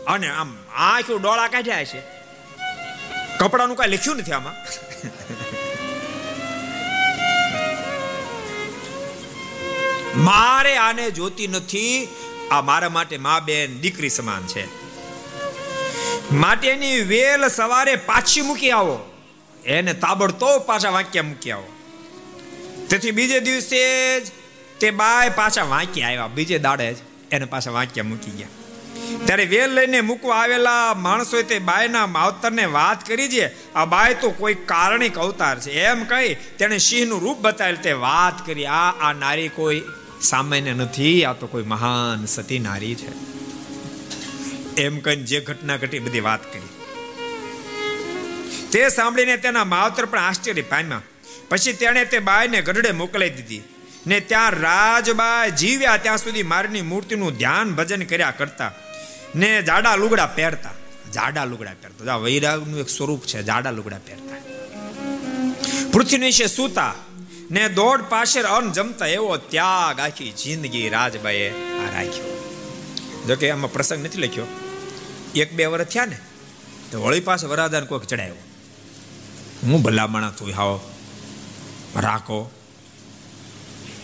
અને 0.07 0.29
આમ 0.29 0.57
આખું 0.75 1.23
ડોળા 1.23 1.49
કાઢ્યા 1.49 1.85
છે. 1.85 2.20
કપડાનું 3.41 3.77
કઈ 3.77 3.91
લખ્યું 3.91 4.17
નથી 4.17 4.33
આમાં? 4.33 4.57
મારે 10.25 10.77
આને 10.77 11.11
જોતી 11.11 11.47
નથી. 11.47 12.09
આ 12.51 12.61
મારા 12.61 12.89
માટે 12.89 13.19
મા 13.19 13.41
બેન 13.41 13.81
દીકરી 13.81 14.09
સમાન 14.09 14.47
છે. 14.47 14.65
માટેની 16.33 17.01
વેલ 17.01 17.49
સવારે 17.49 17.97
પાછી 17.97 18.41
મૂકી 18.41 18.71
આવો. 18.71 18.99
એને 19.65 19.95
તાબડતો 19.95 20.59
પાછા 20.59 20.91
વાંક્યા 20.91 21.23
મૂકી 21.23 21.51
આવો. 21.51 21.73
તેથી 22.89 23.11
બીજે 23.11 23.41
દિવસે 23.41 24.21
જ 24.21 24.27
તે 24.81 24.91
બાય 24.91 25.31
પાછા 25.31 25.65
વાંકી 25.65 26.03
આવ્યા. 26.03 26.27
બીજે 26.27 26.59
દાડે 26.59 26.95
જ 26.95 26.97
એને 27.31 27.45
પાછા 27.45 27.71
વાંક્યા 27.71 28.05
મૂકી 28.05 28.31
ગયા. 28.31 28.49
ત્યારે 29.27 29.45
વેલ 29.45 29.71
લઈને 29.71 30.01
મૂકવા 30.01 30.39
આવેલા 30.43 30.95
માણસોએ 30.95 31.43
તે 31.43 31.59
બાયના 31.59 32.07
માવતરને 32.07 32.65
વાત 32.65 33.07
કરી 33.07 33.29
છે, 33.29 33.47
આ 33.75 33.85
બાય 33.85 34.15
તો 34.15 34.31
કોઈ 34.31 34.55
કારણિક 34.55 35.19
અવતાર 35.19 35.59
છે. 35.61 35.71
એમ 35.71 36.05
કહી 36.05 36.35
તેણે 36.59 36.79
સિંહનું 36.79 37.21
રૂપ 37.21 37.39
બતાવેલ 37.39 37.77
તે 37.77 37.93
વાત 37.93 38.47
કરી, 38.47 38.67
આ 38.67 38.91
આ 39.01 39.13
નારી 39.13 39.49
કોઈ 39.49 39.83
સામાન્ય 40.23 40.75
નથી, 40.75 41.25
આ 41.25 41.33
તો 41.33 41.47
કોઈ 41.47 41.63
મહાન 41.63 42.27
સતી 42.27 42.59
નારી 42.59 42.95
છે. 42.95 43.11
એમ 44.83 44.99
કહીને 44.99 45.23
જે 45.23 45.41
ઘટના 45.41 45.77
ઘટી 45.77 45.99
બધી 45.99 46.21
વાત 46.21 46.53
કરી. 46.53 46.71
તે 48.73 48.89
સાંભળીને 48.89 49.37
તેના 49.37 49.65
માવતર 49.65 50.05
પણ 50.05 50.19
આશ્ચર્ય 50.19 50.63
પામ્યા. 50.63 51.03
પછી 51.49 51.73
તેણે 51.73 52.05
તે 52.05 52.19
બાયને 52.19 52.63
ગઢડે 52.63 52.93
મોકલાઈ 52.93 53.31
દીધી 53.31 53.63
ને 54.07 54.21
ત્યાં 54.21 54.51
રાજબા 54.51 55.49
જીવ્યા 55.49 55.97
ત્યાં 55.97 56.19
સુધી 56.19 56.43
મારની 56.43 56.83
મૂર્તિનું 56.83 57.37
ધ્યાન 57.37 57.75
ભજન 57.75 58.05
કર્યા 58.05 58.31
કરતા. 58.31 58.73
ને 59.35 59.63
જાડા 59.63 59.97
લુગડા 59.97 60.27
પહેરતા. 60.27 60.71
જાડા 61.15 61.45
લુગડા 61.45 61.73
પહેરતા. 61.83 62.05
જા 62.05 62.17
વૈરાગનું 62.17 62.81
એક 62.81 62.89
સ્વરૂપ 62.89 63.25
છે, 63.25 63.43
જાડા 63.43 63.71
લુગડા 63.71 63.99
પહેરતા. 63.99 64.37
પૃથ્વી 65.93 66.19
વિશે 66.19 66.47
સૂતા. 66.47 66.95
ને 67.51 67.69
દોડ 67.69 68.03
પાછળ 68.03 68.43
અન્ન 68.43 68.73
જમતા, 68.73 69.07
એવો 69.07 69.37
ત્યાગ 69.37 70.01
આખી 70.01 70.31
જિંદગી 70.31 70.89
રાજભાઈએ 70.89 71.51
આ 71.51 71.95
રાખ્યો. 71.95 72.55
જો 73.29 73.37
કે 73.37 73.51
આમાં 73.51 73.73
પ્રસંગ 73.73 74.05
નથી 74.05 74.19
લખ્યો. 74.19 74.45
એક 75.35 75.53
બે 75.53 75.67
વર્ષ 75.67 75.85
થયા 75.85 76.05
ને, 76.05 76.19
તો 76.91 77.03
વળી 77.03 77.21
પાસે 77.21 77.47
વરાદાન 77.47 77.85
કોઈક 77.85 78.03
ચડાયો. 78.03 78.35
હું 79.63 79.83
ભલામણા 79.83 80.31
તું 80.31 80.53
હાવ, 80.53 80.81
રાખો. 81.97 82.51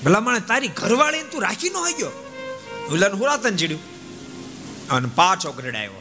ભલામણા 0.05 0.39
તારી 0.39 0.69
ઘરવાળી 0.69 1.23
તું 1.23 1.43
રાખી 1.43 1.69
ન 1.69 1.73
ગયો. 1.73 2.11
ઉલન 2.91 3.13
હુરાતન 3.13 3.57
ચીડ્યું. 3.57 3.96
અને 4.91 5.09
પાછો 5.15 5.53
ગરડાયો 5.53 5.93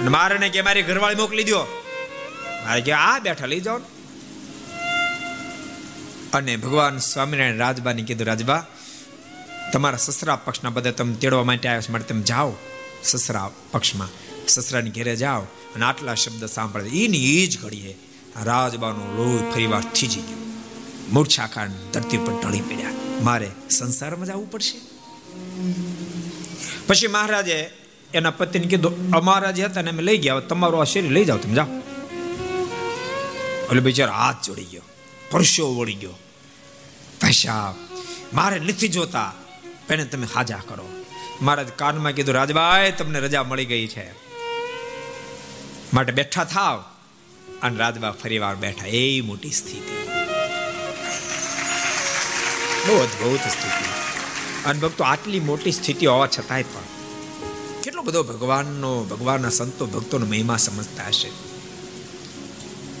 અને 0.00 0.08
મારે 0.08 0.48
કે, 0.48 0.62
મારી 0.62 0.82
ઘરવાળી 0.82 1.14
મોકલી 1.14 1.44
દો 1.44 1.62
મારે 2.66 2.80
કે 2.80 2.92
આ 2.92 3.18
બેઠા, 3.18 3.46
લઈ 3.46 3.60
જાઓ 3.60 3.80
અને 6.32 6.56
ભગવાન 6.56 6.98
સ્વામિનારાયણ 6.98 7.56
રાજબાને 7.56 8.02
કીધું, 8.02 8.26
રાજબા, 8.26 8.66
તમારા 9.72 9.98
સસરા 9.98 10.36
પક્ષના 10.36 10.70
બધા 10.70 10.90
તમે 10.90 11.14
તેડવા 11.14 11.44
માટે 11.44 11.68
આવ્યા 11.68 11.80
છે. 11.80 11.92
માટે 11.92 12.04
તમે 12.04 12.22
જાઓ 12.22 12.52
સસરા 13.04 13.50
પક્ષમાં. 13.72 14.08
સસરાની 14.48 14.90
ઘેરે 14.90 15.16
જાઓ 15.16 15.40
અને 15.74 15.84
આટલા 15.84 16.14
શબ્દ 16.14 16.44
સાંભળે 16.44 16.88
એની 16.88 17.42
એ 17.42 17.46
જ 17.46 17.60
ઘડીએ 17.60 17.98
રાજબાનો 18.42 19.04
લોહી 19.16 19.50
ફરીવાર 19.50 19.82
થીજી 19.82 20.20
ગયો. 20.20 20.38
મૂર્છા 21.10 21.46
ખાંડ 21.46 21.70
ધરતી 21.92 22.16
ઉપર 22.16 22.32
ઢળી 22.42 22.60
પડ્યા. 22.60 22.90
મારે 23.22 23.50
સંસારમાં 23.70 24.26
જવું 24.26 24.50
પડશે? 24.50 24.78
પછી 26.86 27.06
મહારાજે 27.06 27.70
એના 28.14 28.30
પતિને 28.30 28.66
કીધું, 28.66 29.10
અમારા 29.10 29.50
જે 29.50 29.64
હતા 29.64 29.82
ને 29.82 29.90
અમે 29.90 30.02
લઈ 30.02 30.18
ગયા 30.18 30.40
તમારું 30.40 30.80
આ 30.80 30.84
શરીર 30.84 31.10
લઈ 31.10 31.24
જાઓ 31.24 31.38
તમે, 31.38 31.54
જાઓ. 31.54 31.66
એટલે 33.66 33.80
બિચારો 33.80 34.12
હાથ 34.12 34.46
જોડી 34.46 34.64
ગયો 34.64 34.82
પરસો 35.30 35.74
વળી 35.74 35.94
ગયો. 35.94 36.12
ભાઈ 37.22 37.32
મારે 38.32 38.58
નથી 38.58 38.88
જોતા. 38.88 39.34
એને 39.90 40.04
તમે 40.04 40.26
હાજા 40.34 40.62
કરો. 40.68 40.88
મહારાજ 41.42 41.68
કાનમાં 41.68 42.12
કીધું, 42.12 42.34
રાજભાઈ, 42.34 42.92
તમને 42.92 43.20
રજા 43.20 43.42
મળી 43.42 43.64
ગઈ 43.64 43.86
છે. 43.86 44.10
માટે 45.94 46.12
બેઠા 46.12 46.44
થાવ. 46.44 46.84
અને 47.62 47.76
રાજબા 47.76 48.10
ફરી 48.10 48.38
વાર 48.38 48.56
બેઠા, 48.56 48.86
એ 48.86 49.20
મોટી 49.20 49.50
સ્થિતિ. 49.50 50.08
બહુ 52.86 52.98
અદભુત 52.98 53.40
સ્થિતિ. 53.40 53.99
અને 54.64 54.80
ભક્તો 54.80 55.04
આટલી 55.04 55.40
મોટી 55.40 55.72
સ્થિતિ 55.72 56.06
હોવા 56.06 56.26
છતાંય 56.26 56.62
પણ. 56.62 56.86
કેટલો 57.82 58.02
બધો 58.02 58.22
ભગવાનનો, 58.22 59.04
ભગવાનના 59.04 59.48
સંતો 59.48 59.86
ભક્તોનો 59.86 60.26
મહિમા 60.26 60.56
સમજતા 60.56 61.06
હશે. 61.06 61.30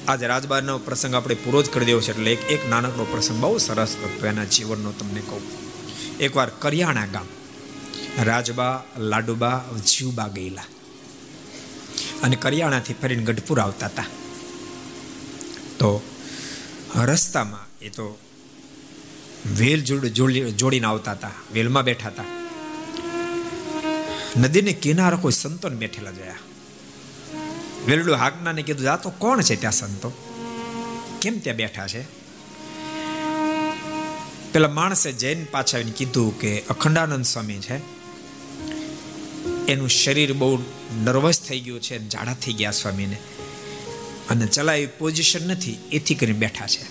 આજે 0.08 0.26
રાજબાનો 0.26 0.78
પ્રસંગ 0.78 1.14
આપણે 1.14 1.34
પૂરો 1.34 1.62
જ 1.62 1.70
કરી 1.70 1.86
દેવો 1.86 2.00
છે 2.00 2.10
એટલે 2.10 2.32
એક 2.32 2.50
એક 2.50 2.68
નાનકડો 2.68 3.04
પ્રસંગ 3.04 3.40
બહુ 3.40 3.58
સરસ 3.58 3.96
ભક્તો 4.02 4.26
એના 4.26 4.44
જીવનનો 4.44 4.92
તમને 4.92 5.20
કહું. 5.20 5.42
એકવાર 6.18 6.48
કરિયાણા 6.48 7.06
ગામ, 7.06 7.26
રાજબા, 8.22 8.84
લાડુબા, 8.98 9.64
જીવબા 9.86 10.28
ગયેલા. 10.28 10.64
અને 12.22 12.36
કરિયાણાથી 12.36 12.94
ફરીને 12.94 13.24
ગઢપુર 13.24 13.60
આવતા 13.60 13.86
હતા. 13.86 14.04
તો 15.78 16.02
રસ્તામાં 16.96 17.78
એ 17.78 17.88
તો 17.88 18.18
વેલ 19.46 19.82
જોડીને 20.50 20.86
આવતા 20.86 21.12
હતા, 21.12 21.30
વેલમાં 21.52 21.84
બેઠા 21.84 22.08
હતા. 22.08 22.24
નદીને 24.40 24.72
કિનારે 24.72 25.16
કોઈ 25.16 25.32
સંતોને 25.32 25.76
બેઠેલા 25.76 26.10
જોયા. 26.10 26.34
વેલડું 27.86 28.16
હાકનાને 28.16 28.62
કીધું, 28.62 28.92
આ 28.92 28.96
તો 28.96 29.10
કોણ 29.10 29.40
છે 29.40 29.56
ત્યાં 29.56 29.72
સંતો? 29.72 30.12
કેમ 31.20 31.38
ત્યાં 31.38 31.56
બેઠા 31.56 31.86
છે? 31.86 32.02
પેલા 34.52 34.68
માણસે 34.68 35.12
જૈન 35.12 35.44
પાછા 35.44 35.78
આવીને 35.78 35.92
કીધું 35.92 36.40
કે, 36.40 36.60
અખંડાનંદ 36.60 37.24
સ્વામી 37.24 37.58
છે. 37.58 37.76
એનું 39.66 39.88
શરીર 39.88 40.32
બહુ 40.32 40.62
નર્વસ 41.04 41.40
થઈ 41.40 41.60
ગયું 41.60 41.80
છે, 41.80 42.08
જાડા 42.08 42.34
થઈ 42.34 42.52
ગયા 42.52 42.70
સ્વામીને. 42.70 43.16
અને 44.30 44.46
ચલાવી 44.46 44.86
પોઝિશન 44.86 45.48
નથી, 45.48 45.76
એથી 45.92 46.14
કરીને 46.14 46.38
બેઠા 46.38 46.66
છે. 46.66 46.84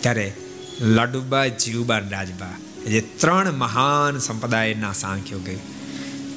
ત્યારે 0.00 0.36
લાડુબા 0.80 1.46
જીવબા 1.46 1.98
રાજબા. 1.98 2.48
જે 2.88 3.00
ત્રણ 3.00 3.52
મહાન 3.52 4.18
સંપ્રદાયના 4.18 4.92
સાંખ્યો 4.92 5.38
ગયું 5.38 5.60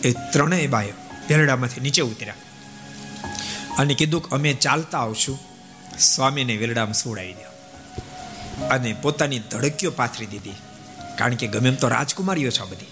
એ 0.02 0.12
ત્રણેય 0.12 0.68
બાયો 0.68 0.94
વેલડામાંથી 1.30 1.82
નીચે 1.82 2.02
ઉતર્યા. 2.02 2.34
અને 3.78 3.94
કીધું 3.94 4.24
કે, 4.24 4.36
અમે 4.36 4.54
ચાલતા 4.54 5.00
આવશું. 5.00 5.40
સ્વામીને 6.00 6.58
વેલડામાં 6.58 6.94
સુવડાવી 6.94 7.34
દો 7.34 7.52
અને 8.68 8.94
પોતાની 9.02 9.40
ધડકીઓ 9.40 9.92
પાથરી 9.92 10.26
દીધી. 10.26 10.52
કારણ 11.18 11.36
કે 11.36 11.48
ગમે 11.48 11.70
એમ 11.70 11.76
તો 11.76 11.88
રાજકુમારીઓ 11.88 12.50
છે 12.50 12.70
બધી. 12.70 12.86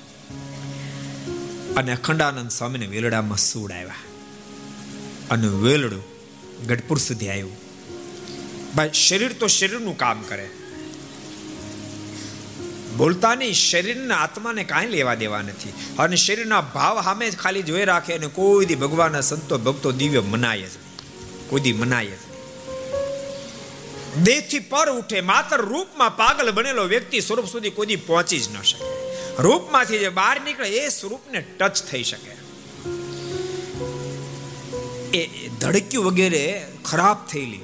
અને 1.73 1.91
અખંડાનંદ 1.91 2.49
સ્વામીને 2.49 2.85
વેલડામાં 2.85 3.37
સુવડાવ્યા. 3.37 3.95
અને 5.31 5.47
વેલડું 5.47 6.03
ગઢપુર 6.67 6.97
સુધી 6.97 7.29
આવ્યું. 7.29 7.51
ભાઈ, 8.75 8.91
શરીર 8.93 9.33
તો 9.33 9.47
શરીરનું 9.47 9.97
કામ 9.97 10.21
કરે. 10.21 10.49
બોલતા 12.97 13.35
નહીં 13.35 13.53
શરીરના 13.53 14.15
આત્માને 14.15 14.63
કાંઈ 14.63 14.85
લેવા 14.85 15.15
દેવા 15.15 15.41
નથી. 15.41 15.73
અને 15.99 16.15
શરીરના 16.15 16.61
ભાવ 16.61 17.01
સામે 17.01 17.29
જ 17.29 17.37
ખાલી 17.37 17.61
જોઈ 17.61 17.85
રાખે 17.85 18.13
અને 18.13 18.27
કોઈ 18.27 18.65
દી 18.65 18.75
ભગવાનના 18.75 19.21
સંતો 19.21 19.57
ભક્તો 19.57 19.91
દિવ્ય 19.91 20.19
મનાય 20.19 20.57
જ 20.57 20.61
નહીં. 20.61 21.49
કોઈ 21.49 21.61
દી 21.61 21.73
મનાય 21.73 22.05
જ 22.05 22.09
નહીં. 22.09 22.31
દેહથી 24.23 24.59
પર 24.59 24.89
ઉઠે, 24.89 25.21
માત્ર 25.21 25.57
રૂપમાં 25.57 26.17
પાગલ 26.17 26.51
બનેલો 26.51 26.83
વ્યક્તિ 26.83 27.21
સ્વરૂપ 27.21 27.45
સુધી 27.45 27.69
કોઈ 27.69 27.85
દી 27.85 27.95
પહોંચી 27.95 28.39
જ 28.39 28.57
ન 28.59 28.61
શકે. 28.61 28.85
રૂપમાંથી 29.39 29.99
જે 29.99 30.09
બહાર 30.09 30.41
નીકળે, 30.41 30.69
એ 30.69 30.89
સ્વરૂપને 30.89 31.41
ટચ 31.41 31.83
થઈ 31.83 32.03
શકે. 32.03 32.31
એ 35.17 35.49
ધડક્યું 35.49 36.05
વગેરે 36.05 36.67
ખરાબ 36.85 37.27
થયેલી. 37.27 37.59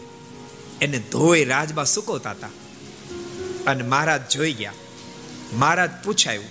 એને 0.81 0.99
ધોઈ, 0.99 1.45
રાજબા 1.45 1.83
સુકવતા 1.83 2.31
હતા. 2.31 2.49
અને 3.67 3.83
મહારાજ 3.83 4.31
જોઈ 4.31 4.53
ગયા. 4.53 4.73
મહારાજ 5.53 5.89
પૂછાયું 6.03 6.45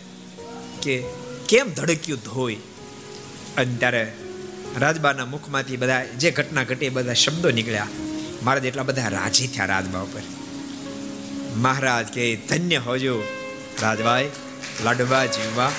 કે 0.81 1.05
કેમ 1.49 1.71
ધડક્યું 1.71 2.19
ધોઈ? 2.19 2.55
અને 3.57 3.77
ત્યારે 3.77 4.13
રાજબાના 4.79 5.27
મુખમાંથી 5.27 5.77
બધા 5.77 6.05
જે 6.05 6.31
ઘટના 6.31 6.63
ઘટી 6.63 6.89
બધા 6.89 7.13
શબ્દો 7.13 7.51
નીકળ્યા. 7.51 7.87
મારા 8.43 8.59
જેટલા 8.59 8.83
બધા 8.83 9.09
રાજી 9.09 9.47
થયા 9.47 9.65
રાજબા 9.65 10.01
ઉપર. 10.01 10.21
મહારાજ 11.57 12.07
કે 12.07 12.37
ધન્ય 12.37 12.77
હોજો, 12.77 13.23
રાજભાઈ, 13.83 14.31
લાડવા, 14.85 15.27
જીવવા. 15.27 15.73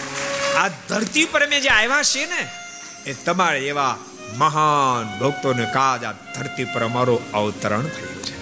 આ 0.57 0.68
ધરતી 0.68 1.26
પર 1.26 1.45
અમે 1.45 1.59
જે 1.59 1.70
આવ્યા 1.70 2.03
છીએ 2.03 2.26
ને, 2.26 2.47
એ 3.09 3.13
તમારે 3.13 3.59
એવા 3.59 3.97
મહાન 4.38 5.20
ભક્તોને 5.20 5.65
કાજ 5.65 6.03
આ 6.03 6.11
ધરતી 6.11 6.65
પર 6.65 6.84
અમારું 6.84 7.32
અવતરણ 7.32 7.82
થયું 7.82 8.24
છે. 8.24 8.38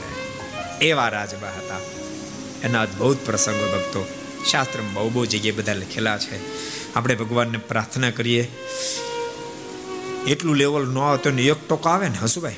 એવા 0.80 1.10
રાજબા 1.10 1.48
હતા. 1.48 1.80
એના 2.64 2.82
અદભુત 2.82 3.26
પ્રસંગો 3.26 3.78
ભક્તો 3.78 4.25
શાસ્ત્રમાં 4.52 4.94
બહુ 4.94 5.10
બહુ 5.10 5.26
જગ્યાએ 5.26 5.58
બધા 5.58 5.74
લખેલા 5.74 6.18
છે. 6.18 6.38
આપણે 6.94 7.16
ભગવાનને 7.16 7.60
પ્રાર્થના 7.70 8.12
કરીએ. 8.12 8.44
એટલું 10.28 10.56
લેવલ 10.56 10.86
ન 10.88 10.98
આવે 11.00 11.18
તો 11.18 11.30
એક 11.30 11.62
ટકો 11.70 11.90
આવે 11.90 12.08
ને, 12.10 12.18
હસુભાઈ? 12.24 12.56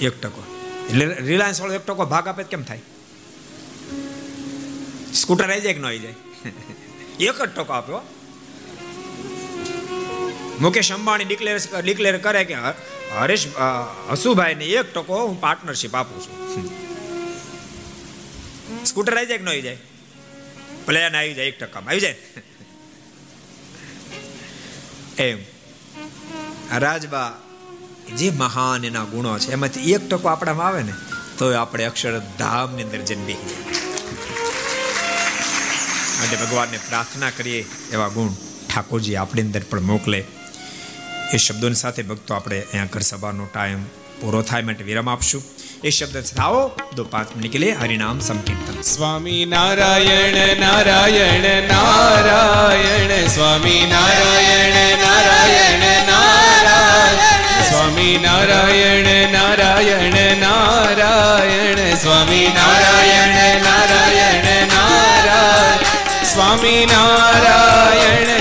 એક 0.00 0.14
ટકો. 0.20 0.42
રિલાયન્સ 1.26 1.60
વાળો 1.60 1.74
એક 1.74 1.84
ટકો 1.86 2.06
ભાગ 2.06 2.28
આપે 2.28 2.42
કેમ 2.44 2.62
થાય? 2.62 2.82
સ્કૂટર 5.14 5.50
આવી 5.50 5.60
જાય 5.60 5.74
કે 5.74 5.80
ન 5.80 5.86
આવી 5.86 5.98
જાય? 5.98 6.16
એક 7.20 7.38
જ 7.42 7.50
ટકો 7.56 7.72
આપ્યો 7.72 8.00
મુકેશ 10.60 10.92
અંબાણી 10.92 11.24
ડિક્લેર 11.24 11.56
ડિક્લેર 11.84 12.18
કરે 12.18 12.42
કે 12.44 12.54
હરેશ 13.18 13.44
હસુભાઈ 14.10 14.54
ને 14.54 14.66
એક 14.66 14.92
ટકો 14.94 15.16
હું 15.26 15.40
પાર્ટનરશિપ 15.40 15.94
આપું 15.96 16.18
છું. 16.22 16.36
સ્કૂટર 18.84 19.16
આવી 19.16 19.26
જાય 19.26 19.38
કે 19.38 19.44
ન 19.44 19.48
આવી 19.48 19.62
જાય? 19.62 19.78
પ્લેન 20.86 21.16
આવી 21.16 21.34
જાય 21.34 21.46
એક 21.46 21.58
ટકામાં. 21.58 21.90
આવી 21.90 22.00
જાય? 22.00 22.14
એમ. 25.22 25.38
રાજબા 26.78 27.42
જે 28.16 28.30
મહાન 28.30 28.84
એના 28.84 29.04
ગુણો 29.04 29.38
છે, 29.38 29.52
એમાંથી 29.52 29.92
એક 29.92 30.08
ટકો 30.08 30.28
આપણામાં 30.28 30.66
આવે 30.66 30.82
ને, 30.82 30.92
તો 31.38 31.54
આપણે 31.54 31.84
અક્ષરધામની 31.84 32.82
અંદર 32.82 32.98
જન્મી 32.98 33.36
માટે 36.18 36.36
ભગવાનને 36.36 36.78
પ્રાર્થના 36.78 37.30
કરીએ 37.30 37.64
એવા 37.92 38.08
ગુણ 38.08 38.28
ઠાકોરજી 38.74 39.16
આપણી 39.16 39.42
અંદર 39.42 39.62
પણ 39.70 39.80
મોકલે. 39.80 40.24
એ 41.34 41.36
શબ્દોની 41.36 41.74
સાથે 41.74 42.02
ભક્તો 42.02 42.34
આપણે 42.34 42.60
અહીંયા 42.60 42.88
ઘર 42.92 43.00
સભાનો 43.00 43.46
ટાઈમ 43.46 43.82
પૂરો 44.20 44.42
થાય. 44.42 44.62
માટે 44.62 44.84
વિરામ 44.84 45.10
આપશું. 45.10 45.42
इस 45.84 45.98
शब्द 45.98 46.20
से 46.24 46.40
आओ 46.42 46.58
दो 46.96 47.04
पांच 47.12 47.28
मिनट 47.36 47.52
के 47.52 47.58
लिए 47.58 47.72
हरिनाम 47.78 48.18
संकीर्तन 48.26 48.82
स्वामी 48.90 49.38
नारायण 49.52 50.36
नारायण 50.60 51.46
नारायण 51.70 53.10
स्वामी 53.34 53.74
नारायण 53.92 54.76
नारायण 55.02 55.82
नारायण 56.10 57.64
स्वामी 57.70 58.10
नारायण 58.26 59.08
नारायण 59.34 60.14
नारायण 60.44 61.78
स्वामी 62.04 62.42
नारायण 62.58 63.34
नारायण 63.66 64.46
नारायण 64.74 65.84
स्वामी 66.32 66.84
नारायण 66.92 67.31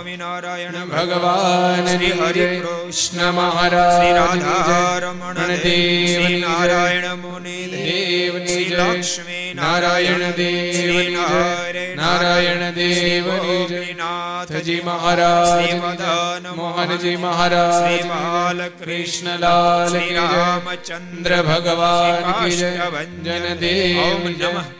સ્વામિનારાયણ 0.00 0.72
ભગવાન. 0.72 1.86
શ્રી 1.86 2.10
હરિ 2.10 2.60
કૃષ્ણ 2.60 3.32
મહારાજ 3.32 3.96
શ્રી 3.96 4.12
રાધારમણ 4.12 5.34
દેવ 5.34 6.22
નારાયણ 6.38 7.14
મુનિ 7.14 7.56
દેવ. 7.66 8.38
શ્રી 8.44 8.64
લક્ષ્મી 8.64 9.52
નારાયણ 9.54 10.30
દેવ 10.30 10.96
નારાયણ 11.96 12.70
દેવ 12.70 13.28
નાથજી 13.96 14.80
મહારાજ 14.84 15.74
મદન 15.74 16.50
મોહનજી 16.56 17.16
મહારાજ 17.16 17.76
શ્રી 17.80 18.08
બાલકૃષ્ણલાલ 18.08 19.88
શ્રી 19.88 20.14
રામચંદ્ર 20.14 21.42
ભગવાન 21.42 22.48
જન 22.48 23.54
દેવ 23.54 24.28
નમઃ. 24.28 24.79